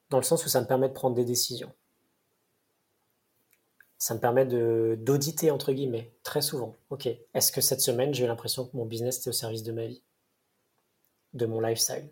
[0.09, 1.75] dans le sens où ça me permet de prendre des décisions
[4.01, 6.75] ça me permet d'auditer, entre guillemets, très souvent.
[6.89, 9.73] Ok, est-ce que cette semaine, j'ai eu l'impression que mon business était au service de
[9.73, 10.03] ma vie,
[11.35, 12.09] de mon lifestyle?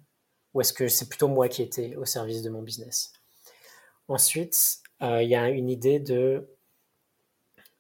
[0.52, 3.14] Ou est-ce que c'est plutôt moi qui étais au service de mon business?
[4.06, 6.46] Ensuite, euh, il y a une idée de...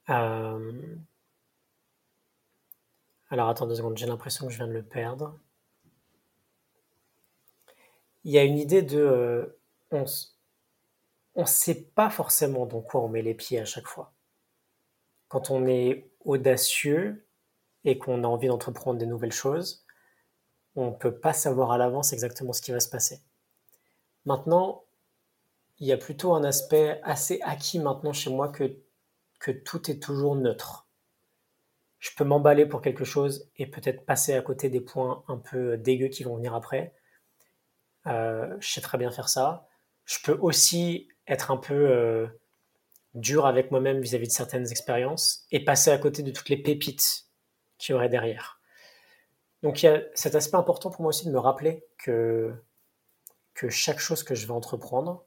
[0.08, 0.96] Euh,
[3.28, 5.38] alors attends deux secondes, j'ai l'impression que je viens de le perdre.
[8.24, 8.98] Il y a une idée de...
[8.98, 9.58] Euh,
[9.90, 10.06] on
[11.42, 14.12] ne sait pas forcément dans quoi on met les pieds à chaque fois.
[15.28, 17.26] Quand on est audacieux
[17.84, 19.84] et qu'on a envie d'entreprendre des nouvelles choses,
[20.74, 23.20] on ne peut pas savoir à l'avance exactement ce qui va se passer.
[24.24, 24.84] Maintenant,
[25.78, 28.76] il y a plutôt un aspect assez acquis maintenant chez moi que,
[29.38, 30.88] que tout est toujours neutre.
[31.98, 35.76] Je peux m'emballer pour quelque chose et peut-être passer à côté des points un peu
[35.76, 36.94] dégueux qui vont venir après.
[38.06, 39.68] Euh, je sais très bien faire ça.
[40.04, 42.26] Je peux aussi être un peu euh,
[43.14, 47.26] dur avec moi-même vis-à-vis de certaines expériences et passer à côté de toutes les pépites
[47.78, 48.60] qu'il y aurait derrière.
[49.62, 52.54] Donc il y a cet aspect important pour moi aussi de me rappeler que,
[53.54, 55.26] que chaque chose que je vais entreprendre,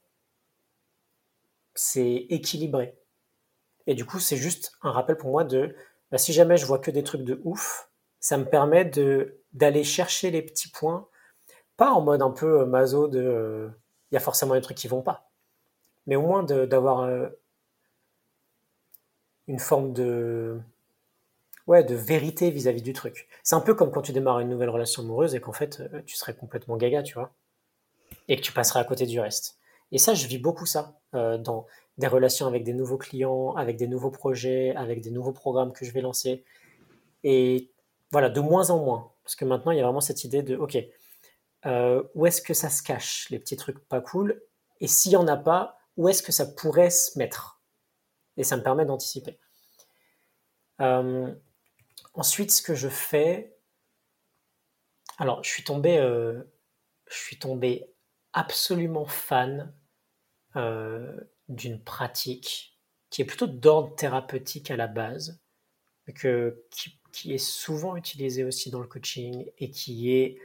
[1.75, 2.97] c'est équilibré.
[3.87, 5.75] Et du coup, c'est juste un rappel pour moi de
[6.11, 9.83] bah, si jamais je vois que des trucs de ouf, ça me permet de d'aller
[9.83, 11.09] chercher les petits points,
[11.75, 13.69] pas en mode un peu euh, maso de euh,
[14.11, 15.30] il y a forcément des trucs qui vont pas,
[16.07, 17.29] mais au moins d'avoir euh,
[19.47, 20.59] une forme de
[21.67, 23.27] ouais de vérité vis-à-vis du truc.
[23.43, 26.15] C'est un peu comme quand tu démarres une nouvelle relation amoureuse et qu'en fait tu
[26.15, 27.31] serais complètement gaga, tu vois,
[28.27, 29.57] et que tu passerais à côté du reste.
[29.91, 31.65] Et ça, je vis beaucoup ça dans
[31.97, 35.85] des relations avec des nouveaux clients, avec des nouveaux projets, avec des nouveaux programmes que
[35.85, 36.43] je vais lancer.
[37.23, 37.71] Et
[38.11, 39.11] voilà, de moins en moins.
[39.23, 40.77] Parce que maintenant, il y a vraiment cette idée de, OK,
[41.65, 44.41] euh, où est-ce que ça se cache, les petits trucs pas cool?
[44.79, 47.61] Et s'il n'y en a pas, où est-ce que ça pourrait se mettre
[48.37, 49.39] Et ça me permet d'anticiper.
[50.79, 51.33] Euh,
[52.13, 53.57] ensuite, ce que je fais...
[55.17, 56.43] Alors, je suis tombé, euh,
[58.33, 59.73] absolument fan
[61.47, 62.71] d'une pratique
[63.11, 65.39] qui est plutôt d'ordre thérapeutique à la base,
[66.15, 66.65] que,
[67.11, 70.39] qui, est souvent utilisée aussi dans le coaching et qui est,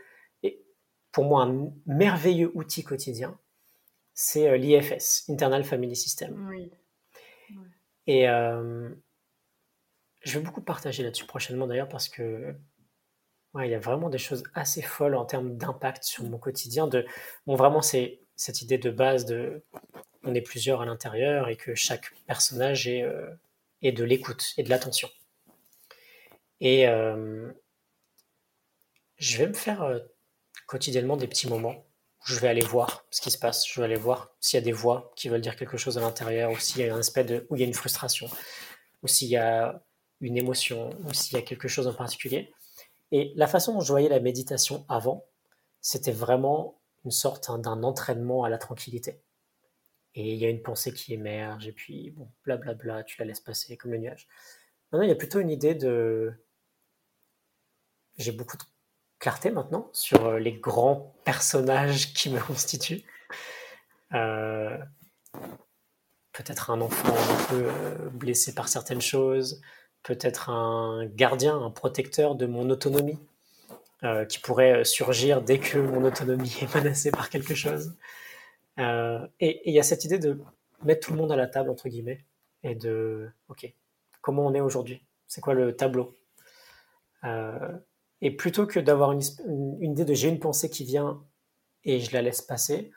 [1.13, 3.39] pour moi un merveilleux outil quotidien,
[4.17, 6.51] c'est euh, l'IFS, Internal Family System.
[8.09, 8.89] Et euh,
[10.23, 12.57] je vais beaucoup partager là-dessus prochainement d'ailleurs parce que
[13.59, 16.87] il y a vraiment des choses assez folles en termes d'impact sur mon quotidien.
[16.87, 17.07] De,
[17.47, 19.63] bon, vraiment, c'est cette idée de base de
[20.25, 23.31] on est plusieurs à l'intérieur et que chaque personnage est, euh,
[23.83, 25.09] de l'écoute et de l'attention.
[26.61, 27.51] Et euh,
[29.17, 30.03] je vais me faire
[30.67, 31.87] quotidiennement des petits moments
[32.27, 34.65] je vais aller voir ce qui se passe, je vais aller voir s'il y a
[34.65, 37.47] des voix qui veulent dire quelque chose à l'intérieur, ou s'il y a un aspect
[37.49, 38.29] où il y a une frustration,
[39.03, 39.83] ou s'il y a
[40.21, 42.53] une émotion, ou s'il y a quelque chose en particulier.
[43.13, 45.25] Et la façon dont je voyais la méditation avant,
[45.81, 49.23] c'était vraiment une sorte hein, d'un entraînement à la tranquillité
[50.17, 53.41] et il y a une pensée qui émerge, et puis bon, blablabla, tu la laisses
[53.41, 54.27] passer comme le nuage.
[54.91, 56.33] Maintenant, il y a plutôt une idée de.
[58.17, 58.63] J'ai beaucoup de
[59.19, 63.05] clarté maintenant sur euh, les grands personnages qui me constituent.
[64.15, 64.77] Euh,
[66.33, 69.61] peut-être un enfant un peu euh, blessé par certaines choses,
[70.03, 73.19] peut-être un gardien, un protecteur de mon autonomie,
[74.29, 77.93] qui pourrait surgir dès que mon autonomie est menacée par quelque chose.
[78.79, 80.39] Et il y a cette idée de
[80.85, 82.25] mettre tout le monde à la table, entre guillemets,
[82.63, 83.69] et de, OK,
[84.21, 85.03] comment on est aujourd'hui?
[85.27, 86.15] C'est quoi le tableau?
[88.23, 89.23] Et plutôt que d'avoir une,
[89.83, 91.23] idée de j'ai une pensée qui vient
[91.85, 92.91] et je la laisse passer,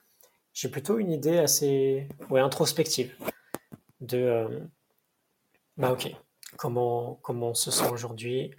[0.54, 3.14] j'ai plutôt une idée assez ouais, introspective
[4.00, 4.60] de, euh,
[5.78, 6.10] bah OK,
[6.58, 8.52] comment, comment on se sent aujourd'hui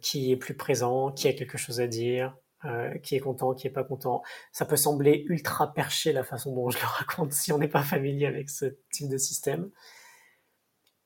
[0.00, 2.34] qui est plus présent, qui a quelque chose à dire,
[2.64, 4.20] euh, qui est content, qui est pas content.
[4.50, 7.84] Ça peut sembler ultra perché la façon dont je le raconte si on n'est pas
[7.84, 9.70] familier avec ce type de système,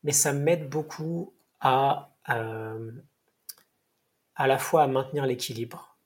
[0.03, 2.91] mais ça m'aide beaucoup à euh,
[4.35, 5.97] à la fois à maintenir l'équilibre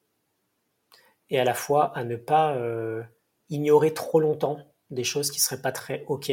[1.30, 3.02] et à la fois à ne pas euh,
[3.48, 4.58] ignorer trop longtemps
[4.90, 6.32] des choses qui seraient pas très ok,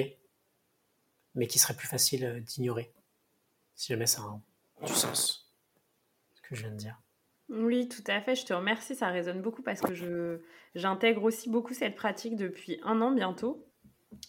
[1.36, 2.94] mais qui seraient plus faciles d'ignorer,
[3.76, 5.54] si jamais ça a du sens,
[6.36, 7.00] ce que je viens de dire.
[7.50, 8.36] Oui, tout à fait.
[8.36, 8.96] Je te remercie.
[8.96, 10.42] Ça résonne beaucoup parce que
[10.76, 13.68] j'intègre aussi beaucoup cette pratique depuis un an bientôt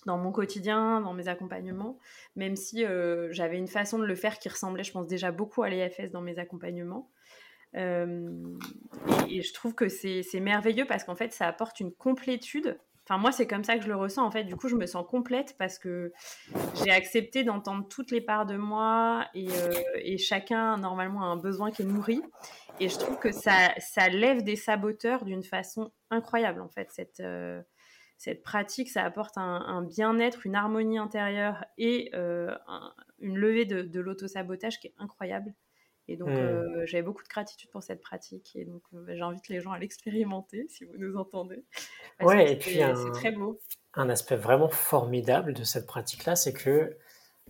[0.06, 1.98] dans mon quotidien, dans mes accompagnements,
[2.36, 5.62] même si euh, j'avais une façon de le faire qui ressemblait, je pense, déjà beaucoup
[5.62, 7.10] à l'EFS dans mes accompagnements.
[7.76, 8.30] Euh,
[9.28, 13.32] et, je trouve que c'est, merveilleux parce qu'en fait, ça apporte une complétude Enfin, moi,
[13.32, 14.24] c'est comme ça que je le ressens.
[14.24, 16.10] En fait, du coup, je me sens complète parce que
[16.82, 21.70] j'ai accepté d'entendre toutes les parts de moi et, euh, chacun, normalement, a un besoin
[21.70, 22.22] qui est nourri.
[22.80, 23.74] Et je trouve que ça,
[24.08, 26.90] lève des saboteurs d'une façon incroyable, en fait.
[26.92, 27.60] Cette, euh,
[28.42, 34.86] pratique, ça apporte un, bien-être, une harmonie intérieure et une levée de, de l'auto-sabotage qui
[34.86, 35.52] est incroyable.
[36.08, 36.32] Et donc, mmh.
[36.32, 38.52] euh, j'avais beaucoup de gratitude pour cette pratique.
[38.56, 41.64] Et donc, euh, bah, j'invite les gens à l'expérimenter, si vous nous entendez.
[42.20, 43.60] Ouais, et puis, c'est très beau.
[43.94, 46.96] Un aspect vraiment formidable de cette pratique-là, c'est que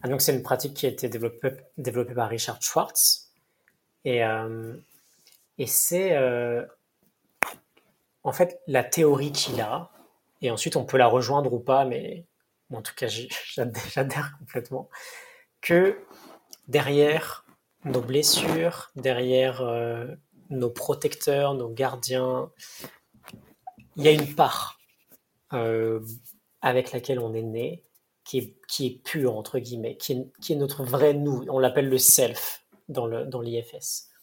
[0.03, 3.33] ah, donc c'est une pratique qui a été développée, développée par Richard Schwartz.
[4.05, 4.75] Et, euh,
[5.59, 6.17] et c'est
[8.23, 9.91] en fait la théorie qu'il a
[10.43, 12.27] et ensuite on peut la rejoindre ou pas, mais
[12.73, 14.91] en tout cas j'adhère complètement,
[15.61, 15.99] que
[16.69, 17.44] derrière
[17.85, 20.07] nos blessures, derrière euh,
[20.51, 22.51] nos protecteurs, nos gardiens,
[23.97, 24.79] il y a une part
[25.53, 26.01] euh,
[26.63, 27.85] avec laquelle on est né,
[28.25, 31.45] qui est, qui est pure, entre guillemets, qui est, qui est notre vrai nous.
[31.49, 33.31] On l'appelle le self dans l'IFS.
[33.31, 34.15] Dans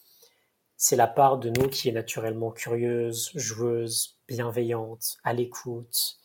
[0.76, 6.18] c'est la part de nous qui est naturellement curieuse, joueuse, bienveillante, à l'écoute.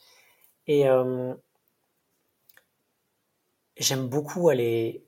[0.66, 1.36] Et euh,
[3.78, 5.07] j'aime beaucoup aller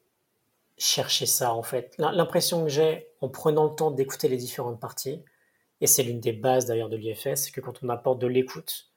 [0.79, 1.93] chercher ça, en fait.
[1.97, 5.23] L'impression que j'ai en prenant le temps d'écouter les différentes parties,
[5.81, 8.89] et c'est l'une des bases d'ailleurs de l'IFS, c'est que quand on apporte de l'écoute,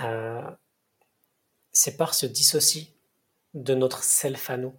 [0.00, 0.42] euh,
[1.72, 2.94] c'est par se dissocier
[3.54, 4.74] de notre self à nous.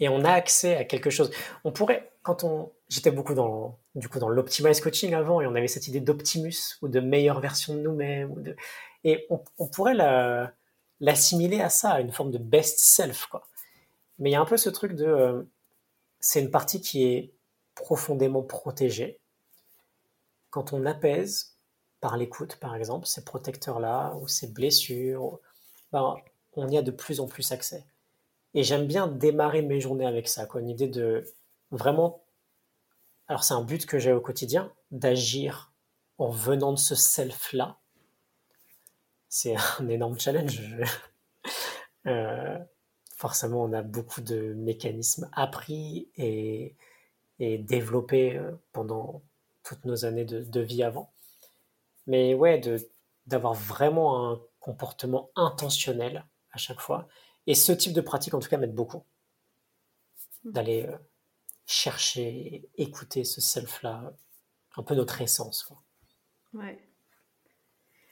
[0.00, 1.30] Et on a accès à quelque chose.
[1.64, 5.54] On pourrait, quand on, j'étais beaucoup dans, du coup, dans l'optimize coaching avant, et on
[5.54, 8.54] avait cette idée d'optimus ou de meilleure version de nous-mêmes,
[9.04, 9.94] et on, pourrait
[11.00, 13.46] l'assimiler à ça, à une forme de best self, quoi.
[14.18, 15.42] Mais il y a un peu ce truc de, euh,
[16.20, 17.34] c'est une partie qui est
[17.74, 19.20] profondément protégée.
[20.50, 21.58] Quand on apaise
[22.00, 25.40] par l'écoute, par exemple, ces protecteurs-là ou ces blessures,
[25.92, 26.16] ben,
[26.54, 27.84] on y a de plus en plus accès.
[28.54, 31.24] Et j'aime bien démarrer mes journées avec ça, quoi, une idée de
[31.70, 32.22] vraiment.
[33.26, 35.72] Alors, c'est un but que j'ai au quotidien, d'agir
[36.18, 37.78] en venant de ce self-là.
[39.28, 40.62] C'est un énorme challenge.
[42.06, 42.58] Euh,
[43.16, 46.76] forcément, on a beaucoup de mécanismes appris et,
[47.38, 49.22] et développés euh, pendant
[49.62, 51.12] toutes nos années de, de vie avant.
[52.06, 52.60] Mais ouais,
[53.26, 57.08] d'avoir vraiment un comportement intentionnel à chaque fois
[57.46, 59.04] et ce type de pratique, en tout cas, m'aide beaucoup.
[60.44, 60.52] Hmm.
[60.52, 60.96] D'aller euh,
[61.66, 64.14] chercher, écouter ce self-là,
[64.76, 65.62] un peu notre essence.
[65.62, 65.82] Quoi.
[66.54, 66.78] Ouais.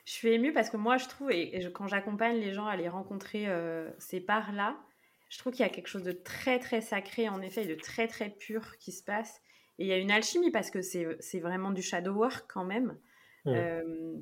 [0.05, 2.89] Je suis émue parce que moi, je trouve, et, quand j'accompagne les gens à les
[2.89, 4.77] rencontrer euh, ces parts-là,
[5.33, 7.75] je trouve qu'il y a quelque chose de très, très sacré, en effet, et de
[7.75, 9.41] très, très pur qui se passe.
[9.79, 12.99] Et il y a une alchimie parce que c'est vraiment du shadow work quand même.
[13.47, 13.55] Hmm.
[13.55, 14.15] Euh,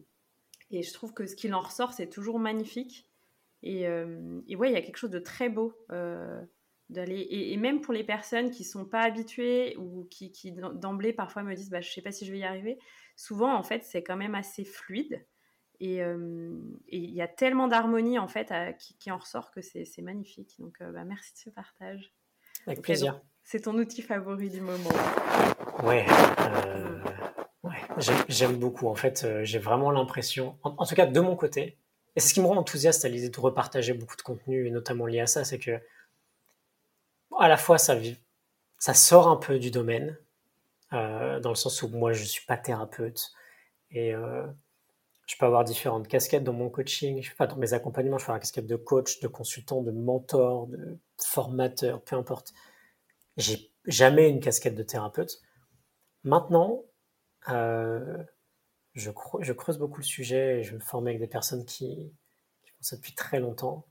[0.71, 3.09] et je trouve que ce qu'il en ressort, c'est toujours magnifique.
[3.65, 6.41] Et, euh, et, ouais, il y a quelque chose de très beau euh,
[6.91, 7.27] d'aller.
[7.29, 11.57] Et, même pour les personnes qui sont pas habituées ou qui, qui d'emblée parfois me
[11.57, 12.79] disent bah, je sais pas si je vais y arriver,
[13.17, 15.27] souvent en fait c'est quand même assez fluide.
[15.81, 16.59] Et euh,
[16.89, 20.57] il y a tellement d'harmonie en fait qui, en ressort que c'est, magnifique.
[20.59, 22.13] Donc bah, merci de ce partage.
[22.67, 23.21] Avec plaisir.
[23.43, 24.91] C'est ton outil favori du moment.
[25.83, 26.07] Ouais.
[27.63, 27.79] ouais.
[28.29, 28.89] J'aime, beaucoup.
[28.89, 31.79] En fait, j'ai vraiment l'impression, en, tout cas de mon côté,
[32.17, 34.71] et c'est ce qui me rend enthousiaste à l'idée de repartager beaucoup de contenu, et
[34.71, 35.81] notamment lié à ça, c'est que
[37.39, 37.97] à la fois ça,
[38.79, 40.19] ça sort un peu du domaine,
[40.93, 43.33] euh, dans le sens où moi je suis pas thérapeute,
[43.91, 44.47] et euh,
[45.31, 48.25] je peux avoir différentes casquettes dans mon coaching, je sais pas, dans mes accompagnements, je
[48.25, 52.53] fais la casquette de coach, de consultant, de mentor, de formateur, peu importe.
[53.37, 55.41] J'ai jamais une casquette de thérapeute.
[56.25, 56.83] Maintenant,
[57.49, 58.25] euh,
[58.95, 62.13] je, je, creuse beaucoup le sujet et je me forme avec des personnes qui,
[62.65, 63.87] font ça depuis très longtemps.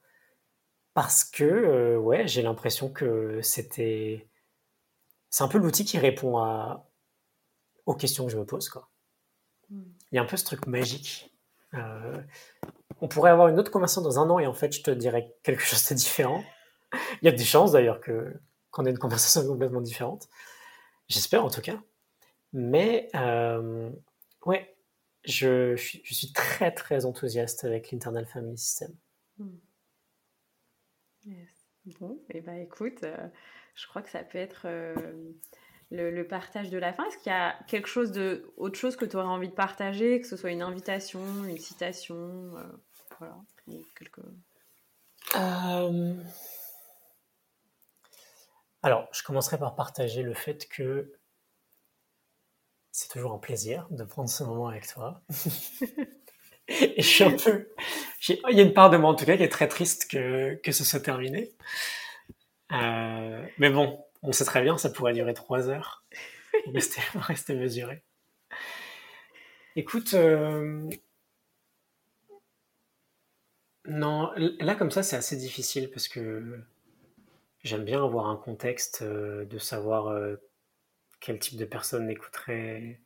[0.94, 4.28] Parce que, euh, ouais, j'ai l'impression que c'était.
[5.30, 6.86] C'est un peu l'outil qui répond à,
[7.86, 8.90] aux questions que je me pose, quoi.
[9.70, 9.84] Hmm.
[10.12, 11.29] Il y a un peu ce truc magique.
[11.74, 12.22] Euh,
[13.02, 15.34] on pourrait avoir une autre conversation dans un an et en fait, je te dirais
[15.44, 16.44] quelque chose de différent.
[17.22, 18.34] Il y a des chances d'ailleurs que
[18.72, 20.30] qu'on ait une conversation complètement différente.
[21.08, 21.80] J'espère en tout cas.
[22.54, 23.90] Mais euh,
[24.46, 24.76] ouais,
[25.24, 28.96] je, suis très très enthousiaste avec l'Internal Family System.
[29.38, 29.58] Hmm.
[32.00, 33.28] Bon, et eh ben écoute, euh,
[33.76, 34.68] je crois que ça peut être
[35.94, 37.06] euh, le, partage de la fin.
[37.06, 40.22] Est-ce qu'il y a quelque chose de autre chose que tu aurais envie de partager,
[40.22, 42.64] que ce soit une invitation, une citation, euh,
[43.20, 43.36] voilà,
[43.96, 44.22] quelque...
[48.82, 51.12] Alors, je commencerai par partager le fait que
[52.92, 55.22] c'est toujours un plaisir de prendre ce moment avec toi.
[56.68, 57.68] Et je suis un peu.
[58.28, 60.56] Il y a une part de moi en tout cas qui est très triste que,
[60.64, 61.52] que ce soit terminé.
[62.72, 66.06] Euh, mais bon, on sait très bien, ça pourrait durer trois heures.
[66.68, 68.04] On rester, rester mesuré.
[69.76, 70.90] Écoute, euh,
[73.86, 76.60] non, là comme ça c'est assez difficile parce que
[77.64, 80.12] j'aime bien avoir un contexte euh, de savoir
[81.20, 83.00] quel type de personnes écouteraient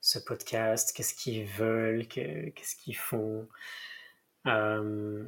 [0.00, 3.48] ce podcast, qu'est-ce qu'ils veulent, qu'est-ce qu'ils font.
[4.46, 5.24] Euh,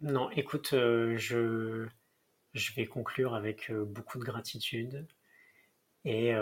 [0.00, 1.86] non, écoute, euh, je,
[2.54, 5.06] je vais conclure avec euh, beaucoup de gratitude.
[6.04, 6.32] Et,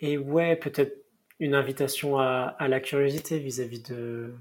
[0.00, 1.04] et ouais, peut-être
[1.40, 4.34] une invitation à, la curiosité vis-à-vis de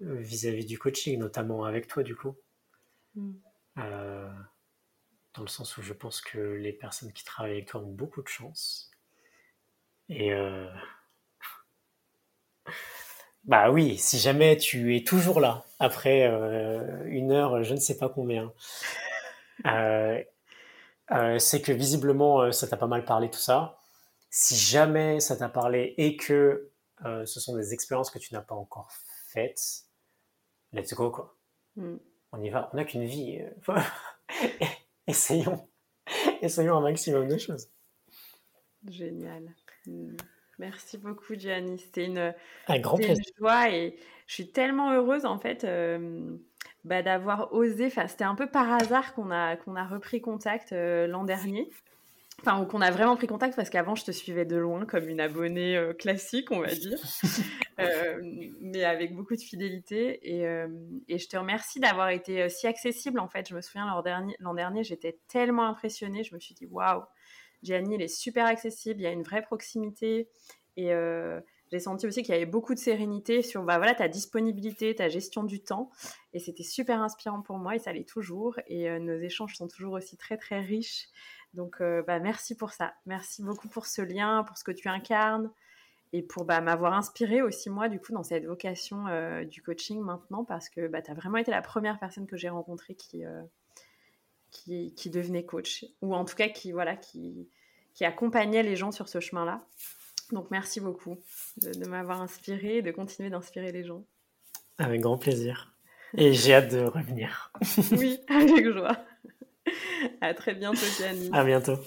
[0.00, 2.36] vis-à-vis du coaching, notamment avec toi du coup.
[3.14, 3.32] Mm.
[3.78, 4.30] Euh,
[5.34, 8.22] dans le sens où je pense que les personnes qui travaillent avec toi ont beaucoup
[8.22, 8.90] de chance.
[10.08, 10.68] Et euh,
[13.44, 17.96] bah oui, si jamais tu es toujours là après euh, une heure, je ne sais
[17.96, 18.52] pas combien,
[21.38, 23.80] c'est que visiblement ça t'a pas mal parlé tout ça.
[24.30, 26.70] Si jamais ça t'a parlé et que
[27.04, 28.90] ce sont des expériences que tu n'as pas encore
[29.28, 29.84] faites,
[30.72, 31.36] let's go quoi.
[31.76, 31.96] Mm.
[32.32, 33.40] On y va, on n'a qu'une vie.
[33.68, 33.80] Euh,
[35.06, 35.68] essayons,
[36.42, 37.68] essayons un maximum de choses.
[38.88, 39.54] Génial.
[39.86, 40.16] Mm.
[40.58, 41.78] Merci beaucoup, Gianni.
[41.78, 42.34] C'était une,
[42.68, 43.24] un grand plaisir.
[43.38, 46.36] joie et je suis tellement heureuse en fait euh,
[46.84, 47.86] bah, d'avoir osé.
[47.86, 51.68] Enfin, c'était un peu par hasard qu'on a qu'on a repris contact euh, l'an dernier.
[52.40, 55.20] Enfin, qu'on a vraiment pris contact parce qu'avant, je te suivais de loin comme une
[55.20, 56.98] abonnée euh, classique, on va dire,
[58.60, 60.18] mais avec beaucoup de fidélité.
[60.28, 60.44] Et,
[61.08, 63.20] et je te remercie d'avoir été si accessible.
[63.20, 66.24] En fait, je me souviens l'an dernier, dernier j'étais tellement impressionnée.
[66.24, 67.04] Je me suis dit, waouh,
[67.64, 70.28] Gianni, il est super accessible, il y a une vraie proximité.
[70.76, 70.90] Et
[71.70, 75.08] j'ai senti aussi qu'il y avait beaucoup de sérénité sur bah, voilà, ta disponibilité, ta
[75.08, 75.90] gestion du temps.
[76.32, 78.58] Et c'était super inspirant pour moi et ça l'est toujours.
[78.66, 81.08] Et nos échanges sont toujours aussi très, très riches.
[81.54, 82.94] Donc, euh, bah, merci pour ça.
[83.06, 85.50] Merci beaucoup pour ce lien, pour ce que tu incarnes
[86.12, 90.00] et pour bah, m'avoir inspiré aussi, moi, du coup, dans cette vocation euh, du coaching
[90.00, 93.24] maintenant, parce que bah, tu as vraiment été la première personne que j'ai rencontrée qui,
[93.24, 93.42] euh,
[94.54, 97.48] qui, qui, devenait coach, ou en tout cas qui, voilà, qui,
[97.92, 99.66] qui accompagnait les gens sur ce chemin-là.
[100.32, 101.18] Donc, merci beaucoup
[101.58, 104.06] de, de m'avoir inspiré et de continuer d'inspirer les gens.
[104.78, 105.74] Avec grand plaisir.
[106.16, 107.52] Et j'ai hâte de revenir.
[107.92, 108.96] oui, avec joie.
[110.20, 111.30] À très bientôt, Gianni.
[111.32, 111.78] À bientôt.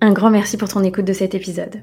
[0.00, 1.82] Un grand merci pour ton écoute de cet épisode.